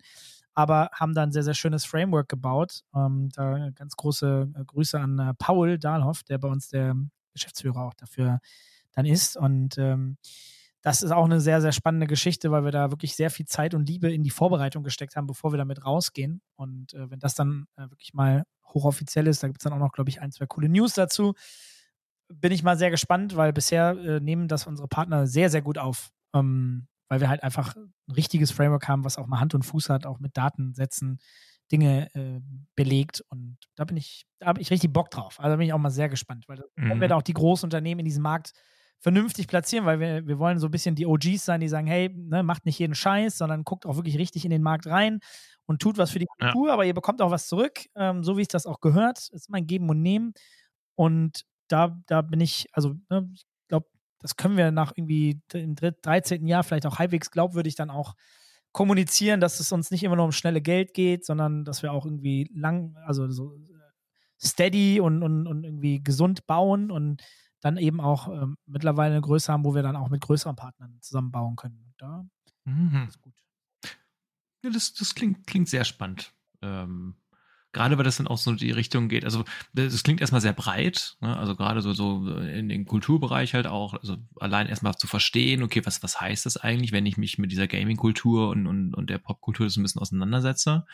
aber 0.58 0.90
haben 0.92 1.14
da 1.14 1.22
ein 1.22 1.32
sehr, 1.32 1.44
sehr 1.44 1.54
schönes 1.54 1.86
Framework 1.86 2.30
gebaut. 2.30 2.82
Ähm, 2.96 3.30
da 3.36 3.70
ganz 3.76 3.96
große 3.96 4.52
äh, 4.56 4.66
Grüße 4.66 5.00
an 5.00 5.20
äh, 5.20 5.34
Paul 5.38 5.78
Dahlhoff, 5.78 6.24
der 6.24 6.40
bei 6.40 6.48
uns 6.48 6.70
der 6.70 6.96
Geschäftsführer 7.34 7.84
auch 7.84 7.94
dafür 7.94 8.40
dann 8.94 9.06
ist. 9.06 9.38
Und 9.38 9.78
ähm, 9.78 10.18
das 10.82 11.04
ist 11.04 11.12
auch 11.12 11.26
eine 11.26 11.42
sehr, 11.42 11.62
sehr 11.62 11.74
spannende 11.74 12.08
Geschichte, 12.08 12.50
weil 12.50 12.66
wir 12.66 12.72
da 12.72 12.90
wirklich 12.90 13.16
sehr 13.16 13.30
viel 13.30 13.46
Zeit 13.46 13.76
und 13.76 13.88
Liebe 13.88 14.12
in 14.12 14.24
die 14.24 14.32
Vorbereitung 14.32 14.84
gesteckt 14.84 15.16
haben, 15.16 15.28
bevor 15.28 15.54
wir 15.54 15.58
damit 15.60 15.86
rausgehen. 15.86 16.42
Und 16.56 16.96
äh, 16.96 17.12
wenn 17.12 17.20
das 17.20 17.36
dann 17.36 17.68
äh, 17.76 17.84
wirklich 17.92 18.16
mal 18.16 18.44
hochoffiziell 18.66 19.28
ist, 19.28 19.44
da 19.44 19.48
gibt 19.48 19.60
es 19.60 19.64
dann 19.64 19.74
auch 19.74 19.86
noch, 19.86 19.92
glaube 19.92 20.10
ich, 20.10 20.22
ein, 20.22 20.32
zwei 20.32 20.48
coole 20.48 20.70
News 20.70 20.96
dazu. 20.96 21.36
Bin 22.30 22.52
ich 22.52 22.64
mal 22.64 22.80
sehr 22.80 22.90
gespannt, 22.90 23.36
weil 23.36 23.54
bisher 23.54 23.92
äh, 23.92 24.20
nehmen 24.22 24.48
das 24.48 24.66
unsere 24.66 24.88
Partner 24.88 25.28
sehr, 25.28 25.52
sehr 25.52 25.62
gut 25.62 25.78
auf. 25.78 26.10
Ähm, 26.34 26.88
weil 27.10 27.22
wir 27.22 27.30
halt 27.30 27.44
einfach 27.44 27.76
ein 27.76 27.94
richtiges 28.14 28.52
Framework 28.52 28.88
haben, 28.88 29.04
was 29.04 29.18
auch 29.18 29.28
mal 29.28 29.40
Hand 29.40 29.56
und 29.56 29.64
Fuß 29.64 29.90
hat, 29.90 30.06
auch 30.06 30.20
mit 30.20 30.36
Datensätzen 30.38 31.20
Dinge 31.72 32.14
äh, 32.16 32.40
belegt. 32.76 33.24
Und 33.30 33.58
da 33.76 33.86
bin 33.86 33.98
ich, 33.98 34.26
da 34.40 34.48
habe 34.48 34.62
ich 34.62 34.72
richtig 34.72 34.94
Bock 34.94 35.10
drauf. 35.12 35.40
Also 35.40 35.52
da 35.52 35.56
bin 35.58 35.68
ich 35.68 35.74
auch 35.74 35.80
mal 35.80 35.90
sehr 35.90 36.10
gespannt, 36.10 36.46
weil 36.48 36.64
mhm. 36.76 37.02
wir 37.02 37.08
da 37.08 37.16
auch 37.16 37.24
die 37.24 37.34
großen 37.34 37.66
Unternehmen 37.66 38.00
in 38.00 38.06
diesem 38.06 38.24
Markt 38.24 38.54
vernünftig 39.00 39.48
platzieren, 39.48 39.86
weil 39.86 40.00
wir, 40.00 40.28
wir 40.28 40.40
wollen 40.40 40.60
so 40.60 40.68
ein 40.68 40.72
bisschen 40.72 40.96
die 40.96 41.06
OGs 41.06 41.46
sein, 41.46 41.62
die 41.62 41.68
sagen, 41.68 41.88
hey, 41.88 42.10
ne, 42.10 42.42
macht 42.42 42.66
nicht 42.66 42.80
jeden 42.80 42.96
Scheiß, 42.96 43.38
sondern 43.38 43.64
guckt 43.64 43.86
auch 43.86 43.96
wirklich 43.96 44.18
richtig 44.18 44.44
in 44.44 44.50
den 44.50 44.64
Markt 44.64 44.88
rein 44.88 45.20
und 45.66 45.82
tut 45.82 45.98
was 45.98 46.12
für 46.12 46.20
die 46.20 46.26
Kultur, 46.26 46.68
ja. 46.68 46.74
aber 46.74 46.86
ihr 46.86 46.96
bekommt 46.96 47.22
auch 47.22 47.30
was 47.30 47.48
zurück, 47.48 47.86
ähm, 47.96 48.24
so 48.24 48.38
wie 48.38 48.42
es 48.42 48.48
das 48.48 48.66
auch 48.66 48.80
gehört. 48.80 49.20
Es 49.20 49.30
ist 49.30 49.50
mein 49.50 49.68
Geben 49.68 49.90
und 49.90 50.02
Nehmen. 50.02 50.34
Und 50.96 51.44
da, 51.68 51.96
da 52.08 52.22
bin 52.22 52.40
ich, 52.40 52.68
also 52.72 52.96
ne, 53.10 53.30
ich 53.34 53.46
das 54.20 54.36
können 54.36 54.58
wir 54.58 54.72
nach 54.72 54.94
irgendwie 54.96 55.42
im 55.54 55.76
13. 55.76 56.48
Jahr 56.48 56.64
vielleicht 56.64 56.86
auch 56.86 57.00
halbwegs 57.00 57.32
glaubwürdig 57.32 57.76
dann 57.76 57.90
auch 57.90 58.16
kommunizieren, 58.72 59.40
dass 59.40 59.60
es 59.60 59.72
uns 59.72 59.92
nicht 59.92 60.04
immer 60.04 60.16
nur 60.16 60.26
um 60.26 60.32
schnelle 60.32 60.62
Geld 60.62 60.94
geht, 60.94 61.26
sondern 61.26 61.66
dass 61.66 61.84
wir 61.84 61.92
auch 61.92 62.06
irgendwie 62.06 62.50
lang, 62.54 62.96
also 63.06 63.30
so 63.30 63.56
äh, 63.56 63.60
steady 64.40 65.00
und, 65.00 65.24
und, 65.24 65.48
und 65.48 65.64
irgendwie 65.64 66.04
gesund 66.04 66.46
bauen 66.48 66.92
und 66.92 67.24
dann 67.62 67.78
eben 67.78 68.00
auch 68.00 68.28
ähm, 68.28 68.58
mittlerweile 68.66 69.14
eine 69.14 69.22
Größe 69.22 69.52
haben, 69.52 69.66
wo 69.66 69.74
wir 69.74 69.82
dann 69.82 69.96
auch 69.96 70.10
mit 70.10 70.22
größeren 70.22 70.56
Partnern 70.56 70.98
zusammenbauen 71.02 71.56
können. 71.56 71.94
Da 71.98 72.26
mhm. 72.66 73.06
ist 73.08 73.22
gut. 73.22 73.34
Ja, 74.64 74.70
das, 74.70 74.94
das 74.94 75.16
klingt, 75.16 75.48
klingt 75.48 75.70
sehr 75.70 75.84
spannend. 75.84 76.34
Ähm, 76.62 77.16
gerade 77.78 77.98
weil 77.98 78.04
das 78.04 78.18
dann 78.18 78.28
auch 78.28 78.40
so 78.40 78.54
die 78.54 78.72
Richtung 78.72 79.08
geht. 79.08 79.24
Also 79.24 79.46
das 79.74 80.02
klingt 80.02 80.20
erstmal 80.20 80.42
sehr 80.42 80.54
breit, 80.54 81.16
ne? 81.22 81.38
also 81.38 81.56
gerade 81.56 81.82
so, 81.82 81.94
so 81.94 82.26
in 82.40 82.70
den 82.70 82.86
Kulturbereich 82.86 83.54
halt 83.54 83.68
auch, 83.68 83.94
also 83.94 84.18
allein 84.40 84.66
erstmal 84.66 84.96
zu 84.96 85.06
verstehen, 85.06 85.62
okay, 85.62 85.86
was, 85.86 86.02
was 86.02 86.20
heißt 86.20 86.48
das 86.48 86.58
eigentlich, 86.58 86.92
wenn 86.92 87.06
ich 87.06 87.18
mich 87.18 87.38
mit 87.38 87.52
dieser 87.52 87.68
Gaming-Kultur 87.68 88.50
und, 88.50 88.66
und, 88.66 88.96
und 88.96 89.10
der 89.12 89.20
Popkultur 89.20 89.70
so 89.70 89.80
ein 89.80 89.84
bisschen 89.84 90.02
auseinandersetze? 90.02 90.86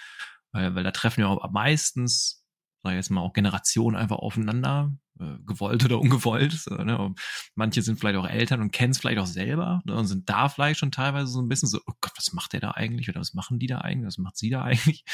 Weil, 0.51 0.75
weil 0.75 0.83
da 0.83 0.91
treffen 0.91 1.21
ja 1.21 1.27
auch 1.27 1.49
meistens, 1.51 2.43
sag 2.83 2.91
ich 2.91 2.97
jetzt 2.97 3.11
mal, 3.11 3.21
auch 3.21 3.33
Generationen 3.33 3.95
einfach 3.95 4.17
aufeinander, 4.17 4.91
äh, 5.19 5.37
gewollt 5.45 5.85
oder 5.85 5.99
ungewollt. 5.99 6.53
So, 6.53 6.75
ne? 6.75 7.13
Manche 7.55 7.81
sind 7.81 7.99
vielleicht 7.99 8.17
auch 8.17 8.27
Eltern 8.27 8.61
und 8.61 8.71
kennen 8.71 8.91
es 8.91 8.99
vielleicht 8.99 9.19
auch 9.19 9.27
selber 9.27 9.81
ne? 9.85 9.95
und 9.95 10.07
sind 10.07 10.29
da 10.29 10.49
vielleicht 10.49 10.79
schon 10.79 10.91
teilweise 10.91 11.27
so 11.27 11.41
ein 11.41 11.47
bisschen 11.47 11.69
so, 11.69 11.79
oh 11.85 11.93
Gott, 12.01 12.13
was 12.15 12.33
macht 12.33 12.53
der 12.53 12.61
da 12.61 12.71
eigentlich 12.71 13.09
oder 13.09 13.19
was 13.19 13.33
machen 13.33 13.59
die 13.59 13.67
da 13.67 13.79
eigentlich, 13.79 14.07
was 14.07 14.17
macht 14.17 14.37
sie 14.37 14.49
da 14.49 14.63
eigentlich? 14.63 15.05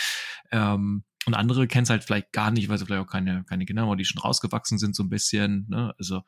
Ähm, 0.51 1.03
und 1.27 1.35
andere 1.35 1.67
kennen 1.67 1.83
es 1.83 1.91
halt 1.91 2.03
vielleicht 2.03 2.31
gar 2.31 2.49
nicht, 2.49 2.69
weil 2.69 2.79
sie 2.79 2.85
vielleicht 2.85 3.05
auch 3.05 3.11
keine, 3.11 3.43
keine 3.43 3.65
Kinder 3.65 3.85
haben, 3.85 3.97
die 3.99 4.05
schon 4.05 4.19
rausgewachsen 4.19 4.79
sind 4.79 4.95
so 4.95 5.03
ein 5.03 5.09
bisschen. 5.09 5.67
Ne? 5.69 5.93
Also 5.99 6.23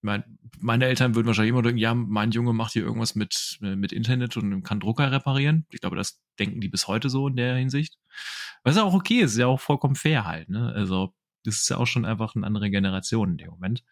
mein, 0.00 0.24
meine 0.58 0.86
Eltern 0.86 1.14
würden 1.14 1.26
wahrscheinlich 1.26 1.50
immer 1.50 1.60
denken, 1.60 1.78
ja, 1.78 1.92
mein 1.94 2.30
Junge 2.30 2.54
macht 2.54 2.72
hier 2.72 2.84
irgendwas 2.84 3.14
mit, 3.14 3.58
mit 3.60 3.92
Internet 3.92 4.36
und 4.38 4.62
kann 4.62 4.80
Drucker 4.80 5.12
reparieren. 5.12 5.66
Ich 5.70 5.80
glaube, 5.80 5.96
das 5.96 6.22
denken 6.38 6.60
die 6.60 6.68
bis 6.70 6.88
heute 6.88 7.10
so 7.10 7.28
in 7.28 7.36
der 7.36 7.56
Hinsicht. 7.56 7.98
Was 8.64 8.76
ja 8.76 8.82
auch 8.82 8.94
okay 8.94 9.20
ist, 9.20 9.32
ist 9.32 9.38
ja 9.38 9.46
auch 9.46 9.60
vollkommen 9.60 9.94
fair 9.94 10.24
halt. 10.24 10.48
Ne? 10.48 10.72
Also 10.74 11.14
das 11.44 11.56
ist 11.56 11.68
ja 11.68 11.76
auch 11.76 11.86
schon 11.86 12.04
einfach 12.04 12.34
eine 12.34 12.46
andere 12.46 12.70
Generation 12.70 13.32
in 13.32 13.38
dem 13.38 13.50
Moment. 13.50 13.84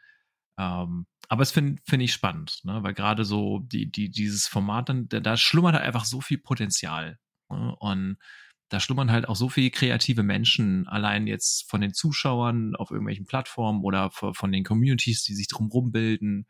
Ähm, 0.59 1.07
aber 1.29 1.43
es 1.43 1.53
finde 1.53 1.81
find 1.87 2.03
ich 2.03 2.13
spannend, 2.13 2.61
ne? 2.65 2.83
weil 2.83 2.95
gerade 2.95 3.25
so 3.25 3.61
die, 3.61 3.91
die, 3.91 4.11
dieses 4.11 4.47
Format, 4.47 4.89
dann, 4.89 5.09
da, 5.09 5.21
da 5.21 5.37
schlummert 5.37 5.75
halt 5.75 5.85
einfach 5.85 6.05
so 6.05 6.21
viel 6.21 6.39
Potenzial. 6.39 7.19
Ne? 7.49 7.75
Und 7.79 8.19
da 8.69 8.79
schlummern 8.79 9.11
halt 9.11 9.29
auch 9.29 9.37
so 9.37 9.49
viele 9.49 9.71
kreative 9.71 10.23
Menschen, 10.23 10.87
allein 10.87 11.27
jetzt 11.27 11.69
von 11.69 11.81
den 11.81 11.93
Zuschauern 11.93 12.77
auf 12.77 12.91
irgendwelchen 12.91 13.27
Plattformen 13.27 13.83
oder 13.83 14.11
von 14.11 14.53
den 14.53 14.65
Communities, 14.65 15.25
die 15.25 15.35
sich 15.35 15.49
drumherum 15.49 15.91
bilden. 15.91 16.47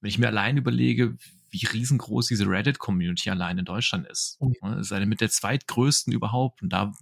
Wenn 0.00 0.08
ich 0.08 0.18
mir 0.18 0.28
allein 0.28 0.56
überlege, 0.56 1.16
wie 1.50 1.66
riesengroß 1.66 2.28
diese 2.28 2.46
Reddit-Community 2.46 3.30
allein 3.30 3.58
in 3.58 3.64
Deutschland 3.64 4.06
ist. 4.06 4.38
Ja. 4.40 4.70
Ne? 4.70 4.80
ist 4.80 4.92
eine 4.92 5.06
mit 5.06 5.20
der 5.20 5.30
zweitgrößten 5.30 6.12
überhaupt. 6.12 6.62
Und 6.62 6.72
da 6.72 6.92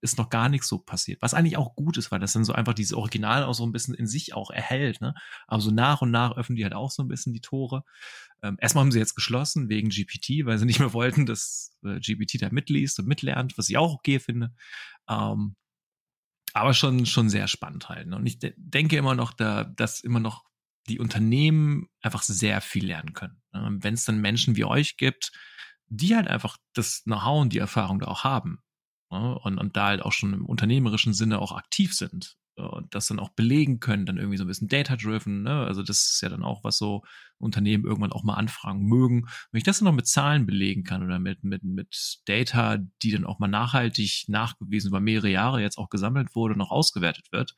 ist 0.00 0.18
noch 0.18 0.30
gar 0.30 0.48
nichts 0.48 0.68
so 0.68 0.78
passiert. 0.78 1.22
Was 1.22 1.34
eigentlich 1.34 1.56
auch 1.56 1.74
gut 1.74 1.96
ist, 1.96 2.10
weil 2.10 2.20
das 2.20 2.32
dann 2.32 2.44
so 2.44 2.52
einfach 2.52 2.74
dieses 2.74 2.92
Original 2.92 3.44
auch 3.44 3.54
so 3.54 3.64
ein 3.64 3.72
bisschen 3.72 3.94
in 3.94 4.06
sich 4.06 4.34
auch 4.34 4.50
erhält. 4.50 5.00
Ne? 5.00 5.14
Aber 5.46 5.60
so 5.60 5.70
nach 5.70 6.02
und 6.02 6.10
nach 6.10 6.36
öffnen 6.36 6.56
die 6.56 6.64
halt 6.64 6.74
auch 6.74 6.90
so 6.90 7.02
ein 7.02 7.08
bisschen 7.08 7.32
die 7.32 7.40
Tore. 7.40 7.84
Ähm, 8.42 8.56
erstmal 8.60 8.82
haben 8.84 8.92
sie 8.92 8.98
jetzt 8.98 9.14
geschlossen 9.14 9.68
wegen 9.68 9.88
GPT, 9.88 10.44
weil 10.44 10.58
sie 10.58 10.66
nicht 10.66 10.80
mehr 10.80 10.92
wollten, 10.92 11.26
dass 11.26 11.76
äh, 11.84 11.98
GPT 12.00 12.42
da 12.42 12.48
mitliest 12.50 12.98
und 12.98 13.08
mitlernt, 13.08 13.56
was 13.56 13.68
ich 13.68 13.78
auch 13.78 13.94
okay 13.94 14.18
finde. 14.18 14.54
Ähm, 15.08 15.56
aber 16.52 16.74
schon, 16.74 17.06
schon 17.06 17.28
sehr 17.28 17.48
spannend 17.48 17.88
halt. 17.88 18.06
Ne? 18.06 18.16
Und 18.16 18.26
ich 18.26 18.38
de 18.38 18.54
denke 18.56 18.96
immer 18.96 19.14
noch, 19.14 19.32
da, 19.32 19.64
dass 19.64 20.00
immer 20.00 20.20
noch 20.20 20.44
die 20.88 21.00
Unternehmen 21.00 21.88
einfach 22.00 22.22
sehr 22.22 22.60
viel 22.60 22.86
lernen 22.86 23.12
können. 23.12 23.42
Ne? 23.52 23.76
Wenn 23.80 23.94
es 23.94 24.04
dann 24.04 24.20
Menschen 24.20 24.56
wie 24.56 24.64
euch 24.64 24.96
gibt, 24.96 25.32
die 25.88 26.16
halt 26.16 26.28
einfach 26.28 26.56
das 26.72 27.02
Know-how 27.04 27.42
und 27.42 27.52
die 27.52 27.58
Erfahrung 27.58 27.98
da 27.98 28.06
auch 28.06 28.24
haben? 28.24 28.62
Und, 29.08 29.58
und 29.58 29.76
da 29.76 29.86
halt 29.86 30.02
auch 30.02 30.12
schon 30.12 30.32
im 30.32 30.46
unternehmerischen 30.46 31.14
Sinne 31.14 31.38
auch 31.38 31.52
aktiv 31.52 31.94
sind 31.94 32.36
und 32.56 32.94
das 32.94 33.06
dann 33.06 33.18
auch 33.18 33.28
belegen 33.30 33.80
können, 33.80 34.06
dann 34.06 34.16
irgendwie 34.16 34.38
so 34.38 34.44
ein 34.44 34.48
bisschen 34.48 34.68
data-driven, 34.68 35.42
ne? 35.42 35.64
Also 35.66 35.82
das 35.82 36.10
ist 36.10 36.20
ja 36.22 36.30
dann 36.30 36.42
auch, 36.42 36.64
was 36.64 36.78
so 36.78 37.04
Unternehmen 37.38 37.84
irgendwann 37.84 38.12
auch 38.12 38.24
mal 38.24 38.34
anfragen 38.34 38.86
mögen. 38.86 39.26
Wenn 39.50 39.58
ich 39.58 39.64
das 39.64 39.78
dann 39.78 39.84
noch 39.86 39.92
mit 39.92 40.06
Zahlen 40.06 40.46
belegen 40.46 40.82
kann 40.82 41.02
oder 41.04 41.18
mit, 41.18 41.44
mit, 41.44 41.62
mit 41.64 42.20
Data, 42.24 42.78
die 43.02 43.12
dann 43.12 43.26
auch 43.26 43.38
mal 43.38 43.48
nachhaltig 43.48 44.24
nachgewiesen 44.28 44.88
über 44.88 45.00
mehrere 45.00 45.28
Jahre 45.28 45.60
jetzt 45.60 45.76
auch 45.76 45.90
gesammelt 45.90 46.34
wurde 46.34 46.54
und 46.54 46.58
noch 46.58 46.70
ausgewertet 46.70 47.30
wird, 47.30 47.54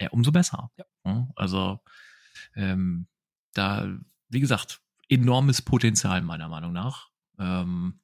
ja, 0.00 0.08
umso 0.10 0.30
besser. 0.30 0.70
Ja. 0.76 0.84
Ne? 1.04 1.28
Also 1.34 1.80
ähm, 2.54 3.08
da, 3.54 3.88
wie 4.28 4.40
gesagt, 4.40 4.80
enormes 5.08 5.62
Potenzial 5.62 6.22
meiner 6.22 6.48
Meinung 6.48 6.72
nach. 6.72 7.08
Ähm, 7.38 8.00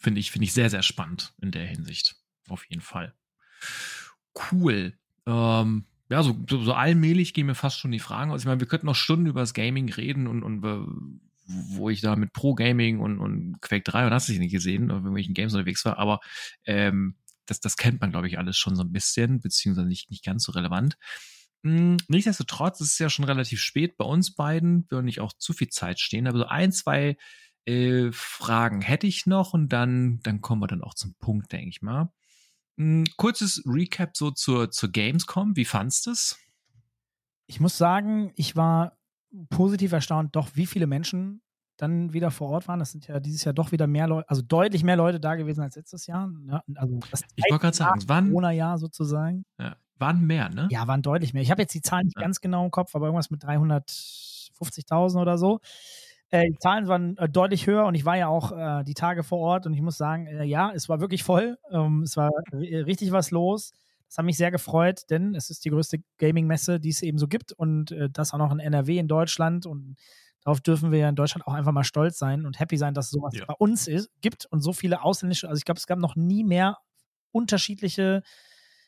Finde 0.00 0.18
ich, 0.18 0.30
finde 0.30 0.46
ich 0.46 0.52
sehr, 0.52 0.70
sehr 0.70 0.82
spannend 0.82 1.34
in 1.40 1.52
der 1.52 1.66
Hinsicht. 1.66 2.16
Auf 2.48 2.64
jeden 2.68 2.80
Fall. 2.80 3.14
Cool. 4.50 4.94
Ähm, 5.26 5.84
ja, 6.08 6.22
so, 6.22 6.36
so, 6.48 6.62
so 6.62 6.72
allmählich 6.72 7.34
gehen 7.34 7.46
mir 7.46 7.54
fast 7.54 7.78
schon 7.78 7.92
die 7.92 7.98
Fragen 7.98 8.32
aus. 8.32 8.40
Ich 8.40 8.46
meine, 8.46 8.60
wir 8.60 8.66
könnten 8.66 8.86
noch 8.86 8.96
Stunden 8.96 9.26
über 9.26 9.40
das 9.40 9.54
Gaming 9.54 9.92
reden 9.92 10.26
und, 10.26 10.42
und 10.42 10.62
wo 11.46 11.90
ich 11.90 12.00
da 12.00 12.16
mit 12.16 12.32
Pro 12.32 12.54
Gaming 12.54 12.98
und, 13.00 13.18
und 13.18 13.60
Quake 13.60 13.84
3 13.84 14.06
und 14.06 14.12
hast 14.12 14.28
du 14.28 14.32
nicht 14.32 14.52
gesehen, 14.52 14.90
auf 14.90 14.98
irgendwelchen 14.98 15.34
Games 15.34 15.52
unterwegs 15.52 15.84
war, 15.84 15.98
aber 15.98 16.20
ähm, 16.64 17.16
das, 17.46 17.60
das 17.60 17.76
kennt 17.76 18.00
man, 18.00 18.10
glaube 18.10 18.28
ich, 18.28 18.38
alles 18.38 18.56
schon 18.56 18.76
so 18.76 18.82
ein 18.82 18.92
bisschen, 18.92 19.40
beziehungsweise 19.40 19.88
nicht, 19.88 20.10
nicht 20.10 20.24
ganz 20.24 20.44
so 20.44 20.52
relevant. 20.52 20.96
Hm, 21.62 21.98
nichtsdestotrotz 22.08 22.80
ist 22.80 22.92
es 22.92 22.98
ja 22.98 23.10
schon 23.10 23.24
relativ 23.24 23.60
spät 23.60 23.96
bei 23.96 24.04
uns 24.04 24.34
beiden, 24.34 24.86
wir 24.88 25.02
nicht 25.02 25.20
auch 25.20 25.32
zu 25.32 25.52
viel 25.52 25.68
Zeit 25.68 26.00
stehen, 26.00 26.26
aber 26.26 26.38
so 26.38 26.46
ein, 26.46 26.72
zwei 26.72 27.16
äh, 27.66 28.10
Fragen 28.12 28.80
hätte 28.80 29.06
ich 29.06 29.26
noch 29.26 29.52
und 29.52 29.68
dann, 29.68 30.20
dann 30.22 30.40
kommen 30.40 30.62
wir 30.62 30.66
dann 30.66 30.82
auch 30.82 30.94
zum 30.94 31.14
Punkt, 31.14 31.52
denke 31.52 31.68
ich 31.68 31.82
mal. 31.82 32.12
Hm, 32.76 33.04
kurzes 33.16 33.62
Recap 33.66 34.16
so 34.16 34.30
zur, 34.30 34.70
zur 34.70 34.90
Gamescom. 34.90 35.56
Wie 35.56 35.64
fandest 35.64 36.06
du 36.06 36.10
es? 36.12 36.38
Ich 37.46 37.60
muss 37.60 37.76
sagen, 37.76 38.32
ich 38.36 38.56
war 38.56 38.96
positiv 39.48 39.92
erstaunt, 39.92 40.34
doch 40.36 40.50
wie 40.54 40.66
viele 40.66 40.86
Menschen 40.86 41.42
dann 41.76 42.12
wieder 42.12 42.30
vor 42.30 42.50
Ort 42.50 42.68
waren. 42.68 42.78
Das 42.78 42.92
sind 42.92 43.06
ja 43.06 43.20
dieses 43.20 43.44
Jahr 43.44 43.54
doch 43.54 43.72
wieder 43.72 43.86
mehr 43.86 44.06
Leute, 44.06 44.28
also 44.28 44.42
deutlich 44.42 44.84
mehr 44.84 44.96
Leute 44.96 45.20
da 45.20 45.34
gewesen 45.34 45.62
als 45.62 45.76
letztes 45.76 46.06
Jahr. 46.06 46.30
Ja, 46.46 46.62
also 46.74 47.00
das 47.10 47.22
ich 47.34 47.44
wollte 47.50 47.62
gerade 47.62 47.76
sagen, 47.76 47.98
es 47.98 48.08
waren 48.08 48.28
Corona-Jahr 48.28 48.78
sozusagen. 48.78 49.44
Ja, 49.58 49.76
waren 49.98 50.26
mehr, 50.26 50.48
ne? 50.48 50.68
Ja, 50.70 50.86
waren 50.86 51.02
deutlich 51.02 51.32
mehr. 51.32 51.42
Ich 51.42 51.50
habe 51.50 51.62
jetzt 51.62 51.74
die 51.74 51.82
Zahlen 51.82 52.06
nicht 52.06 52.16
ja. 52.16 52.22
ganz 52.22 52.40
genau 52.40 52.64
im 52.64 52.70
Kopf, 52.70 52.94
aber 52.94 53.06
irgendwas 53.06 53.30
mit 53.30 53.42
350.000 53.44 55.20
oder 55.20 55.38
so. 55.38 55.60
Äh, 56.30 56.48
die 56.48 56.58
Zahlen 56.58 56.86
waren 56.86 57.16
äh, 57.18 57.28
deutlich 57.28 57.66
höher 57.66 57.86
und 57.86 57.94
ich 57.94 58.04
war 58.04 58.16
ja 58.16 58.28
auch 58.28 58.52
äh, 58.52 58.84
die 58.84 58.94
Tage 58.94 59.22
vor 59.22 59.38
Ort 59.38 59.66
und 59.66 59.74
ich 59.74 59.82
muss 59.82 59.96
sagen, 59.96 60.26
äh, 60.26 60.44
ja, 60.44 60.72
es 60.72 60.88
war 60.88 61.00
wirklich 61.00 61.24
voll. 61.24 61.58
Ähm, 61.70 62.02
es 62.02 62.16
war 62.16 62.30
richtig 62.52 63.12
was 63.12 63.30
los. 63.30 63.72
Das 64.08 64.18
hat 64.18 64.24
mich 64.24 64.36
sehr 64.36 64.50
gefreut, 64.50 65.02
denn 65.10 65.34
es 65.34 65.50
ist 65.50 65.64
die 65.64 65.70
größte 65.70 65.98
Gaming-Messe, 66.18 66.80
die 66.80 66.88
es 66.88 67.02
eben 67.02 67.18
so 67.18 67.28
gibt 67.28 67.52
und 67.52 67.92
äh, 67.92 68.08
das 68.10 68.32
auch 68.32 68.38
noch 68.38 68.52
in 68.52 68.60
NRW 68.60 68.98
in 68.98 69.08
Deutschland 69.08 69.66
und 69.66 69.96
darauf 70.44 70.60
dürfen 70.60 70.90
wir 70.90 71.00
ja 71.00 71.08
in 71.08 71.16
Deutschland 71.16 71.46
auch 71.46 71.52
einfach 71.52 71.72
mal 71.72 71.84
stolz 71.84 72.18
sein 72.18 72.46
und 72.46 72.58
happy 72.58 72.76
sein, 72.76 72.94
dass 72.94 73.10
sowas 73.10 73.34
ja. 73.36 73.44
bei 73.46 73.54
uns 73.54 73.88
ist, 73.88 74.10
gibt 74.20 74.46
und 74.46 74.62
so 74.62 74.72
viele 74.72 75.02
ausländische, 75.02 75.48
also 75.48 75.58
ich 75.58 75.64
glaube, 75.64 75.78
es 75.78 75.86
gab 75.86 75.98
noch 75.98 76.16
nie 76.16 76.44
mehr 76.44 76.78
unterschiedliche 77.32 78.22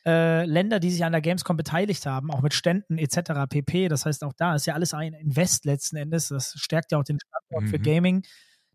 äh, 0.05 0.45
Länder, 0.45 0.79
die 0.79 0.91
sich 0.91 1.05
an 1.05 1.11
der 1.11 1.21
Gamescom 1.21 1.55
beteiligt 1.55 2.05
haben, 2.05 2.31
auch 2.31 2.41
mit 2.41 2.53
Ständen 2.53 2.97
etc. 2.97 3.47
pp. 3.49 3.87
Das 3.87 4.05
heißt, 4.05 4.23
auch 4.23 4.33
da 4.33 4.55
ist 4.55 4.65
ja 4.65 4.73
alles 4.73 4.93
ein 4.93 5.13
Invest 5.13 5.65
letzten 5.65 5.95
Endes. 5.95 6.29
Das 6.29 6.53
stärkt 6.57 6.91
ja 6.91 6.99
auch 6.99 7.03
den 7.03 7.19
Standort 7.19 7.63
mhm. 7.63 7.67
für 7.67 7.79
Gaming. 7.79 8.23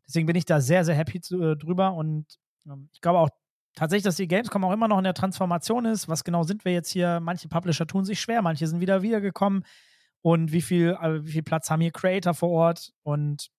Deswegen 0.06 0.26
bin 0.26 0.36
ich 0.36 0.46
da 0.46 0.60
sehr, 0.60 0.84
sehr 0.84 0.94
happy 0.94 1.20
zu, 1.20 1.42
äh, 1.42 1.56
drüber 1.56 1.94
und 1.94 2.26
ähm, 2.66 2.88
ich 2.92 3.00
glaube 3.00 3.18
auch 3.18 3.28
tatsächlich, 3.74 4.04
dass 4.04 4.16
die 4.16 4.26
Gamescom 4.26 4.64
auch 4.64 4.72
immer 4.72 4.88
noch 4.88 4.98
in 4.98 5.04
der 5.04 5.14
Transformation 5.14 5.84
ist. 5.84 6.08
Was 6.08 6.24
genau 6.24 6.42
sind 6.42 6.64
wir 6.64 6.72
jetzt 6.72 6.90
hier? 6.90 7.20
Manche 7.20 7.48
Publisher 7.48 7.86
tun 7.86 8.04
sich 8.04 8.20
schwer, 8.20 8.42
manche 8.42 8.66
sind 8.66 8.80
wieder 8.80 9.02
wiedergekommen. 9.02 9.64
Und 10.20 10.52
wie 10.52 10.62
viel, 10.62 10.96
äh, 11.00 11.24
wie 11.24 11.32
viel 11.32 11.42
Platz 11.42 11.70
haben 11.70 11.80
hier 11.80 11.92
Creator 11.92 12.34
vor 12.34 12.50
Ort? 12.50 12.92
Und 13.02 13.50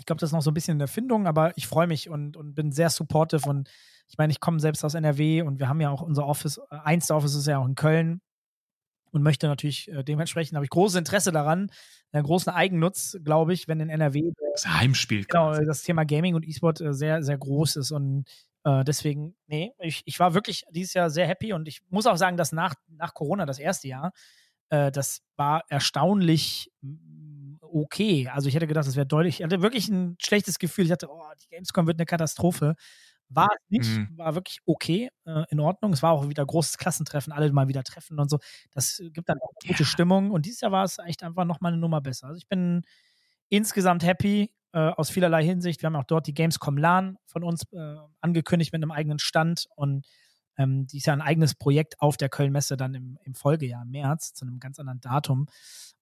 ich 0.00 0.06
glaube, 0.06 0.18
das 0.18 0.30
ist 0.30 0.32
noch 0.32 0.42
so 0.42 0.50
ein 0.50 0.54
bisschen 0.54 0.72
in 0.72 0.78
der 0.78 0.88
Findung, 0.88 1.26
aber 1.26 1.56
ich 1.56 1.66
freue 1.66 1.86
mich 1.86 2.08
und, 2.08 2.36
und 2.36 2.54
bin 2.54 2.72
sehr 2.72 2.90
supportive 2.90 3.48
und 3.48 3.70
ich 4.08 4.18
meine, 4.18 4.32
ich 4.32 4.40
komme 4.40 4.58
selbst 4.58 4.84
aus 4.84 4.94
NRW 4.94 5.42
und 5.42 5.60
wir 5.60 5.68
haben 5.68 5.80
ja 5.80 5.90
auch 5.90 6.02
unser 6.02 6.26
Office, 6.26 6.58
äh, 6.70 6.76
eins 6.82 7.06
der 7.06 7.16
Offices 7.16 7.40
ist 7.40 7.46
ja 7.46 7.58
auch 7.58 7.66
in 7.66 7.74
Köln 7.74 8.22
und 9.12 9.22
möchte 9.22 9.46
natürlich 9.46 9.90
äh, 9.92 10.02
dementsprechend 10.02 10.56
habe 10.56 10.64
ich 10.64 10.70
großes 10.70 10.98
Interesse 10.98 11.32
daran, 11.32 11.70
einen 12.12 12.24
großen 12.24 12.50
Eigennutz, 12.50 13.18
glaube 13.22 13.52
ich, 13.52 13.68
wenn 13.68 13.78
in 13.80 13.90
NRW 13.90 14.32
das 14.52 14.66
Heimspiel 14.66 15.26
genau 15.26 15.50
quasi. 15.50 15.66
das 15.66 15.82
Thema 15.82 16.04
Gaming 16.04 16.34
und 16.34 16.48
E-Sport 16.48 16.80
äh, 16.80 16.94
sehr 16.94 17.22
sehr 17.22 17.36
groß 17.36 17.76
ist 17.76 17.90
und 17.92 18.24
äh, 18.64 18.82
deswegen 18.82 19.36
nee, 19.48 19.72
ich, 19.80 20.02
ich 20.06 20.18
war 20.18 20.32
wirklich 20.32 20.64
dieses 20.70 20.94
Jahr 20.94 21.10
sehr 21.10 21.26
happy 21.26 21.52
und 21.52 21.68
ich 21.68 21.82
muss 21.90 22.06
auch 22.06 22.16
sagen, 22.16 22.38
dass 22.38 22.52
nach 22.52 22.74
nach 22.88 23.12
Corona 23.12 23.44
das 23.44 23.58
erste 23.58 23.86
Jahr 23.86 24.12
äh, 24.70 24.90
das 24.90 25.22
war 25.36 25.64
erstaunlich 25.68 26.72
okay. 27.72 28.28
Also 28.28 28.48
ich 28.48 28.54
hätte 28.54 28.66
gedacht, 28.66 28.86
das 28.86 28.96
wäre 28.96 29.06
deutlich. 29.06 29.40
Ich 29.40 29.44
hatte 29.44 29.62
wirklich 29.62 29.88
ein 29.88 30.16
schlechtes 30.20 30.58
Gefühl. 30.58 30.84
Ich 30.84 30.90
dachte, 30.90 31.08
oh, 31.10 31.22
die 31.42 31.48
Gamescom 31.48 31.86
wird 31.86 31.98
eine 31.98 32.06
Katastrophe. 32.06 32.74
War 33.28 33.48
es 33.52 33.70
nicht, 33.70 33.98
mhm. 33.98 34.18
war 34.18 34.34
wirklich 34.34 34.60
okay, 34.66 35.08
äh, 35.24 35.44
in 35.50 35.60
Ordnung. 35.60 35.92
Es 35.92 36.02
war 36.02 36.12
auch 36.12 36.28
wieder 36.28 36.44
großes 36.44 36.78
Klassentreffen, 36.78 37.32
alle 37.32 37.52
mal 37.52 37.68
wieder 37.68 37.84
treffen 37.84 38.18
und 38.18 38.28
so. 38.28 38.38
Das 38.72 39.00
gibt 39.12 39.28
dann 39.28 39.38
auch 39.38 39.52
gute 39.62 39.82
ja. 39.82 39.84
Stimmung. 39.84 40.32
Und 40.32 40.46
dieses 40.46 40.60
Jahr 40.62 40.72
war 40.72 40.84
es 40.84 40.98
echt 40.98 41.22
einfach 41.22 41.44
nochmal 41.44 41.72
eine 41.72 41.80
Nummer 41.80 42.00
besser. 42.00 42.26
Also 42.26 42.38
ich 42.38 42.48
bin 42.48 42.82
insgesamt 43.48 44.04
happy 44.04 44.50
äh, 44.72 44.78
aus 44.78 45.10
vielerlei 45.10 45.44
Hinsicht. 45.44 45.82
Wir 45.82 45.86
haben 45.86 45.96
auch 45.96 46.04
dort 46.04 46.26
die 46.26 46.34
Gamescom 46.34 46.76
LAN 46.76 47.18
von 47.26 47.44
uns 47.44 47.64
äh, 47.72 47.96
angekündigt 48.20 48.72
mit 48.72 48.82
einem 48.82 48.90
eigenen 48.90 49.18
Stand 49.18 49.66
und 49.76 50.06
ähm, 50.56 50.86
die 50.86 50.98
ist 50.98 51.06
ja 51.06 51.12
ein 51.12 51.22
eigenes 51.22 51.54
Projekt 51.54 52.00
auf 52.00 52.16
der 52.16 52.28
Köln-Messe 52.28 52.76
dann 52.76 52.94
im, 52.94 53.18
im 53.24 53.34
Folgejahr, 53.34 53.82
im 53.82 53.90
März, 53.90 54.34
zu 54.34 54.44
einem 54.44 54.60
ganz 54.60 54.78
anderen 54.78 55.00
Datum. 55.00 55.46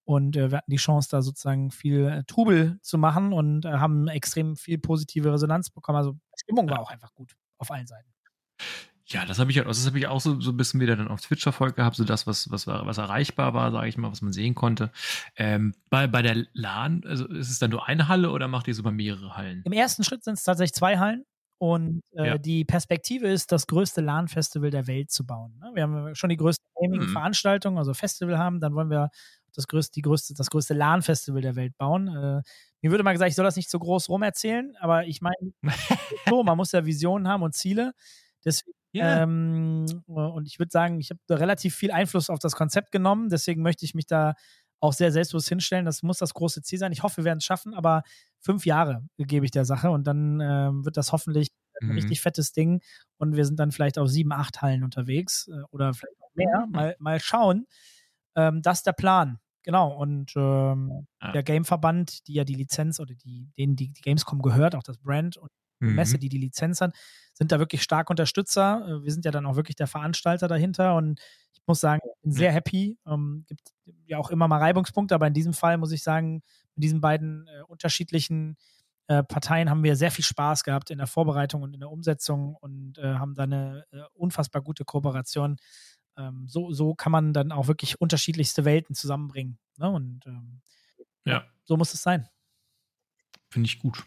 Und 0.09 0.39
äh, 0.39 0.51
wir 0.51 0.57
hatten 0.57 0.71
die 0.71 0.79
Chance, 0.79 1.11
da 1.11 1.21
sozusagen 1.21 1.71
viel 1.71 2.07
äh, 2.07 2.25
Trubel 2.25 2.79
zu 2.81 2.97
machen 2.97 3.35
und 3.35 3.67
äh, 3.67 3.73
haben 3.73 4.09
extrem 4.09 4.57
viel 4.57 4.79
positive 4.79 5.31
Resonanz 5.31 5.69
bekommen. 5.69 5.99
Also 5.99 6.13
die 6.13 6.41
Stimmung 6.45 6.71
war 6.71 6.81
auch 6.81 6.91
einfach 6.91 7.13
gut 7.13 7.37
auf 7.59 7.71
allen 7.71 7.87
Seiten. 7.87 8.09
Ja, 9.05 9.27
das 9.27 9.39
habe 9.39 9.51
ich, 9.51 9.59
also 9.59 9.69
das 9.69 9.87
habe 9.87 9.99
ich 9.99 10.07
auch 10.07 10.23
so, 10.23 10.41
so 10.41 10.51
ein 10.51 10.57
bisschen 10.57 10.81
wieder 10.81 10.97
dann 10.97 11.09
auf 11.09 11.21
Twitch 11.21 11.43
verfolgt 11.43 11.77
gehabt, 11.77 11.97
so 11.97 12.05
das, 12.05 12.27
was, 12.27 12.51
was, 12.51 12.67
was 12.67 12.97
erreichbar 12.97 13.53
war, 13.53 13.71
sage 13.71 13.87
ich 13.89 13.99
mal, 13.99 14.11
was 14.11 14.23
man 14.23 14.33
sehen 14.33 14.55
konnte. 14.55 14.91
Ähm, 15.37 15.75
bei, 15.91 16.07
bei 16.07 16.23
der 16.23 16.47
LAN, 16.55 17.05
also 17.05 17.27
ist 17.27 17.51
es 17.51 17.59
dann 17.59 17.71
nur 17.71 17.87
eine 17.87 18.09
Halle 18.09 18.31
oder 18.31 18.49
macht 18.49 18.67
ihr 18.67 18.75
so 18.75 18.83
bei 18.83 18.91
mehrere 18.91 19.37
Hallen? 19.37 19.61
Im 19.67 19.73
ersten 19.73 20.05
Schritt 20.05 20.25
sind 20.25 20.39
es 20.39 20.43
tatsächlich 20.43 20.73
zwei 20.73 20.97
Hallen. 20.97 21.25
Und 21.61 22.03
äh, 22.13 22.27
ja. 22.29 22.39
die 22.39 22.65
Perspektive 22.65 23.27
ist, 23.27 23.51
das 23.51 23.67
größte 23.67 24.01
LAN-Festival 24.01 24.71
der 24.71 24.87
Welt 24.87 25.11
zu 25.11 25.27
bauen. 25.27 25.59
Ne? 25.59 25.73
Wir 25.75 25.83
haben 25.83 26.15
schon 26.15 26.31
die 26.31 26.37
größte 26.37 26.65
Gaming-Veranstaltung, 26.81 27.79
also 27.79 27.95
Festival 27.95 28.39
haben, 28.39 28.61
dann 28.61 28.75
wollen 28.75 28.91
wir 28.91 29.11
das 29.55 29.67
größte, 29.67 29.93
die 29.95 30.03
größte, 30.03 30.35
das 30.35 30.51
größte 30.51 30.75
LAN-Festival 30.75 31.43
der 31.43 31.57
Welt 31.57 31.77
bauen. 31.77 32.09
Äh, 32.09 32.43
mir 32.81 32.91
würde 32.91 33.05
mal 33.05 33.13
gesagt, 33.13 33.31
ich 33.31 33.37
soll 33.37 33.45
das 33.45 33.57
nicht 33.57 33.71
so 33.71 33.79
groß 33.79 34.09
rum 34.09 34.23
erzählen, 34.23 34.75
aber 34.81 35.07
ich 35.07 35.21
meine, 35.21 35.53
so, 36.29 36.43
man 36.43 36.57
muss 36.57 36.73
ja 36.73 36.85
Visionen 36.85 37.29
haben 37.29 37.43
und 37.43 37.55
Ziele. 37.55 37.93
Deswegen, 38.45 38.77
yeah. 38.95 39.23
ähm, 39.23 39.87
und 40.07 40.47
ich 40.47 40.59
würde 40.59 40.71
sagen, 40.71 41.01
ich 41.01 41.11
habe 41.11 41.41
relativ 41.41 41.75
viel 41.75 41.91
Einfluss 41.91 42.31
auf 42.31 42.39
das 42.39 42.55
Konzept 42.55 42.93
genommen, 42.93 43.29
deswegen 43.29 43.63
möchte 43.63 43.85
ich 43.85 43.95
mich 43.95 44.07
da 44.07 44.35
auch 44.81 44.93
sehr 44.93 45.11
selbstbewusst 45.11 45.49
hinstellen. 45.49 45.85
Das 45.85 46.03
muss 46.03 46.19
das 46.19 46.35
große 46.35 46.63
Ziel 46.63 46.79
sein. 46.79 46.93
Ich 46.93 47.03
hoffe, 47.03 47.19
wir 47.19 47.25
werden 47.25 47.39
es 47.39 47.45
schaffen, 47.45 47.75
aber 47.75 48.03
fünf 48.41 48.65
Jahre 48.65 49.05
gebe 49.19 49.45
ich 49.45 49.51
der 49.51 49.65
Sache 49.65 49.91
und 49.91 50.07
dann 50.07 50.41
äh, 50.41 50.71
wird 50.85 50.97
das 50.97 51.13
hoffentlich 51.13 51.49
ein 51.81 51.89
mhm. 51.89 51.95
richtig 51.95 52.21
fettes 52.21 52.53
Ding 52.53 52.81
und 53.19 53.37
wir 53.37 53.45
sind 53.45 53.59
dann 53.59 53.73
vielleicht 53.73 53.99
auf 53.99 54.09
sieben, 54.09 54.33
acht 54.33 54.63
Hallen 54.63 54.85
unterwegs 54.85 55.49
äh, 55.49 55.63
oder 55.71 55.95
vielleicht 55.95 56.21
auch 56.23 56.35
mehr. 56.35 56.67
Mhm. 56.67 56.73
Mal, 56.73 56.97
mal 56.99 57.21
schauen. 57.21 57.67
Ähm, 58.37 58.63
das 58.63 58.79
ist 58.79 58.87
der 58.87 58.93
Plan. 58.93 59.39
Genau, 59.63 59.93
und 59.93 60.33
ähm, 60.37 61.07
ah. 61.19 61.33
der 61.33 61.43
Gameverband, 61.43 62.27
die 62.27 62.35
ja 62.35 62.45
die 62.45 62.55
Lizenz 62.55 63.01
oder 63.01 63.15
die, 63.15 63.51
denen 63.59 63.77
die, 63.77 63.91
die 63.91 64.01
Gamescom 64.01 64.41
gehört, 64.41 64.75
auch 64.75 64.83
das 64.83 64.99
Brand 64.99 65.37
und 65.37 65.51
die 65.81 65.87
mhm. 65.87 65.95
Messe, 65.95 66.19
die 66.19 66.29
die 66.29 66.39
Lizenz 66.39 66.81
hat, 66.81 66.95
sind 67.35 67.53
da 67.53 67.59
wirklich 67.59 67.83
stark 67.83 68.11
Unterstützer. 68.11 68.87
Äh, 68.87 69.05
wir 69.05 69.13
sind 69.13 69.25
ja 69.25 69.31
dann 69.31 69.47
auch 69.47 69.57
wirklich 69.57 69.77
der 69.77 69.87
Veranstalter 69.87 70.49
dahinter 70.49 70.97
und 70.97 71.21
ich 71.53 71.61
muss 71.67 71.81
sagen, 71.81 72.01
ich 72.05 72.23
bin 72.23 72.33
sehr 72.33 72.53
happy. 72.53 72.97
Ähm, 73.07 73.45
gibt 73.47 73.73
ja 74.07 74.19
auch 74.19 74.31
immer 74.31 74.49
mal 74.49 74.59
Reibungspunkte, 74.59 75.15
aber 75.15 75.27
in 75.27 75.35
diesem 75.35 75.53
Fall 75.53 75.77
muss 75.77 75.93
ich 75.93 76.03
sagen, 76.03 76.43
mit 76.75 76.85
diesen 76.85 77.01
beiden 77.01 77.47
äh, 77.49 77.63
unterschiedlichen 77.67 78.57
äh, 79.09 79.23
Parteien 79.23 79.71
haben 79.71 79.83
wir 79.83 79.97
sehr 79.97 80.11
viel 80.11 80.25
Spaß 80.25 80.65
gehabt 80.65 80.91
in 80.91 80.99
der 80.99 81.07
Vorbereitung 81.07 81.63
und 81.63 81.75
in 81.75 81.81
der 81.81 81.91
Umsetzung 81.91 82.55
und 82.55 82.99
äh, 82.99 83.15
haben 83.15 83.35
da 83.35 83.45
eine 83.45 83.85
äh, 83.91 84.01
unfassbar 84.15 84.63
gute 84.63 84.85
Kooperation. 84.85 85.57
Ähm, 86.19 86.47
so, 86.49 86.73
so 86.73 86.95
kann 86.95 87.13
man 87.13 87.33
dann 87.33 87.53
auch 87.53 87.69
wirklich 87.69 88.01
unterschiedlichste 88.01 88.65
Welten 88.65 88.95
zusammenbringen. 88.95 89.59
Ne? 89.79 89.89
Und 89.89 90.27
ähm, 90.27 90.61
ja. 91.25 91.45
so 91.65 91.77
muss 91.77 91.95
es 91.95 92.03
sein. 92.03 92.29
Finde 93.51 93.67
ich 93.67 93.79
gut. 93.79 94.05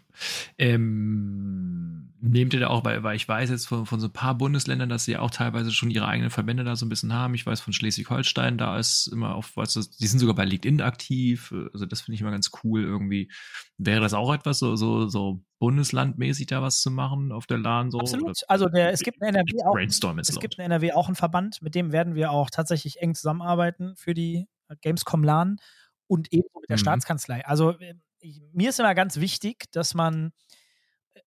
Ähm, 0.60 2.14
nehmt 2.22 2.54
ihr 2.54 2.60
da 2.60 2.68
auch, 2.68 2.86
weil, 2.86 3.02
weil 3.02 3.16
ich 3.16 3.28
weiß 3.28 3.50
jetzt 3.50 3.68
von, 3.68 3.88
von 3.88 4.00
so 4.00 4.08
ein 4.08 4.14
paar 4.14 4.36
Bundesländern, 4.36 4.88
dass 4.88 5.06
sie 5.06 5.18
auch 5.18 5.32
teilweise 5.32 5.72
schon 5.72 5.90
ihre 5.90 6.08
eigenen 6.08 6.30
Verbände 6.30 6.64
da 6.64 6.76
so 6.76 6.86
ein 6.86 6.90
bisschen 6.90 7.12
haben. 7.12 7.34
Ich 7.34 7.48
weiß 7.48 7.60
von 7.60 7.74
Schleswig-Holstein, 7.74 8.60
da 8.60 8.78
ist 8.78 9.08
immer 9.08 9.34
auf, 9.34 9.58
weißt 9.58 9.78
du, 9.78 9.82
die 10.00 10.06
sind 10.06 10.20
sogar 10.20 10.36
bei 10.36 10.46
LinkedIn 10.46 10.82
aktiv. 10.82 11.52
Also 11.74 11.88
das 11.88 12.02
finde 12.02 12.16
ich 12.16 12.22
immer 12.22 12.30
ganz 12.30 12.52
cool 12.64 12.84
irgendwie. 12.84 13.32
Wäre 13.80 14.02
das 14.02 14.14
auch 14.14 14.32
etwas, 14.32 14.60
so, 14.60 14.76
so, 14.76 15.08
so 15.08 15.44
bundeslandmäßig 15.58 16.46
da 16.46 16.62
was 16.62 16.82
zu 16.82 16.92
machen 16.92 17.32
auf 17.32 17.48
der 17.48 17.58
LAN? 17.58 17.90
So? 17.90 18.00
Absolut. 18.00 18.38
Also 18.48 18.68
der, 18.68 18.92
es 18.92 19.00
gibt 19.00 19.18
in 19.22 19.28
NRW 19.30 19.64
auch, 19.66 19.74
Brainstorm 19.74 20.20
es 20.20 20.40
gibt 20.40 20.60
in 20.60 20.66
NRW 20.66 20.92
auch 20.92 21.08
einen 21.08 21.16
Verband, 21.16 21.64
mit 21.64 21.74
dem 21.74 21.92
werden 21.92 22.14
wir 22.14 22.30
auch 22.30 22.52
tatsächlich 22.52 23.02
eng 23.02 23.16
zusammenarbeiten 23.16 23.96
für 23.96 24.14
die 24.14 24.48
Gamescom 24.82 25.24
LAN 25.24 25.58
und 26.06 26.32
eben 26.32 26.48
mit 26.60 26.70
der 26.70 26.78
mhm. 26.78 26.82
Staatskanzlei. 26.82 27.44
Also 27.46 27.76
ich, 28.22 28.42
mir 28.54 28.70
ist 28.70 28.80
immer 28.80 28.96
ganz 28.96 29.20
wichtig, 29.20 29.66
dass 29.72 29.94
man, 29.94 30.32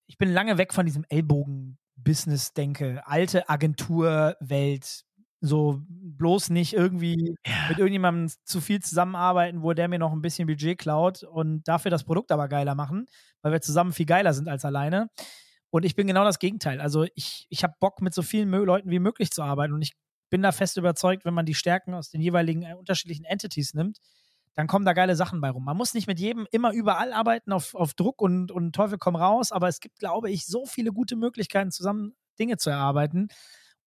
ich 0.07 0.19
bin 0.19 0.33
lange 0.33 0.59
weg 0.59 0.73
von 0.73 0.87
diesem 0.87 1.05
Ellbogen-Business 1.09 2.53
denke, 2.53 3.03
alte 3.07 3.49
Agenturwelt, 3.49 5.05
so 5.41 5.83
bloß 5.89 6.51
nicht 6.51 6.73
irgendwie 6.73 7.37
ja. 7.47 7.69
mit 7.69 7.79
irgendjemandem 7.79 8.35
zu 8.45 8.61
viel 8.61 8.81
zusammenarbeiten, 8.81 9.63
wo 9.63 9.75
der 9.75 9.89
mir 9.89 9.99
noch 9.99 10.13
ein 10.13 10.23
bisschen 10.23 10.47
Budget 10.47 10.79
klaut 10.79 11.23
und 11.23 11.69
dafür 11.69 11.91
das 11.91 12.05
Produkt 12.05 12.33
aber 12.33 12.49
geiler 12.49 12.75
machen, 12.75 13.07
weil 13.43 13.53
wir 13.53 13.61
zusammen 13.61 13.93
viel 13.93 14.07
geiler 14.07 14.33
sind 14.33 14.49
als 14.49 14.65
alleine. 14.65 15.11
Und 15.69 15.85
ich 15.85 15.97
bin 15.97 16.07
genau 16.07 16.25
das 16.25 16.39
Gegenteil. 16.39 16.81
Also 16.81 17.05
ich, 17.15 17.47
ich 17.51 17.63
habe 17.63 17.75
Bock, 17.79 18.01
mit 18.01 18.15
so 18.15 18.23
vielen 18.23 18.49
Leuten 18.51 18.91
wie 18.91 19.01
möglich 19.01 19.31
zu 19.33 19.43
arbeiten 19.43 19.75
und 19.75 19.83
ich 19.83 19.93
bin 20.31 20.41
da 20.41 20.51
fest 20.51 20.79
überzeugt, 20.79 21.25
wenn 21.25 21.35
man 21.35 21.47
die 21.47 21.55
Stärken 21.55 21.95
aus 21.95 22.11
den 22.11 22.21
jeweiligen 22.21 22.63
äh, 22.63 22.75
unterschiedlichen 22.75 23.25
Entities 23.25 23.75
nimmt, 23.75 23.99
dann 24.55 24.67
kommen 24.67 24.85
da 24.85 24.93
geile 24.93 25.17
Sachen 25.17 25.41
bei 25.41 25.51
rum. 25.51 25.65
Man 25.65 25.77
muss 25.77 25.95
nicht 25.95 26.07
mit 26.07 26.21
jedem 26.21 26.47
immer 26.51 26.73
überall 26.73 27.13
arbeiten 27.13 27.53
auf, 27.53 27.75
auf 27.75 27.95
Druck 27.95 28.23
und, 28.23 28.51
und 28.51 28.73
Teufel 28.75 28.99
komm 28.99 29.17
raus, 29.17 29.53
aber 29.53 29.69
es 29.69 29.81
gibt, 29.81 29.99
glaube 29.99 30.31
ich, 30.31 30.47
so 30.47 30.67
viele 30.67 30.93
gute 30.93 31.17
Möglichkeiten, 31.17 31.71
zusammen 31.71 32.15
Dinge 32.39 32.57
zu 32.57 32.71
erarbeiten 32.71 33.29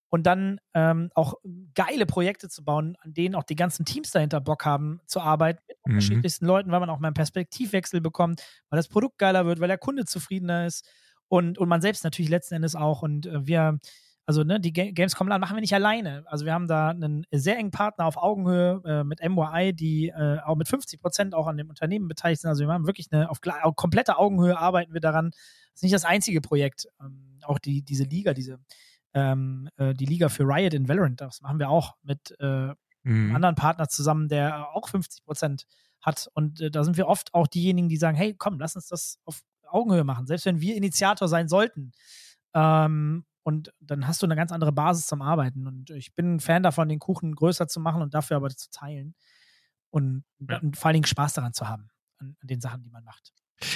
und 0.09 0.23
dann 0.25 0.59
ähm, 0.73 1.09
auch 1.15 1.35
geile 1.73 2.05
Projekte 2.05 2.49
zu 2.49 2.63
bauen, 2.63 2.97
an 3.01 3.13
denen 3.13 3.35
auch 3.35 3.43
die 3.43 3.55
ganzen 3.55 3.85
Teams 3.85 4.11
dahinter 4.11 4.39
Bock 4.39 4.65
haben 4.65 5.01
zu 5.05 5.19
arbeiten 5.19 5.59
mit 5.67 5.77
mhm. 5.77 5.93
unterschiedlichsten 5.93 6.45
Leuten, 6.45 6.71
weil 6.71 6.79
man 6.79 6.89
auch 6.89 6.99
mal 6.99 7.09
einen 7.09 7.13
Perspektivwechsel 7.13 8.01
bekommt, 8.01 8.41
weil 8.69 8.77
das 8.77 8.87
Produkt 8.87 9.17
geiler 9.17 9.45
wird, 9.45 9.59
weil 9.59 9.67
der 9.67 9.77
Kunde 9.77 10.05
zufriedener 10.05 10.65
ist 10.65 10.87
und, 11.27 11.57
und 11.57 11.67
man 11.67 11.81
selbst 11.81 12.03
natürlich 12.03 12.29
letzten 12.29 12.55
Endes 12.55 12.75
auch. 12.75 13.01
Und 13.01 13.25
äh, 13.25 13.45
wir 13.45 13.79
also 14.27 14.43
ne, 14.43 14.59
die 14.59 14.73
Gamescom 14.73 15.29
LAN 15.29 15.39
machen 15.39 15.55
wir 15.55 15.61
nicht 15.61 15.73
alleine. 15.73 16.23
Also 16.27 16.45
wir 16.45 16.53
haben 16.53 16.67
da 16.67 16.89
einen 16.89 17.25
sehr 17.31 17.57
engen 17.57 17.71
Partner 17.71 18.05
auf 18.05 18.17
Augenhöhe 18.17 18.81
äh, 18.85 19.03
mit 19.05 19.21
MYI, 19.21 19.73
die 19.73 20.09
äh, 20.09 20.39
auch 20.41 20.57
mit 20.57 20.67
50 20.67 20.99
Prozent 20.99 21.33
auch 21.33 21.47
an 21.47 21.55
dem 21.55 21.69
Unternehmen 21.69 22.09
beteiligt 22.09 22.41
sind. 22.41 22.49
Also 22.49 22.65
wir 22.65 22.73
haben 22.73 22.85
wirklich 22.85 23.07
eine 23.09 23.29
auf, 23.29 23.39
auf 23.61 23.75
kompletter 23.77 24.19
Augenhöhe 24.19 24.57
arbeiten 24.57 24.93
wir 24.93 24.99
daran. 24.99 25.31
Das 25.31 25.75
ist 25.75 25.83
nicht 25.83 25.95
das 25.95 26.03
einzige 26.03 26.41
Projekt. 26.41 26.89
Ähm, 26.99 27.39
auch 27.43 27.57
die, 27.57 27.83
diese 27.83 28.03
Liga, 28.03 28.33
diese 28.33 28.59
ähm, 29.13 29.69
äh, 29.77 29.93
die 29.93 30.05
Liga 30.05 30.27
für 30.27 30.43
Riot 30.43 30.73
in 30.73 30.89
Valorant, 30.89 31.21
das 31.21 31.39
machen 31.39 31.57
wir 31.57 31.69
auch 31.69 31.95
mit 32.03 32.35
äh, 32.41 32.73
einem 33.05 33.33
anderen 33.33 33.55
Partner 33.55 33.87
zusammen, 33.87 34.27
der 34.27 34.75
auch 34.75 34.89
50 34.89 35.23
Prozent 35.23 35.65
hat. 36.01 36.29
Und 36.33 36.59
äh, 36.59 36.69
da 36.69 36.83
sind 36.83 36.97
wir 36.97 37.07
oft 37.07 37.33
auch 37.33 37.47
diejenigen, 37.47 37.87
die 37.87 37.95
sagen, 37.95 38.17
hey, 38.17 38.35
komm, 38.37 38.59
lass 38.59 38.75
uns 38.75 38.87
das 38.87 39.19
auf 39.23 39.39
Augenhöhe 39.69 40.03
machen. 40.03 40.27
Selbst 40.27 40.45
wenn 40.45 40.59
wir 40.59 40.75
Initiator 40.75 41.29
sein 41.29 41.47
sollten. 41.47 41.93
Ähm, 42.53 43.23
und 43.47 43.73
dann 43.79 44.05
hast 44.05 44.21
du 44.21 44.25
eine 44.25 44.35
ganz 44.35 44.51
andere 44.51 44.73
Basis 44.73 45.07
zum 45.07 45.21
Arbeiten. 45.21 45.67
Und 45.67 45.89
ich 45.91 46.13
bin 46.13 46.35
ein 46.35 46.39
Fan 46.41 46.63
davon, 46.63 46.89
den 46.89 46.99
Kuchen 46.99 47.33
größer 47.33 47.69
zu 47.69 47.79
machen 47.79 48.01
und 48.01 48.13
dafür 48.13 48.35
aber 48.35 48.49
zu 48.49 48.69
teilen. 48.71 49.15
Und, 49.89 50.25
ja. 50.39 50.57
und 50.57 50.75
vor 50.75 50.87
allen 50.87 50.95
Dingen 50.95 51.05
Spaß 51.05 51.31
daran 51.31 51.53
zu 51.53 51.69
haben, 51.69 51.89
an, 52.17 52.35
an 52.41 52.47
den 52.49 52.59
Sachen, 52.59 52.83
die 52.83 52.89
man 52.89 53.05
macht. 53.05 53.31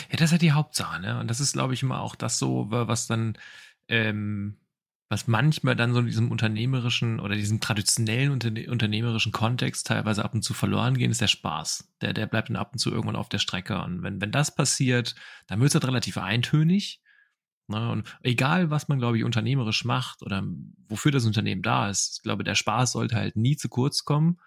Ja, 0.10 0.18
das 0.18 0.24
ist 0.24 0.32
ja 0.34 0.38
die 0.40 0.52
Hauptsache, 0.52 1.00
ne? 1.00 1.22
Und 1.22 1.30
das 1.30 1.40
ist, 1.40 1.54
glaube 1.54 1.74
ich, 1.74 1.84
immer 1.84 2.02
auch 2.02 2.16
das 2.16 2.38
so, 2.38 2.68
was 2.70 3.08
dann, 3.08 3.38
ähm, 3.88 4.58
was 5.08 5.30
manchmal 5.30 5.78
dann 5.78 5.94
so 5.94 6.02
in 6.02 6.06
diesem 6.08 6.32
unternehmerischen 6.32 7.22
oder 7.22 7.36
diesem 7.36 7.62
traditionellen 7.62 8.32
Unterne 8.32 8.70
unternehmerischen 8.70 9.32
Kontext 9.32 9.88
teilweise 9.88 10.26
ab 10.26 10.34
und 10.34 10.42
zu 10.42 10.54
verloren 10.54 10.98
gehen, 10.98 11.12
ist 11.12 11.22
der 11.22 11.28
Spaß. 11.28 11.94
Der, 12.02 12.12
der 12.12 12.28
bleibt 12.28 12.50
dann 12.50 12.58
ab 12.58 12.74
und 12.74 12.80
zu 12.80 12.92
irgendwann 12.92 13.16
auf 13.16 13.30
der 13.30 13.40
Strecke. 13.40 13.82
Und 13.82 14.04
wenn, 14.04 14.20
wenn 14.20 14.34
das 14.34 14.54
passiert, 14.54 15.16
dann 15.48 15.62
wird 15.62 15.70
es 15.70 15.76
halt 15.76 15.88
relativ 15.88 16.18
eintönig. 16.18 17.02
Ne? 17.72 17.92
Und 17.92 18.18
egal, 18.22 18.70
was 18.70 18.88
man, 18.88 19.00
glaube 19.00 19.18
ich, 19.18 19.24
unternehmerisch 19.24 19.84
macht 19.86 20.22
oder 20.22 20.44
wofür 20.88 21.12
das 21.12 21.26
Unternehmen 21.26 21.64
da 21.64 21.90
ist, 21.90 22.18
ich 22.18 22.24
glaube, 22.24 22.44
der 22.44 22.56
Spaß 22.56 22.92
sollte 22.92 23.16
halt 23.16 23.36
nie 23.36 23.58
zu 23.58 23.70
kurz 23.70 24.06
kommen. 24.06 24.38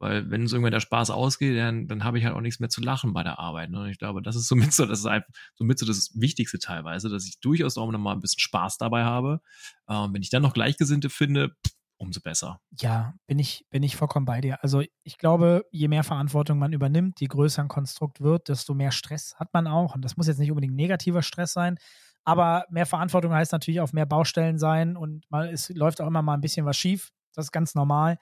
Weil 0.00 0.30
wenn 0.30 0.44
es 0.44 0.52
irgendwann 0.52 0.72
der 0.72 0.80
Spaß 0.80 1.10
ausgeht, 1.10 1.58
dann, 1.58 1.86
dann 1.86 2.04
habe 2.04 2.18
ich 2.18 2.24
halt 2.24 2.34
auch 2.34 2.40
nichts 2.40 2.58
mehr 2.58 2.70
zu 2.70 2.80
lachen 2.80 3.12
bei 3.12 3.22
der 3.22 3.38
Arbeit. 3.38 3.70
Ne? 3.70 3.90
Ich 3.90 3.98
glaube, 3.98 4.22
das 4.22 4.34
ist 4.34 4.48
somit 4.48 4.72
so, 4.72 4.86
das 4.86 5.00
ist 5.00 5.06
einfach 5.06 5.28
somit 5.54 5.78
so 5.78 5.84
das 5.84 6.12
Wichtigste 6.14 6.58
teilweise, 6.58 7.10
dass 7.10 7.26
ich 7.26 7.38
durchaus 7.40 7.76
auch 7.76 7.90
noch 7.92 7.98
mal 7.98 8.14
ein 8.14 8.20
bisschen 8.20 8.40
Spaß 8.40 8.78
dabei 8.78 9.04
habe. 9.04 9.42
Ähm, 9.88 10.14
wenn 10.14 10.22
ich 10.22 10.30
dann 10.30 10.42
noch 10.42 10.54
Gleichgesinnte 10.54 11.10
finde, 11.10 11.54
umso 12.00 12.20
besser. 12.20 12.60
Ja, 12.78 13.14
bin 13.26 13.38
ich, 13.38 13.66
bin 13.68 13.82
ich 13.82 13.96
vollkommen 13.96 14.24
bei 14.24 14.40
dir. 14.40 14.62
Also 14.64 14.82
ich 15.02 15.18
glaube, 15.18 15.66
je 15.70 15.86
mehr 15.86 16.02
Verantwortung 16.02 16.58
man 16.58 16.72
übernimmt, 16.72 17.20
je 17.20 17.26
größer 17.26 17.60
ein 17.60 17.68
Konstrukt 17.68 18.22
wird, 18.22 18.48
desto 18.48 18.72
mehr 18.72 18.90
Stress 18.90 19.34
hat 19.36 19.52
man 19.52 19.66
auch. 19.66 19.94
Und 19.94 20.02
das 20.02 20.16
muss 20.16 20.26
jetzt 20.26 20.38
nicht 20.38 20.50
unbedingt 20.50 20.74
negativer 20.74 21.22
Stress 21.22 21.52
sein. 21.52 21.76
Aber 22.24 22.66
mehr 22.70 22.86
Verantwortung 22.86 23.32
heißt 23.32 23.52
natürlich 23.52 23.80
auf 23.80 23.92
mehr 23.92 24.06
Baustellen 24.06 24.58
sein 24.58 24.96
und 24.96 25.24
mal, 25.30 25.48
es 25.48 25.68
läuft 25.70 26.00
auch 26.00 26.06
immer 26.06 26.22
mal 26.22 26.34
ein 26.34 26.40
bisschen 26.40 26.66
was 26.66 26.76
schief. 26.76 27.10
Das 27.34 27.46
ist 27.46 27.52
ganz 27.52 27.74
normal 27.74 28.18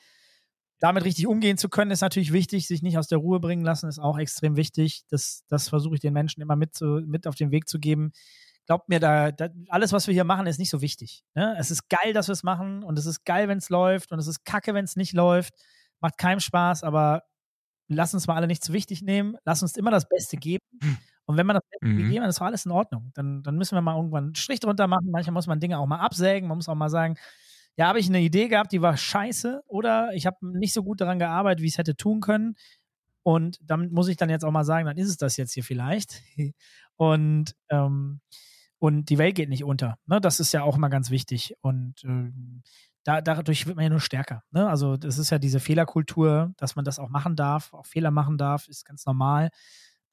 damit 0.81 1.05
richtig 1.05 1.27
umgehen 1.27 1.59
zu 1.59 1.69
können, 1.69 1.91
ist 1.91 2.01
natürlich 2.01 2.33
wichtig. 2.33 2.67
Sich 2.67 2.83
nicht 2.83 2.99
aus 2.99 3.09
der 3.09 3.19
Ruhe 3.19 3.41
bringen 3.41 3.65
lassen, 3.65 3.89
ist 3.89 3.99
auch 3.99 4.19
extrem 4.19 4.57
wichtig. 4.57 5.03
Das, 5.11 5.45
das 5.49 5.69
versuche 5.69 5.97
ich 5.97 6.01
den 6.01 6.13
Menschen 6.13 6.41
immer 6.41 6.57
mit, 6.57 6.75
zu, 6.75 7.03
mit 7.05 7.27
auf 7.27 7.35
den 7.35 7.51
Weg 7.51 7.69
zu 7.69 7.79
geben. 7.79 8.13
Glaubt 8.67 8.89
mir, 8.89 9.01
da, 9.01 9.33
da, 9.33 9.49
alles, 9.69 9.93
was 9.93 10.07
wir 10.07 10.15
hier 10.15 10.25
machen, 10.25 10.47
ist 10.47 10.59
nicht 10.59 10.71
so 10.71 10.81
wichtig. 10.81 11.25
Ne? 11.35 11.57
Es 11.59 11.71
ist 11.71 11.89
geil, 11.89 12.13
dass 12.13 12.29
wir 12.29 12.33
es 12.33 12.43
machen 12.43 12.83
und 12.85 12.99
es 12.99 13.07
ist 13.07 13.25
geil, 13.25 13.49
wenn 13.49 13.59
es 13.59 13.71
läuft 13.71 14.13
und 14.13 14.19
es 14.19 14.27
ist 14.27 14.45
kacke, 14.45 14.75
wenn 14.75 14.85
es 14.85 14.95
nicht 14.95 15.15
läuft. 15.15 15.55
Macht 16.01 16.19
keinem 16.19 16.41
Spaß, 16.41 16.85
aber 16.85 17.25
lass 17.89 18.15
uns 18.15 18.27
mal 18.27 18.37
alle 18.37 18.47
nicht 18.47 18.63
zu 18.63 18.73
wichtig 18.73 19.03
nehmen. 19.03 19.37
Lass 19.45 19.63
uns 19.63 19.77
immer 19.77 19.91
das 19.91 20.09
Beste 20.09 20.37
geben. 20.37 20.63
Und 21.29 21.37
wenn 21.37 21.47
man 21.47 21.57
das 21.57 21.65
mhm. 21.83 21.99
gegeben 21.99 22.23
hat, 22.23 22.31
ist 22.31 22.41
alles 22.41 22.65
in 22.65 22.73
Ordnung. 22.73 23.11
Dann, 23.15 23.43
dann 23.43 23.57
müssen 23.57 23.75
wir 23.75 23.83
mal 23.83 23.97
irgendwann 23.97 24.25
einen 24.25 24.35
Strich 24.35 24.61
drunter 24.61 24.87
machen. 24.87 25.11
Manchmal 25.11 25.35
muss 25.35 25.47
man 25.47 25.61
Dinge 25.61 25.79
auch 25.79 25.87
mal 25.87 25.99
absägen. 25.99 26.49
Man 26.49 26.57
muss 26.57 26.71
auch 26.71 26.75
mal 26.75 26.89
sagen, 26.89 27.17
ja, 27.77 27.87
habe 27.87 28.01
ich 28.01 28.09
eine 28.09 28.21
Idee 28.21 28.49
gehabt, 28.49 28.73
die 28.73 28.81
war 28.81 28.97
scheiße 28.97 29.63
oder 29.67 30.15
ich 30.15 30.25
habe 30.25 30.39
nicht 30.59 30.73
so 30.73 30.83
gut 30.83 31.03
daran 31.03 31.19
gearbeitet, 31.19 31.63
wie 31.63 31.67
ich 31.67 31.75
es 31.75 31.79
hätte 31.79 31.97
tun 31.97 32.21
können. 32.21 32.57
Und 33.23 33.59
damit 33.63 33.93
muss 33.93 34.09
ich 34.09 34.17
dann 34.17 34.31
jetzt 34.31 34.43
auch 34.43 34.51
mal 34.51 34.65
sagen, 34.65 34.87
dann 34.87 34.97
ist 34.97 35.11
es 35.11 35.19
das 35.19 35.37
jetzt 35.37 35.53
hier 35.53 35.65
vielleicht. 35.65 36.23
Und, 36.97 37.55
ähm, 37.69 38.21
und 38.81 39.09
die 39.09 39.19
Welt 39.19 39.37
geht 39.37 39.49
nicht 39.49 39.63
unter. 39.63 39.99
Ne? 40.07 40.21
Das 40.21 40.41
ist 40.41 40.53
ja 40.53 40.63
auch 40.63 40.75
immer 40.75 40.89
ganz 40.89 41.11
wichtig. 41.11 41.55
Und 41.61 42.03
ähm, 42.03 42.63
da, 43.05 43.21
dadurch 43.21 43.67
wird 43.67 43.77
man 43.77 43.85
ja 43.85 43.91
nur 43.91 44.01
stärker. 44.01 44.43
Ne? 44.51 44.69
Also 44.69 44.97
das 44.97 45.19
ist 45.19 45.31
ja 45.31 45.39
diese 45.39 45.61
Fehlerkultur, 45.61 46.53
dass 46.57 46.75
man 46.75 46.85
das 46.85 46.99
auch 46.99 47.09
machen 47.09 47.37
darf, 47.37 47.73
auch 47.73 47.87
Fehler 47.87 48.11
machen 48.11 48.37
darf, 48.37 48.67
ist 48.67 48.85
ganz 48.85 49.07
normal. 49.07 49.51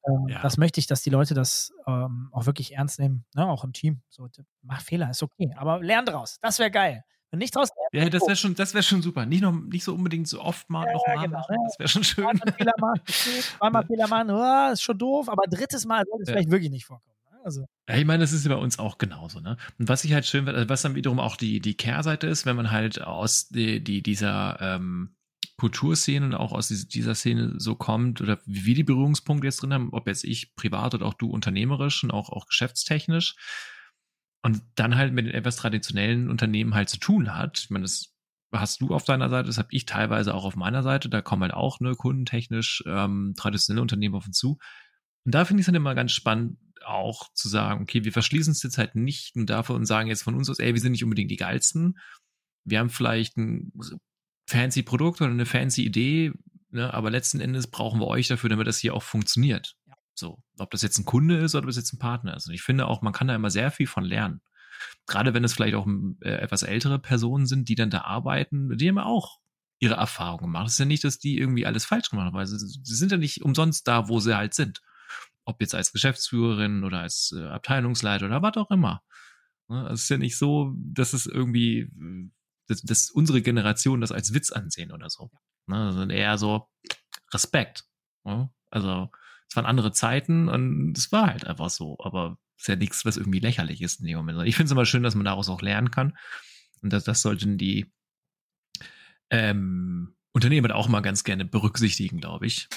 Ähm, 0.08 0.28
ja. 0.30 0.42
Das 0.42 0.58
möchte 0.58 0.80
ich, 0.80 0.88
dass 0.88 1.02
die 1.02 1.10
Leute 1.10 1.34
das 1.34 1.74
ähm, 1.88 2.30
auch 2.32 2.46
wirklich 2.46 2.74
ernst 2.74 3.00
nehmen, 3.00 3.26
ne? 3.34 3.48
auch 3.48 3.64
im 3.64 3.74
Team. 3.74 4.02
So, 4.10 4.28
mach 4.62 4.82
Fehler, 4.82 5.10
ist 5.10 5.24
okay, 5.24 5.54
aber 5.56 5.82
lern 5.82 6.06
draus. 6.06 6.38
Das 6.42 6.60
wäre 6.60 6.72
geil. 6.72 7.04
Wenn 7.32 7.40
nicht 7.40 7.56
draus 7.56 7.70
Ja, 7.92 8.08
das 8.08 8.22
wäre 8.22 8.36
schon, 8.36 8.56
das 8.56 8.74
wäre 8.74 8.84
schon 8.84 9.02
super. 9.02 9.26
Nicht, 9.26 9.42
noch, 9.42 9.52
nicht 9.52 9.84
so 9.84 9.94
unbedingt 9.94 10.28
so 10.28 10.42
oft 10.42 10.70
mal 10.70 10.86
ja, 10.86 10.94
noch 10.94 11.08
mal 11.08 11.26
genau, 11.26 11.40
machen. 11.40 11.58
Das 11.66 11.80
wäre 11.80 11.90
schon 11.90 12.04
schön. 12.04 12.24
Zweimal 12.24 12.54
Fehler 12.54 12.74
machen, 12.80 13.02
zweimal 13.58 13.86
Fehler 13.86 14.08
machen, 14.08 14.32
oh, 14.32 14.72
ist 14.72 14.82
schon 14.82 14.98
doof, 14.98 15.30
aber 15.30 15.44
drittes 15.50 15.86
Mal 15.86 16.04
sollte 16.10 16.24
es 16.24 16.30
ja. 16.30 16.34
vielleicht 16.34 16.52
wirklich 16.52 16.72
nicht 16.72 16.86
vorkommen. 16.86 17.18
Ne? 17.32 17.40
Also. 17.44 17.66
Ja, 17.90 17.96
ich 17.96 18.06
meine, 18.06 18.22
das 18.22 18.32
ist 18.32 18.48
bei 18.48 18.56
uns 18.56 18.80
auch 18.80 18.98
genauso, 18.98 19.40
ne? 19.40 19.58
Und 19.80 19.90
was 19.90 20.04
ich 20.04 20.14
halt 20.14 20.26
schön 20.26 20.46
finde, 20.46 20.60
also 20.60 20.70
was 20.70 20.84
dann 20.84 20.96
wiederum 20.96 21.20
auch 21.20 21.36
die, 21.36 21.60
die 21.60 21.76
Kehrseite 21.76 22.28
ist, 22.28 22.46
wenn 22.46 22.56
man 22.56 22.72
halt 22.72 23.02
aus 23.02 23.50
die, 23.50 23.84
die, 23.84 24.04
dieser 24.04 24.58
ähm, 24.62 25.15
Kulturszene 25.58 26.26
und 26.26 26.36
auch 26.36 26.52
aus 26.52 26.68
dieser 26.68 27.16
Szene 27.16 27.54
so 27.58 27.76
kommt 27.76 28.20
oder 28.22 28.40
wie 28.46 28.66
wir 28.66 28.76
die 28.76 28.84
Berührungspunkte 28.84 29.48
jetzt 29.48 29.62
drin 29.62 29.74
haben, 29.74 29.90
ob 29.94 30.08
jetzt 30.08 30.26
ich 30.26 30.54
privat 30.56 30.94
oder 30.94 31.06
auch 31.06 31.14
du 31.14 31.30
unternehmerisch 31.30 32.04
und 32.04 32.12
auch, 32.12 32.30
auch 32.30 32.48
geschäftstechnisch, 32.48 33.36
und 34.46 34.62
dann 34.76 34.96
halt 34.96 35.12
mit 35.12 35.26
den 35.26 35.34
etwas 35.34 35.56
traditionellen 35.56 36.30
Unternehmen 36.30 36.76
halt 36.76 36.88
zu 36.88 37.00
tun 37.00 37.34
hat. 37.34 37.58
Ich 37.58 37.72
meine, 37.72 37.82
das 37.82 38.14
hast 38.54 38.80
du 38.80 38.94
auf 38.94 39.04
deiner 39.04 39.28
Seite, 39.28 39.48
das 39.48 39.58
habe 39.58 39.70
ich 39.72 39.88
teilweise 39.88 40.36
auch 40.36 40.46
auf 40.46 40.56
meiner 40.56 40.84
Seite. 40.84 41.10
Da 41.10 41.24
kommen 41.24 41.42
halt 41.42 41.56
auch 41.56 41.80
ne, 41.80 41.96
kundentechnisch 41.96 42.84
ähm, 42.86 43.34
traditionelle 43.36 43.82
Unternehmen 43.82 44.14
auf 44.14 44.28
uns 44.28 44.38
zu. 44.38 44.60
Und 45.26 45.34
da 45.34 45.46
finde 45.46 45.62
ich 45.62 45.64
es 45.64 45.66
dann 45.66 45.74
immer 45.74 45.96
ganz 45.96 46.12
spannend, 46.12 46.60
auch 46.86 47.34
zu 47.34 47.50
sagen, 47.50 47.82
okay, 47.82 48.04
wir 48.04 48.12
verschließen 48.12 48.52
es 48.52 48.62
jetzt 48.62 48.78
halt 48.78 48.94
nicht 48.94 49.36
nur 49.36 49.48
dafür 49.48 49.74
und 49.74 49.88
sagen 49.88 50.10
jetzt 50.10 50.22
von 50.22 50.36
uns 50.36 50.48
aus, 50.48 50.60
ey, 50.60 50.76
wir 50.76 50.80
sind 50.80 50.92
nicht 50.92 51.04
unbedingt 51.04 51.32
die 51.32 51.38
geilsten. 51.38 51.98
Wir 52.66 52.78
haben 52.78 52.92
vielleicht 52.92 53.38
ein 53.38 53.72
fancy 54.46 54.84
Produkt 54.84 55.22
oder 55.22 55.32
eine 55.32 55.46
fancy 55.46 55.84
Idee, 55.84 56.34
ne, 56.70 56.94
aber 56.94 57.10
letzten 57.10 57.40
Endes 57.40 57.68
brauchen 57.68 58.00
wir 58.00 58.08
euch 58.08 58.28
dafür, 58.28 58.50
damit 58.50 58.68
das 58.68 58.80
hier 58.80 58.94
auch 58.94 59.04
funktioniert. 59.04 59.76
So, 60.14 60.42
ob 60.58 60.72
das 60.72 60.82
jetzt 60.82 60.98
ein 60.98 61.06
Kunde 61.06 61.38
ist 61.38 61.56
oder 61.56 61.64
ob 61.64 61.68
das 61.68 61.76
jetzt 61.76 61.94
ein 61.94 62.00
Partner 62.00 62.36
ist. 62.38 62.48
Und 62.48 62.54
ich 62.54 62.62
finde 62.62 62.88
auch, 62.88 63.02
man 63.02 63.14
kann 63.14 63.28
da 63.28 63.36
immer 63.36 63.50
sehr 63.50 63.72
viel 63.72 63.88
von 63.88 64.06
lernen. 64.06 64.42
Gerade 65.08 65.34
wenn 65.34 65.44
es 65.44 65.54
vielleicht 65.54 65.76
auch 65.76 65.88
äh, 66.22 66.30
etwas 66.30 66.64
ältere 66.64 67.00
Personen 67.00 67.46
sind, 67.46 67.70
die 67.70 67.76
dann 67.76 67.90
da 67.90 68.02
arbeiten, 68.02 68.78
die 68.78 68.88
haben 68.88 68.98
auch 68.98 69.40
ihre 69.80 69.96
Erfahrungen 69.96 70.54
gemacht. 70.54 70.68
Es 70.68 70.74
ist 70.74 70.80
ja 70.80 70.86
nicht, 70.86 71.04
dass 71.04 71.20
die 71.20 71.38
irgendwie 71.38 71.66
alles 71.66 71.86
falsch 71.86 72.10
gemacht 72.10 72.28
haben, 72.28 72.36
weil 72.36 72.48
sie, 72.48 72.58
sie 72.58 72.96
sind 72.96 73.12
ja 73.12 73.18
nicht 73.18 73.44
umsonst 73.44 73.88
da, 73.88 74.08
wo 74.08 74.20
sie 74.20 74.36
halt 74.36 74.54
sind. 74.54 74.82
Ob 75.44 75.62
jetzt 75.62 75.76
als 75.76 75.92
Geschäftsführerin 75.92 76.84
oder 76.84 77.02
als 77.02 77.36
äh, 77.38 77.46
Abteilungsleiter 77.46 78.26
oder 78.26 78.42
was 78.42 78.58
auch 78.58 78.72
immer. 78.72 79.04
Ne, 79.68 79.88
es 79.92 80.04
ist 80.04 80.10
ja 80.10 80.18
nicht 80.18 80.38
so, 80.38 80.74
dass 80.78 81.14
es 81.14 81.26
irgendwie, 81.26 81.90
dass, 82.68 82.82
dass 82.82 83.12
unsere 83.12 83.42
Generation 83.42 84.02
das 84.02 84.12
als 84.12 84.34
Witz 84.34 84.52
ansehen 84.52 84.92
oder 84.92 85.10
so. 85.10 85.32
Ne, 85.68 85.92
sondern 85.92 86.12
eher 86.12 86.38
so 86.38 86.68
Respekt. 87.34 87.86
Ne? 88.24 88.50
Also 88.70 89.10
es 89.50 89.56
waren 89.56 89.66
andere 89.66 89.92
Zeiten 89.92 90.50
und 90.50 90.98
es 90.98 91.12
war 91.12 91.28
halt 91.28 91.46
einfach 91.46 91.70
so. 91.70 91.98
Aber 92.04 92.38
es 92.58 92.64
ist 92.64 92.68
ja 92.68 92.76
nichts, 92.76 93.06
was 93.06 93.18
irgendwie 93.18 93.40
lächerlich 93.40 93.82
ist 93.82 94.00
in 94.00 94.08
dem 94.08 94.18
Moment. 94.18 94.48
Ich 94.48 94.56
finde 94.56 94.68
es 94.68 94.72
immer 94.72 94.86
schön, 94.86 95.04
dass 95.04 95.16
man 95.16 95.26
daraus 95.26 95.50
auch 95.50 95.62
lernen 95.62 95.92
kann. 95.92 96.18
Und 96.82 96.94
das, 96.94 97.04
das 97.04 97.22
sollten 97.22 97.58
die 97.58 97.92
ähm, 99.30 100.16
Unternehmen 100.34 100.72
auch 100.72 100.88
mal 100.88 101.02
ganz 101.02 101.24
gerne 101.24 101.46
berücksichtigen, 101.46 102.20
glaube 102.20 102.46
ich. 102.46 102.68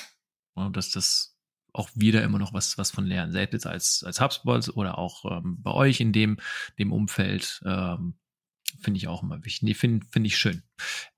Und 0.55 0.77
dass 0.77 0.91
das 0.91 1.37
auch 1.73 1.91
wieder 1.95 2.23
immer 2.23 2.39
noch 2.39 2.53
was, 2.53 2.79
was 2.79 2.91
von 2.91 3.07
lernen. 3.07 3.33
Selbst 3.33 3.53
jetzt 3.53 3.67
als, 3.67 4.03
als 4.05 4.21
HubSpot 4.21 4.69
oder 4.77 4.99
auch 4.99 5.25
ähm, 5.25 5.63
bei 5.63 5.73
euch 5.73 6.01
in 6.01 6.13
dem, 6.13 6.39
dem 6.79 6.93
Umfeld, 6.93 7.61
ähm, 7.65 8.19
finde 8.81 8.99
ich 8.99 9.09
auch 9.09 9.23
immer 9.23 9.45
wichtig. 9.45 9.63
Nee, 9.63 9.75
finde 9.75 10.07
find 10.11 10.27
ich 10.27 10.37
schön. 10.37 10.63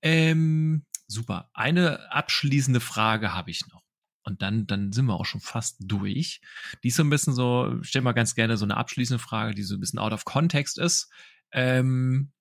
Ähm, 0.02 0.86
super. 1.06 1.50
Eine 1.54 2.12
abschließende 2.12 2.80
Frage 2.80 3.34
habe 3.34 3.50
ich 3.50 3.66
noch. 3.68 3.82
Und 4.22 4.42
dann, 4.42 4.66
dann 4.66 4.92
sind 4.92 5.06
wir 5.06 5.14
auch 5.14 5.24
schon 5.24 5.40
fast 5.40 5.76
durch. 5.80 6.40
Die 6.82 6.88
ist 6.88 6.96
so 6.96 7.02
ein 7.02 7.10
bisschen 7.10 7.32
so, 7.32 7.78
stell 7.82 8.02
mal 8.02 8.12
ganz 8.12 8.34
gerne 8.34 8.56
so 8.56 8.64
eine 8.64 8.76
abschließende 8.76 9.22
Frage, 9.22 9.54
die 9.54 9.62
so 9.62 9.74
ein 9.74 9.80
bisschen 9.80 9.98
out 9.98 10.12
of 10.12 10.24
context 10.24 10.78
ist. 10.78 11.10
Ähm, 11.52 12.32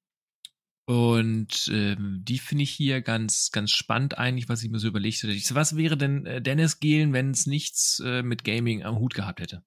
und 0.85 1.69
ähm, 1.71 2.21
die 2.23 2.39
finde 2.39 2.63
ich 2.63 2.71
hier 2.71 3.01
ganz, 3.01 3.51
ganz 3.51 3.71
spannend 3.71 4.17
eigentlich, 4.17 4.49
was 4.49 4.63
ich 4.63 4.71
mir 4.71 4.79
so 4.79 4.87
überlegt 4.87 5.21
hätte. 5.21 5.37
So, 5.39 5.55
was 5.55 5.77
wäre 5.77 5.97
denn 5.97 6.25
äh, 6.25 6.41
Dennis 6.41 6.79
Gehlen, 6.79 7.13
wenn 7.13 7.31
es 7.31 7.45
nichts 7.45 8.01
äh, 8.03 8.23
mit 8.23 8.43
Gaming 8.43 8.83
am 8.83 8.97
Hut 8.97 9.13
gehabt 9.13 9.39
hätte? 9.39 9.63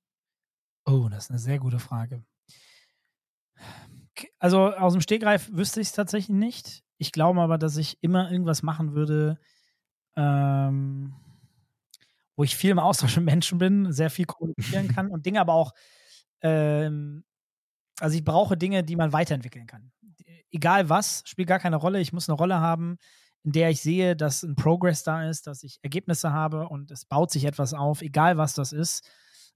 Oh, 0.84 1.08
das 1.08 1.24
ist 1.24 1.30
eine 1.30 1.38
sehr 1.38 1.60
gute 1.60 1.78
Frage. 1.78 2.24
Also 4.38 4.72
aus 4.74 4.92
dem 4.92 5.00
Stegreif 5.00 5.50
wüsste 5.52 5.80
ich 5.80 5.88
es 5.88 5.92
tatsächlich 5.92 6.36
nicht. 6.36 6.82
Ich 6.98 7.12
glaube 7.12 7.40
aber, 7.40 7.58
dass 7.58 7.76
ich 7.76 7.98
immer 8.02 8.30
irgendwas 8.30 8.62
machen 8.62 8.94
würde, 8.94 9.38
ähm, 10.16 11.14
wo 12.36 12.44
ich 12.44 12.56
viel 12.56 12.70
im 12.70 12.78
Austausch 12.78 13.16
mit 13.16 13.26
Menschen 13.26 13.58
bin, 13.58 13.92
sehr 13.92 14.10
viel 14.10 14.26
kommunizieren 14.26 14.88
kann 14.88 15.08
und 15.08 15.26
Dinge 15.26 15.40
aber 15.40 15.54
auch, 15.54 15.72
ähm, 16.42 17.24
also 18.00 18.16
ich 18.16 18.24
brauche 18.24 18.56
Dinge, 18.56 18.84
die 18.84 18.96
man 18.96 19.12
weiterentwickeln 19.12 19.66
kann. 19.66 19.92
Egal 20.50 20.88
was, 20.88 21.22
spielt 21.26 21.48
gar 21.48 21.58
keine 21.58 21.76
Rolle. 21.76 22.00
Ich 22.00 22.12
muss 22.12 22.28
eine 22.28 22.36
Rolle 22.36 22.60
haben, 22.60 22.98
in 23.42 23.52
der 23.52 23.70
ich 23.70 23.80
sehe, 23.80 24.16
dass 24.16 24.42
ein 24.42 24.54
Progress 24.54 25.02
da 25.02 25.28
ist, 25.28 25.46
dass 25.46 25.62
ich 25.62 25.78
Ergebnisse 25.82 26.32
habe 26.32 26.68
und 26.68 26.90
es 26.90 27.04
baut 27.04 27.30
sich 27.30 27.44
etwas 27.44 27.74
auf, 27.74 28.02
egal 28.02 28.36
was 28.36 28.54
das 28.54 28.72
ist. 28.72 29.08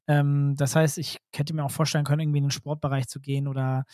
Ähm, 0.09 0.55
das 0.57 0.77
heißt, 0.77 0.99
ich 0.99 1.19
hätte 1.35 1.55
mir 1.55 1.65
auch 1.65 1.71
vorstellen 1.71 2.05
können, 2.05 2.21
irgendwie 2.21 2.39
in 2.39 2.45
den 2.45 2.51
Sportbereich 2.51 3.09
zu 3.09 3.21
gehen 3.21 3.49
oder 3.49 3.85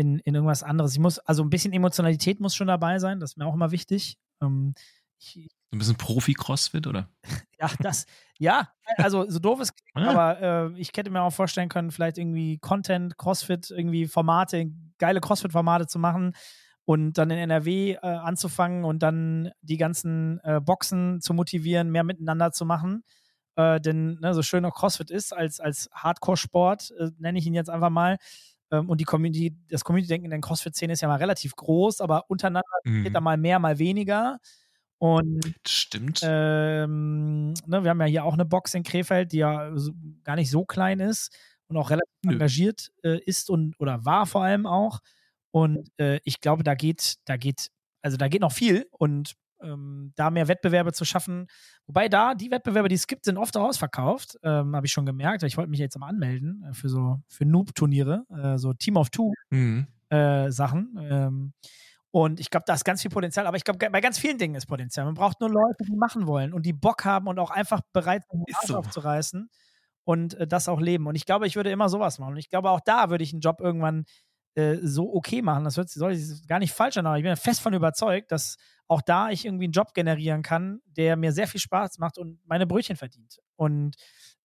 in, 0.00 0.18
in 0.20 0.34
irgendwas 0.34 0.62
anderes. 0.62 0.94
Ich 0.94 0.98
muss, 0.98 1.18
also 1.18 1.42
ein 1.42 1.50
bisschen 1.50 1.74
Emotionalität 1.74 2.40
muss 2.40 2.54
schon 2.54 2.68
dabei 2.68 2.98
sein, 2.98 3.20
das 3.20 3.32
ist 3.32 3.36
mir 3.36 3.46
auch 3.46 3.54
immer 3.54 3.70
wichtig. 3.70 4.16
Ähm, 4.40 4.74
ich, 5.18 5.50
ein 5.72 5.78
bisschen 5.78 5.96
Profi-Crossfit, 5.96 6.86
oder? 6.86 7.10
ja, 7.60 7.70
das, 7.80 8.06
ja, 8.38 8.70
also 8.96 9.28
so 9.28 9.38
doof 9.38 9.60
es 9.60 9.74
klingt, 9.74 10.08
ah. 10.08 10.10
aber 10.10 10.72
äh, 10.74 10.80
ich 10.80 10.90
hätte 10.96 11.10
mir 11.10 11.20
auch 11.20 11.32
vorstellen 11.32 11.68
können, 11.68 11.90
vielleicht 11.90 12.16
irgendwie 12.16 12.58
Content, 12.58 13.18
Crossfit, 13.18 13.70
irgendwie 13.70 14.06
Formate, 14.06 14.72
geile 14.96 15.20
Crossfit-Formate 15.20 15.86
zu 15.86 15.98
machen 15.98 16.32
und 16.86 17.18
dann 17.18 17.30
in 17.30 17.38
NRW 17.38 17.92
äh, 17.92 17.98
anzufangen 18.00 18.84
und 18.84 19.02
dann 19.02 19.50
die 19.60 19.76
ganzen 19.76 20.40
äh, 20.44 20.60
Boxen 20.60 21.20
zu 21.20 21.34
motivieren, 21.34 21.90
mehr 21.90 22.04
miteinander 22.04 22.52
zu 22.52 22.64
machen. 22.64 23.04
Äh, 23.54 23.82
denn 23.82 24.18
ne, 24.20 24.32
so 24.32 24.40
schön 24.40 24.64
auch 24.64 24.74
CrossFit 24.74 25.10
ist 25.10 25.34
als, 25.34 25.60
als 25.60 25.90
Hardcore-Sport, 25.92 26.92
äh, 26.98 27.10
nenne 27.18 27.38
ich 27.38 27.46
ihn 27.46 27.54
jetzt 27.54 27.68
einfach 27.68 27.90
mal, 27.90 28.16
und 28.78 29.00
die 29.00 29.04
Community, 29.04 29.56
das 29.68 29.84
Community-Denken 29.84 30.26
in 30.26 30.30
der 30.30 30.40
CrossFit-Szene 30.40 30.92
ist 30.92 31.00
ja 31.00 31.08
mal 31.08 31.16
relativ 31.16 31.56
groß, 31.56 32.00
aber 32.00 32.30
untereinander 32.30 32.68
mhm. 32.84 33.04
geht 33.04 33.14
da 33.14 33.20
mal 33.20 33.36
mehr, 33.36 33.58
mal 33.58 33.78
weniger. 33.78 34.38
Und 34.98 35.54
stimmt. 35.66 36.20
Ähm, 36.22 37.54
ne, 37.66 37.82
wir 37.82 37.90
haben 37.90 38.00
ja 38.00 38.06
hier 38.06 38.24
auch 38.24 38.34
eine 38.34 38.44
Box 38.44 38.74
in 38.74 38.82
Krefeld, 38.82 39.32
die 39.32 39.38
ja 39.38 39.70
so, 39.74 39.92
gar 40.24 40.36
nicht 40.36 40.50
so 40.50 40.66
klein 40.66 41.00
ist 41.00 41.34
und 41.68 41.78
auch 41.78 41.88
relativ 41.88 42.14
Nö. 42.22 42.32
engagiert 42.32 42.90
äh, 43.02 43.18
ist 43.24 43.48
und 43.48 43.74
oder 43.80 44.04
war 44.04 44.26
vor 44.26 44.44
allem 44.44 44.66
auch. 44.66 45.00
Und 45.52 45.88
äh, 45.98 46.20
ich 46.24 46.40
glaube, 46.40 46.64
da 46.64 46.74
geht, 46.74 47.16
da 47.24 47.38
geht, 47.38 47.70
also 48.02 48.18
da 48.18 48.28
geht 48.28 48.42
noch 48.42 48.52
viel 48.52 48.86
und 48.90 49.34
ähm, 49.62 50.12
da 50.16 50.30
mehr 50.30 50.48
Wettbewerbe 50.48 50.92
zu 50.92 51.04
schaffen. 51.04 51.46
Wobei 51.86 52.08
da 52.08 52.34
die 52.34 52.50
Wettbewerbe, 52.50 52.88
die 52.88 52.94
es 52.94 53.06
gibt, 53.06 53.24
sind 53.24 53.38
oft 53.38 53.56
auch 53.56 53.68
ausverkauft, 53.68 54.38
ähm, 54.42 54.74
habe 54.74 54.86
ich 54.86 54.92
schon 54.92 55.06
gemerkt. 55.06 55.42
Ich 55.42 55.56
wollte 55.56 55.70
mich 55.70 55.80
jetzt 55.80 55.98
mal 55.98 56.08
anmelden 56.08 56.64
äh, 56.68 56.74
für 56.74 56.88
so 56.88 57.20
für 57.28 57.44
Noob-Turniere, 57.44 58.24
äh, 58.30 58.58
so 58.58 58.72
Team 58.72 58.96
of 58.96 59.10
Two 59.10 59.32
mhm. 59.50 59.86
äh, 60.08 60.50
Sachen. 60.50 60.98
Ähm, 61.00 61.52
und 62.12 62.40
ich 62.40 62.50
glaube, 62.50 62.64
da 62.66 62.74
ist 62.74 62.84
ganz 62.84 63.02
viel 63.02 63.10
Potenzial. 63.10 63.46
Aber 63.46 63.56
ich 63.56 63.64
glaube, 63.64 63.90
bei 63.90 64.00
ganz 64.00 64.18
vielen 64.18 64.38
Dingen 64.38 64.56
ist 64.56 64.66
Potenzial. 64.66 65.06
Man 65.06 65.14
braucht 65.14 65.40
nur 65.40 65.50
Leute, 65.50 65.84
die 65.84 65.96
machen 65.96 66.26
wollen 66.26 66.52
und 66.52 66.66
die 66.66 66.72
Bock 66.72 67.04
haben 67.04 67.28
und 67.28 67.38
auch 67.38 67.50
einfach 67.50 67.80
bereit 67.92 68.24
sind, 68.28 68.48
den 68.48 68.54
Arsch 68.54 68.66
so. 68.66 68.76
aufzureißen 68.76 69.48
und 70.04 70.34
äh, 70.34 70.46
das 70.46 70.68
auch 70.68 70.80
leben. 70.80 71.06
Und 71.06 71.14
ich 71.14 71.24
glaube, 71.24 71.46
ich 71.46 71.56
würde 71.56 71.70
immer 71.70 71.88
sowas 71.88 72.18
machen. 72.18 72.32
Und 72.32 72.38
ich 72.38 72.50
glaube, 72.50 72.70
auch 72.70 72.80
da 72.80 73.10
würde 73.10 73.22
ich 73.22 73.32
einen 73.32 73.40
Job 73.40 73.60
irgendwann 73.60 74.04
äh, 74.54 74.78
so 74.82 75.14
okay 75.14 75.42
machen. 75.42 75.64
Das 75.64 75.74
soll 75.74 76.12
ich 76.12 76.46
gar 76.46 76.58
nicht 76.58 76.72
falsch 76.72 76.96
an, 76.96 77.06
aber 77.06 77.16
ich 77.16 77.22
bin 77.22 77.36
fest 77.36 77.60
von 77.60 77.74
überzeugt, 77.74 78.32
dass 78.32 78.56
auch 78.88 79.02
da 79.02 79.30
ich 79.30 79.44
irgendwie 79.44 79.64
einen 79.64 79.72
Job 79.72 79.94
generieren 79.94 80.42
kann, 80.42 80.80
der 80.84 81.16
mir 81.16 81.32
sehr 81.32 81.46
viel 81.46 81.60
Spaß 81.60 81.98
macht 81.98 82.18
und 82.18 82.40
meine 82.44 82.66
Brötchen 82.66 82.96
verdient. 82.96 83.38
Und 83.54 83.94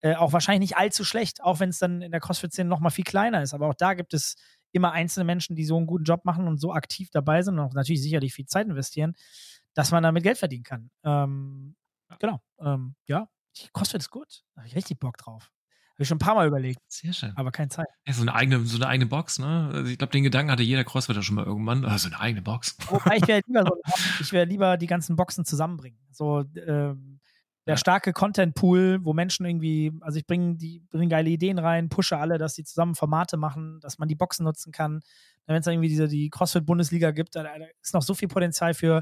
äh, 0.02 0.14
auch 0.16 0.34
wahrscheinlich 0.34 0.70
nicht 0.70 0.78
allzu 0.78 1.04
schlecht, 1.04 1.42
auch 1.42 1.60
wenn 1.60 1.70
es 1.70 1.80
dann 1.80 2.04
in 2.04 2.12
der 2.12 2.20
CrossFit-Szene 2.20 2.70
noch 2.70 2.80
mal 2.80 2.92
viel 2.92 3.04
kleiner 3.04 3.42
ist. 3.42 3.56
Aber 3.56 3.68
auch 3.68 3.74
da 3.74 3.96
gibt 3.96 4.14
es 4.14 4.36
immer 4.72 4.92
einzelne 4.92 5.24
Menschen, 5.24 5.56
die 5.56 5.66
so 5.66 5.78
einen 5.78 5.88
guten 5.88 6.04
Job 6.04 6.26
machen 6.26 6.48
und 6.48 6.60
so 6.60 6.74
aktiv 6.74 7.10
dabei 7.12 7.42
sind 7.42 7.58
und 7.58 7.66
auch 7.66 7.74
natürlich 7.74 8.04
sicherlich 8.04 8.34
viel 8.34 8.46
Zeit 8.46 8.68
investieren, 8.68 9.16
dass 9.74 9.92
man 9.92 10.04
damit 10.04 10.22
Geld 10.22 10.38
verdienen 10.38 10.64
kann. 10.64 10.92
Ähm, 11.04 11.76
genau. 12.20 12.40
Ähm, 12.60 12.96
ja, 13.08 13.28
CrossFit 13.74 14.02
ist 14.02 14.12
gut. 14.12 14.44
Da 14.54 14.62
habe 14.62 14.68
ich 14.68 14.76
richtig 14.76 15.00
Bock 15.00 15.18
drauf. 15.18 15.55
Habe 15.96 16.04
ich 16.04 16.10
schon 16.10 16.18
ein 16.18 16.20
paar 16.20 16.36
Mal 16.36 16.46
überlegt. 16.46 16.80
Sehr 16.90 17.14
schön. 17.14 17.32
Aber 17.38 17.52
keine 17.52 17.70
Zeit. 17.70 17.88
Ja, 18.06 18.12
so 18.12 18.22
eine 18.22 18.36
eigene, 18.36 18.66
so 18.66 18.76
eine 18.76 18.88
eigene 18.88 19.06
Box, 19.06 19.40
ne? 19.40 19.70
Also 19.72 19.90
ich 19.90 19.98
glaube, 19.98 20.12
den 20.12 20.24
Gedanken 20.24 20.52
hatte 20.52 20.62
jeder 20.62 20.84
Crossfitter 20.84 21.22
schon 21.22 21.36
mal 21.36 21.46
irgendwann. 21.46 21.86
Also 21.86 22.08
eine 22.10 22.20
eigene 22.20 22.42
Box. 22.42 22.78
Wobei 22.90 23.16
ich 23.16 23.28
wäre 23.30 23.42
lieber 23.48 23.64
so, 23.66 23.82
ich 24.20 24.34
wäre 24.34 24.46
lieber 24.46 24.76
die 24.76 24.88
ganzen 24.88 25.16
Boxen 25.16 25.46
zusammenbringen. 25.46 25.98
So, 26.12 26.44
ähm, 26.68 27.22
der 27.66 27.76
ja. 27.76 27.78
starke 27.78 28.12
Content-Pool, 28.12 29.06
wo 29.06 29.14
Menschen 29.14 29.46
irgendwie, 29.46 29.94
also 30.02 30.20
ich 30.20 30.28
bringe 30.28 30.58
die 30.58 30.82
bringe 30.92 31.08
geile 31.08 31.30
Ideen 31.30 31.60
rein, 31.60 31.88
pushe 31.88 32.18
alle, 32.18 32.38
dass 32.38 32.56
die 32.56 32.66
zusammen 32.66 32.96
Formate 32.96 33.38
machen, 33.38 33.80
dass 33.80 33.98
man 33.98 34.10
die 34.10 34.16
Boxen 34.16 34.44
nutzen 34.44 34.74
kann. 34.74 35.00
Wenn 35.46 35.56
es 35.56 35.66
irgendwie 35.66 35.88
diese 35.88 36.10
die 36.10 36.30
CrossFit-Bundesliga 36.30 37.12
gibt, 37.12 37.38
da, 37.38 37.44
da 37.44 37.52
ist 37.82 37.94
noch 37.94 38.02
so 38.02 38.14
viel 38.14 38.28
Potenzial 38.28 38.74
für 38.74 39.02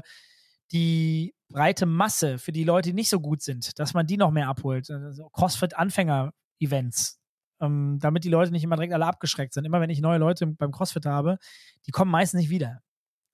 die 0.70 1.34
breite 1.48 1.86
Masse, 1.86 2.38
für 2.38 2.52
die 2.52 2.64
Leute, 2.64 2.90
die 2.90 2.94
nicht 2.94 3.10
so 3.10 3.18
gut 3.18 3.42
sind, 3.42 3.78
dass 3.80 3.94
man 3.94 4.06
die 4.06 4.16
noch 4.16 4.30
mehr 4.30 4.48
abholt. 4.48 4.88
Also 4.90 5.28
CrossFit-Anfänger 5.30 6.32
Events. 6.58 7.20
Ähm, 7.60 7.98
damit 8.00 8.24
die 8.24 8.30
Leute 8.30 8.52
nicht 8.52 8.64
immer 8.64 8.76
direkt 8.76 8.92
alle 8.92 9.06
abgeschreckt 9.06 9.54
sind. 9.54 9.64
Immer 9.64 9.80
wenn 9.80 9.90
ich 9.90 10.00
neue 10.00 10.18
Leute 10.18 10.46
beim 10.46 10.72
CrossFit 10.72 11.06
habe, 11.06 11.38
die 11.86 11.92
kommen 11.92 12.10
meistens 12.10 12.40
nicht 12.40 12.50
wieder. 12.50 12.80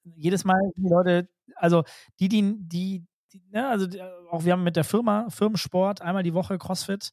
Jedes 0.04 0.44
Mal 0.44 0.60
die 0.76 0.88
Leute, 0.88 1.28
also 1.56 1.84
die, 2.20 2.28
die, 2.28 2.56
die, 2.58 3.06
die 3.32 3.42
ne, 3.50 3.68
also 3.68 3.86
die, 3.86 4.00
auch 4.30 4.44
wir 4.44 4.52
haben 4.52 4.62
mit 4.62 4.76
der 4.76 4.84
Firma, 4.84 5.28
Firmensport, 5.30 6.02
einmal 6.02 6.22
die 6.22 6.34
Woche 6.34 6.58
CrossFit. 6.58 7.12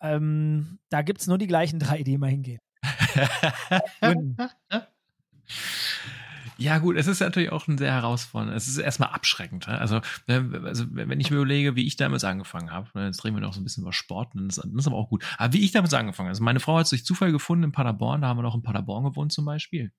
Ähm, 0.00 0.78
da 0.90 1.02
gibt 1.02 1.20
es 1.20 1.26
nur 1.26 1.38
die 1.38 1.46
gleichen 1.46 1.78
drei, 1.78 2.02
die 2.02 2.14
immer 2.14 2.28
hingehen. 2.28 2.60
Ja, 6.56 6.78
gut, 6.78 6.96
es 6.96 7.06
ist 7.06 7.20
natürlich 7.20 7.50
auch 7.50 7.66
ein 7.66 7.78
sehr 7.78 7.92
herausfordernd. 7.92 8.56
Es 8.56 8.68
ist 8.68 8.78
erstmal 8.78 9.10
abschreckend. 9.10 9.68
Also, 9.68 10.00
ne, 10.26 10.62
also 10.64 10.84
wenn 10.90 11.20
ich 11.20 11.30
mir 11.30 11.36
überlege, 11.36 11.76
wie 11.76 11.86
ich 11.86 11.96
damals 11.96 12.24
angefangen 12.24 12.70
habe, 12.70 12.88
ne, 12.94 13.06
jetzt 13.06 13.24
reden 13.24 13.36
wir 13.36 13.40
noch 13.40 13.54
so 13.54 13.60
ein 13.60 13.64
bisschen 13.64 13.82
über 13.82 13.92
Sport, 13.92 14.32
das, 14.34 14.58
ist 14.58 14.86
aber 14.86 14.96
auch 14.96 15.08
gut. 15.08 15.24
Aber 15.38 15.52
wie 15.52 15.64
ich 15.64 15.72
damals 15.72 15.94
angefangen 15.94 16.28
habe, 16.28 16.32
also 16.32 16.44
meine 16.44 16.60
Frau 16.60 16.78
hat 16.78 16.86
sich 16.86 17.04
Zufall 17.04 17.32
gefunden 17.32 17.64
in 17.64 17.72
Paderborn, 17.72 18.22
da 18.22 18.28
haben 18.28 18.38
wir 18.38 18.42
noch 18.42 18.54
in 18.54 18.62
Paderborn 18.62 19.04
gewohnt 19.04 19.32
zum 19.32 19.44
Beispiel. 19.44 19.92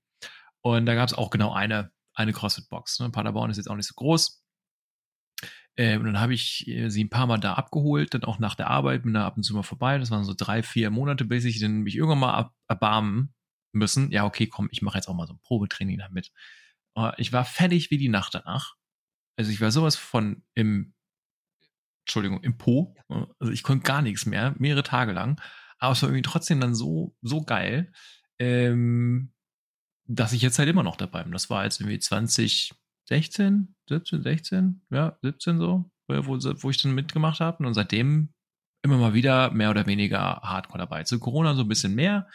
Und 0.61 0.85
da 0.85 0.95
gab 0.95 1.07
es 1.07 1.13
auch 1.13 1.29
genau 1.29 1.53
eine, 1.53 1.91
eine 2.13 2.33
CrossFit-Box. 2.33 2.99
Ne? 2.99 3.09
Paderborn 3.09 3.51
ist 3.51 3.57
jetzt 3.57 3.69
auch 3.69 3.75
nicht 3.75 3.87
so 3.87 3.93
groß. 3.95 4.41
Äh, 5.75 5.97
und 5.97 6.05
dann 6.05 6.19
habe 6.19 6.33
ich 6.33 6.67
äh, 6.67 6.89
sie 6.89 7.03
ein 7.03 7.09
paar 7.09 7.27
Mal 7.27 7.37
da 7.37 7.53
abgeholt, 7.53 8.13
dann 8.13 8.23
auch 8.23 8.39
nach 8.39 8.55
der 8.55 8.69
Arbeit, 8.69 9.03
bin 9.03 9.13
da 9.13 9.25
ab 9.25 9.35
und 9.37 9.43
zu 9.43 9.53
mal 9.53 9.63
vorbei. 9.63 9.97
Das 9.97 10.09
waren 10.09 10.23
so 10.23 10.33
drei, 10.35 10.63
vier 10.63 10.89
Monate, 10.89 11.25
bis 11.25 11.45
ich 11.45 11.59
dann 11.59 11.81
mich 11.81 11.95
irgendwann 11.95 12.19
mal 12.19 12.49
erbarmen 12.67 13.33
müssen, 13.75 14.11
ja, 14.11 14.25
okay, 14.25 14.47
komm, 14.47 14.69
ich 14.71 14.81
mache 14.81 14.97
jetzt 14.97 15.07
auch 15.07 15.13
mal 15.13 15.27
so 15.27 15.33
ein 15.33 15.39
Probetraining 15.39 15.97
damit. 15.97 16.31
Uh, 16.97 17.11
ich 17.17 17.33
war 17.33 17.45
fertig 17.45 17.91
wie 17.91 17.97
die 17.97 18.09
Nacht 18.09 18.33
danach. 18.33 18.75
Also 19.37 19.51
ich 19.51 19.61
war 19.61 19.71
sowas 19.71 19.95
von 19.95 20.43
im, 20.53 20.93
Entschuldigung, 22.05 22.41
im 22.41 22.57
Po. 22.57 22.95
Also 23.39 23.51
ich 23.51 23.63
konnte 23.63 23.83
gar 23.83 24.01
nichts 24.01 24.25
mehr, 24.25 24.55
mehrere 24.57 24.83
Tage 24.83 25.11
lang. 25.11 25.41
Aber 25.77 25.91
es 25.91 26.01
war 26.01 26.09
irgendwie 26.09 26.21
trotzdem 26.21 26.61
dann 26.61 26.73
so, 26.73 27.15
so 27.21 27.43
geil, 27.43 27.91
ähm, 28.39 29.33
dass 30.07 30.33
ich 30.33 30.41
jetzt 30.41 30.57
halt 30.57 30.69
immer 30.69 30.83
noch 30.83 30.95
dabei 30.95 31.23
bin. 31.23 31.33
Das 31.33 31.49
war 31.49 31.63
jetzt 31.63 31.81
irgendwie 31.81 31.99
2016, 31.99 33.75
17, 33.89 34.23
16, 34.23 34.81
ja, 34.91 35.17
17 35.21 35.59
so, 35.59 35.91
wo, 36.07 36.15
wo 36.15 36.69
ich 36.69 36.81
dann 36.81 36.95
mitgemacht 36.95 37.39
habe. 37.41 37.65
Und 37.65 37.73
seitdem 37.73 38.33
immer 38.83 38.97
mal 38.97 39.13
wieder 39.13 39.51
mehr 39.51 39.71
oder 39.71 39.85
weniger 39.87 40.41
Hardcore 40.41 40.77
dabei. 40.77 41.03
Zu 41.03 41.19
Corona 41.19 41.55
so 41.55 41.63
ein 41.63 41.67
bisschen 41.67 41.95
mehr, 41.95 42.29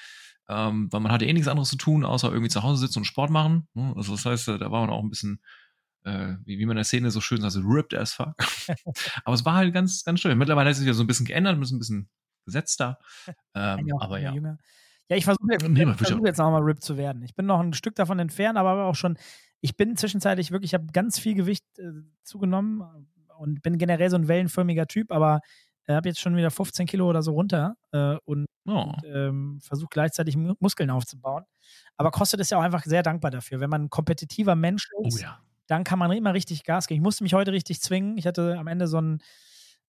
ähm, 0.50 0.88
weil 0.90 1.00
man 1.00 1.12
hatte 1.12 1.26
eh 1.26 1.32
nichts 1.32 1.48
anderes 1.48 1.70
zu 1.70 1.76
tun, 1.76 2.04
außer 2.04 2.28
irgendwie 2.28 2.50
zu 2.50 2.64
Hause 2.64 2.80
sitzen 2.80 2.98
und 2.98 3.04
Sport 3.04 3.30
machen. 3.30 3.68
Ne? 3.74 3.92
Also 3.96 4.12
das 4.12 4.26
heißt, 4.26 4.48
da 4.48 4.70
war 4.70 4.80
man 4.80 4.90
auch 4.90 5.02
ein 5.02 5.08
bisschen, 5.08 5.40
äh, 6.04 6.34
wie, 6.44 6.58
wie 6.58 6.66
man 6.66 6.72
in 6.72 6.78
der 6.78 6.84
Szene 6.84 7.12
so 7.12 7.20
schön 7.20 7.40
sagt, 7.40 7.52
so 7.52 7.60
ripped 7.60 7.94
as 7.94 8.14
fuck. 8.14 8.34
aber 9.24 9.34
es 9.34 9.44
war 9.44 9.54
halt 9.54 9.72
ganz, 9.72 10.02
ganz 10.02 10.18
schön. 10.18 10.36
Mittlerweile 10.36 10.70
ist 10.70 10.80
es 10.80 10.86
ja 10.86 10.92
so 10.92 11.04
ein 11.04 11.06
bisschen 11.06 11.26
geändert, 11.26 11.56
ein 11.56 11.60
bisschen 11.60 12.08
gesetzter. 12.44 12.98
Ähm, 13.52 13.92
aber 13.98 14.20
ja. 14.20 14.32
Jünger. 14.32 14.58
Ja, 15.08 15.16
ich 15.16 15.24
versuche 15.24 15.50
jetzt, 15.50 15.68
nee, 15.68 15.84
versuch 15.94 16.24
jetzt 16.24 16.38
nochmal 16.38 16.62
ripped 16.62 16.84
zu 16.84 16.96
werden. 16.96 17.24
Ich 17.24 17.34
bin 17.34 17.46
noch 17.46 17.58
ein 17.58 17.72
Stück 17.72 17.96
davon 17.96 18.20
entfernt, 18.20 18.56
aber 18.56 18.84
auch 18.84 18.94
schon, 18.94 19.18
ich 19.60 19.76
bin 19.76 19.96
zwischenzeitlich 19.96 20.52
wirklich, 20.52 20.70
ich 20.70 20.74
habe 20.74 20.86
ganz 20.92 21.18
viel 21.18 21.34
Gewicht 21.34 21.64
äh, 21.78 21.90
zugenommen 22.22 22.84
und 23.36 23.60
bin 23.62 23.76
generell 23.76 24.08
so 24.08 24.16
ein 24.16 24.28
wellenförmiger 24.28 24.86
Typ, 24.86 25.10
aber 25.10 25.36
äh, 25.38 25.40
habe 25.96 26.08
jetzt 26.08 26.20
schon 26.20 26.36
wieder 26.36 26.50
15 26.50 26.86
Kilo 26.86 27.08
oder 27.08 27.22
so 27.22 27.32
runter 27.32 27.74
äh, 27.92 28.16
und, 28.24 28.46
oh. 28.66 28.92
ähm, 29.04 29.60
versuche 29.62 29.88
gleichzeitig 29.90 30.36
Muskeln 30.36 30.90
aufzubauen. 30.90 31.44
Aber 31.96 32.10
CrossFit 32.10 32.40
ist 32.40 32.50
ja 32.50 32.58
auch 32.58 32.62
einfach 32.62 32.84
sehr 32.84 33.02
dankbar 33.02 33.30
dafür. 33.30 33.60
Wenn 33.60 33.70
man 33.70 33.84
ein 33.84 33.90
kompetitiver 33.90 34.54
Mensch 34.54 34.88
oh 34.94 35.06
ist, 35.06 35.18
oh, 35.18 35.22
ja. 35.22 35.40
dann 35.66 35.84
kann 35.84 35.98
man 35.98 36.10
immer 36.12 36.34
richtig 36.34 36.64
Gas 36.64 36.86
geben. 36.86 37.00
Ich 37.00 37.04
musste 37.04 37.24
mich 37.24 37.34
heute 37.34 37.52
richtig 37.52 37.80
zwingen. 37.80 38.16
Ich 38.18 38.26
hatte 38.26 38.58
am 38.58 38.66
Ende 38.66 38.86
so 38.86 39.00
ein, 39.00 39.22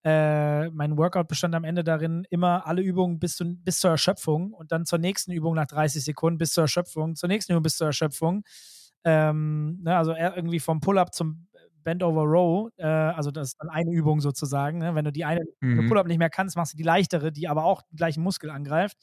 äh, 0.04 0.70
mein 0.70 0.97
Workout 0.97 1.28
bestand 1.28 1.54
am 1.54 1.64
Ende 1.64 1.84
darin, 1.84 2.26
immer 2.30 2.66
alle 2.66 2.82
Übungen 2.82 3.20
bis, 3.20 3.36
zu, 3.36 3.45
bis 3.45 3.80
zur 3.80 3.91
Erschöpfung 3.91 4.54
und 4.54 4.72
dann 4.72 4.86
zur 4.86 4.99
nächsten 4.99 5.32
Übung 5.32 5.56
nach 5.56 5.68
30 5.68 6.04
Sekunden 6.04 6.38
bis 6.38 6.54
zur 6.54 6.64
Erschöpfung, 6.64 7.16
zur 7.16 7.30
nächsten 7.30 7.52
Übung 7.54 7.64
bis 7.64 7.78
zur 7.78 7.88
Erschöpfung. 7.88 8.43
Ähm, 9.04 9.80
ne, 9.82 9.97
also 9.97 10.14
irgendwie 10.14 10.60
vom 10.60 10.80
Pull-up 10.80 11.14
zum 11.14 11.47
Bend 11.84 12.04
over 12.04 12.24
Row, 12.24 12.72
äh, 12.78 12.86
also 12.86 13.32
das 13.32 13.50
ist 13.50 13.58
dann 13.60 13.70
eine 13.70 13.92
Übung 13.92 14.22
sozusagen. 14.22 14.80
Ne? 14.80 14.96
Wenn 14.96 15.06
du 15.06 15.12
die 15.12 15.26
eine 15.26 15.42
mhm. 15.60 15.88
Pull-up 15.88 16.08
nicht 16.08 16.18
mehr 16.18 16.30
kannst, 16.30 16.56
machst 16.56 16.74
du 16.74 16.78
die 16.78 16.84
leichtere, 16.84 17.32
die 17.32 17.48
aber 17.48 17.66
auch 17.66 17.82
den 17.84 17.98
gleichen 17.98 18.24
Muskel 18.24 18.50
angreift, 18.50 18.98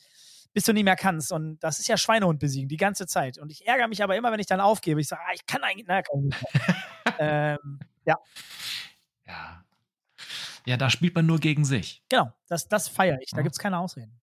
bis 0.53 0.65
du 0.65 0.73
nicht 0.73 0.85
mehr 0.85 0.97
kannst. 0.97 1.33
Und 1.33 1.59
das 1.61 1.79
ist 1.79 1.89
ja 1.89 1.97
Schweinehund 1.97 2.39
besiegen, 2.41 2.69
die 2.69 2.77
ganze 2.77 3.07
Zeit. 3.07 3.39
Und 3.39 3.51
ich 3.51 3.67
ärgere 3.67 3.89
mich 3.89 4.03
aber 4.03 4.17
immer, 4.17 4.33
wenn 4.33 4.41
ich 4.41 4.47
dann 4.47 4.61
aufgebe. 4.61 5.01
Ich 5.01 5.09
sage, 5.09 5.23
ah, 5.27 5.33
ich 5.35 5.47
kann 5.47 5.63
eigentlich, 5.63 5.87
na, 5.89 6.03
kann 6.03 6.29
ich 6.29 6.35
ähm, 7.19 7.79
ja. 8.05 8.17
Ja. 9.27 9.65
Ja, 10.67 10.77
da 10.77 10.91
spielt 10.91 11.15
man 11.15 11.27
nur 11.27 11.39
gegen 11.39 11.65
sich. 11.65 12.03
Genau, 12.09 12.33
das, 12.47 12.69
das 12.69 12.89
feiere 12.89 13.19
ich. 13.23 13.31
Da 13.31 13.39
ja. 13.39 13.43
gibt 13.43 13.55
es 13.55 13.59
keine 13.59 13.79
Ausreden. 13.79 14.21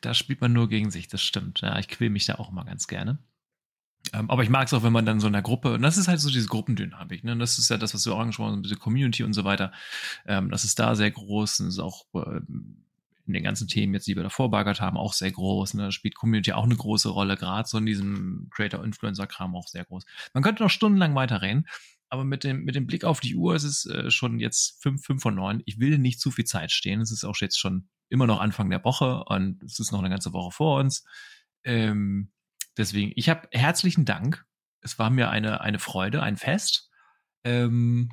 Da 0.00 0.14
spielt 0.14 0.40
man 0.40 0.52
nur 0.52 0.68
gegen 0.68 0.90
sich, 0.90 1.08
das 1.08 1.22
stimmt. 1.22 1.60
Ja, 1.60 1.78
ich 1.78 1.88
quäle 1.88 2.10
mich 2.10 2.26
da 2.26 2.36
auch 2.36 2.50
immer 2.50 2.64
ganz 2.64 2.86
gerne. 2.86 3.18
Ähm, 4.12 4.30
aber 4.30 4.42
ich 4.42 4.50
mag 4.50 4.66
es 4.66 4.74
auch, 4.74 4.82
wenn 4.82 4.92
man 4.92 5.06
dann 5.06 5.20
so 5.20 5.26
in 5.26 5.32
der 5.32 5.42
Gruppe, 5.42 5.74
und 5.74 5.82
das 5.82 5.96
ist 5.96 6.08
halt 6.08 6.20
so 6.20 6.30
diese 6.30 6.48
Gruppendynamik, 6.48 7.24
ne? 7.24 7.36
Das 7.36 7.58
ist 7.58 7.70
ja 7.70 7.78
das, 7.78 7.94
was 7.94 8.06
wir 8.06 8.14
auch 8.14 8.20
angesprochen 8.20 8.52
haben, 8.52 8.62
diese 8.62 8.76
Community 8.76 9.22
und 9.24 9.32
so 9.32 9.44
weiter. 9.44 9.72
Ähm, 10.26 10.50
das 10.50 10.64
ist 10.64 10.78
da 10.78 10.94
sehr 10.94 11.10
groß 11.10 11.60
und 11.60 11.68
ist 11.68 11.78
auch 11.78 12.04
äh, 12.14 12.40
in 13.26 13.32
den 13.32 13.42
ganzen 13.42 13.66
Themen 13.68 13.94
jetzt, 13.94 14.06
die 14.06 14.14
wir 14.14 14.22
davor 14.22 14.50
bagert 14.50 14.80
haben, 14.80 14.96
auch 14.96 15.12
sehr 15.12 15.32
groß. 15.32 15.74
Ne? 15.74 15.84
Da 15.84 15.92
spielt 15.92 16.14
Community 16.14 16.52
auch 16.52 16.64
eine 16.64 16.76
große 16.76 17.08
Rolle, 17.08 17.36
gerade 17.36 17.68
so 17.68 17.78
in 17.78 17.86
diesem 17.86 18.48
Creator-Influencer-Kram 18.52 19.56
auch 19.56 19.66
sehr 19.66 19.84
groß. 19.84 20.04
Man 20.32 20.42
könnte 20.42 20.62
noch 20.62 20.70
stundenlang 20.70 21.14
weiterreden, 21.14 21.66
aber 22.08 22.24
mit 22.24 22.44
dem, 22.44 22.64
mit 22.64 22.76
dem 22.76 22.86
Blick 22.86 23.04
auf 23.04 23.20
die 23.20 23.34
Uhr 23.34 23.56
ist 23.56 23.64
es 23.64 23.86
äh, 23.86 24.10
schon 24.10 24.38
jetzt 24.38 24.80
fünf, 24.80 25.04
fünf 25.04 25.22
von 25.22 25.34
neun. 25.34 25.62
Ich 25.66 25.80
will 25.80 25.98
nicht 25.98 26.20
zu 26.20 26.30
viel 26.30 26.44
Zeit 26.44 26.70
stehen. 26.70 27.00
Es 27.00 27.10
ist 27.10 27.24
auch 27.24 27.36
jetzt 27.40 27.58
schon 27.58 27.88
immer 28.08 28.26
noch 28.28 28.40
Anfang 28.40 28.70
der 28.70 28.84
Woche 28.84 29.24
und 29.24 29.62
es 29.64 29.80
ist 29.80 29.90
noch 29.90 29.98
eine 29.98 30.10
ganze 30.10 30.32
Woche 30.32 30.52
vor 30.52 30.78
uns. 30.78 31.04
Ähm, 31.64 32.30
deswegen, 32.76 33.12
ich 33.16 33.28
habe 33.28 33.48
herzlichen 33.52 34.04
Dank. 34.04 34.44
Es 34.80 34.98
war 34.98 35.10
mir 35.10 35.30
eine, 35.30 35.60
eine 35.60 35.78
Freude, 35.78 36.22
ein 36.22 36.36
Fest. 36.36 36.90
Ähm, 37.44 38.10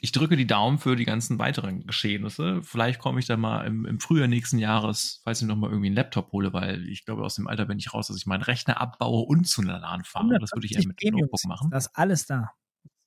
ich 0.00 0.12
drücke 0.12 0.36
die 0.36 0.46
Daumen 0.46 0.78
für 0.78 0.96
die 0.96 1.04
ganzen 1.04 1.38
weiteren 1.38 1.86
Geschehnisse. 1.86 2.62
Vielleicht 2.62 2.98
komme 2.98 3.20
ich 3.20 3.26
da 3.26 3.36
mal 3.36 3.64
im, 3.64 3.86
im 3.86 4.00
Frühjahr 4.00 4.26
nächsten 4.26 4.58
Jahres, 4.58 5.20
falls 5.24 5.40
ich 5.40 5.46
noch 5.46 5.56
mal 5.56 5.70
irgendwie 5.70 5.86
einen 5.86 5.96
Laptop 5.96 6.32
hole, 6.32 6.52
weil 6.52 6.88
ich 6.88 7.04
glaube, 7.04 7.22
aus 7.22 7.36
dem 7.36 7.46
Alter 7.46 7.64
bin 7.66 7.78
ich 7.78 7.94
raus, 7.94 8.08
dass 8.08 8.16
ich 8.16 8.26
meinen 8.26 8.42
Rechner 8.42 8.80
abbaue 8.80 9.24
und 9.24 9.44
zu 9.44 9.62
einer 9.62 9.78
LAN 9.78 10.04
fahre. 10.04 10.38
Das 10.40 10.50
würde 10.52 10.66
ich 10.66 10.76
eher 10.76 10.86
mit 10.86 11.00
dem 11.00 11.14
Notebook 11.14 11.44
machen. 11.46 11.70
Das 11.70 11.86
ist 11.86 11.92
alles 11.94 12.26
da. 12.26 12.50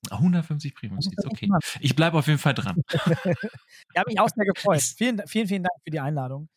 150 0.09 0.75
Premium 0.75 1.01
Seats, 1.01 1.25
okay. 1.25 1.49
Ich 1.81 1.95
bleibe 1.95 2.17
auf 2.17 2.27
jeden 2.27 2.39
Fall 2.39 2.53
dran. 2.53 2.77
ich 2.87 3.97
habe 3.97 4.07
mich 4.07 4.19
auch 4.19 4.29
sehr 4.29 4.45
gefreut. 4.45 4.81
Vielen, 4.97 5.21
vielen, 5.27 5.47
vielen 5.47 5.63
Dank 5.63 5.73
für 5.83 5.91
die 5.91 5.99
Einladung. 5.99 6.49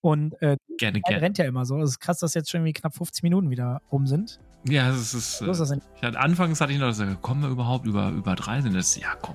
Und 0.00 0.40
äh, 0.40 0.56
gerne, 0.78 1.00
gerne. 1.00 1.22
rennt 1.22 1.38
ja 1.38 1.46
immer 1.46 1.64
so. 1.64 1.80
Es 1.80 1.90
ist 1.90 2.00
krass, 2.00 2.18
dass 2.18 2.34
jetzt 2.34 2.50
schon 2.50 2.60
irgendwie 2.60 2.74
knapp 2.74 2.94
50 2.94 3.22
Minuten 3.22 3.50
wieder 3.50 3.80
rum 3.90 4.06
sind. 4.06 4.38
Ja, 4.68 4.90
es 4.90 5.14
ist. 5.14 5.40
Das 5.40 5.70
äh, 5.70 5.78
ich 5.96 6.02
hatte, 6.02 6.18
anfangs 6.18 6.60
hatte 6.60 6.72
ich 6.72 6.78
noch 6.78 6.88
gesagt, 6.88 7.22
kommen 7.22 7.42
wir 7.42 7.48
überhaupt 7.48 7.86
über, 7.86 8.10
über 8.10 8.34
drei? 8.34 8.60
Sind 8.60 8.74
das? 8.74 8.96
Ja, 8.96 9.14
komm. 9.20 9.34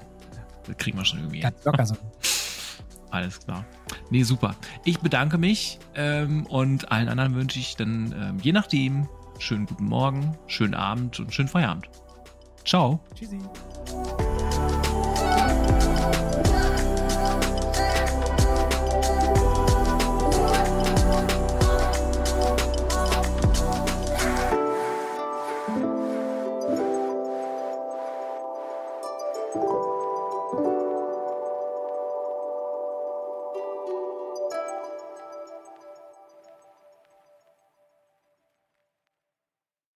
Das 0.65 0.77
kriegen 0.77 0.97
wir 0.97 1.05
schon 1.05 1.19
irgendwie. 1.19 1.39
Ganz 1.39 1.63
locker 1.65 1.85
so. 1.85 1.95
Alles 3.11 3.39
klar. 3.39 3.65
Nee, 4.09 4.23
super. 4.23 4.55
Ich 4.85 4.99
bedanke 4.99 5.37
mich 5.37 5.79
ähm, 5.95 6.45
und 6.45 6.91
allen 6.91 7.09
anderen 7.09 7.35
wünsche 7.35 7.59
ich 7.59 7.75
dann, 7.75 8.15
ähm, 8.17 8.37
je 8.41 8.53
nachdem, 8.53 9.09
schönen 9.37 9.65
guten 9.65 9.85
Morgen, 9.85 10.37
schönen 10.47 10.73
Abend 10.73 11.19
und 11.19 11.33
schönen 11.33 11.49
Feierabend. 11.49 11.89
Ciao. 12.63 13.01
Tschüssi. 13.15 13.39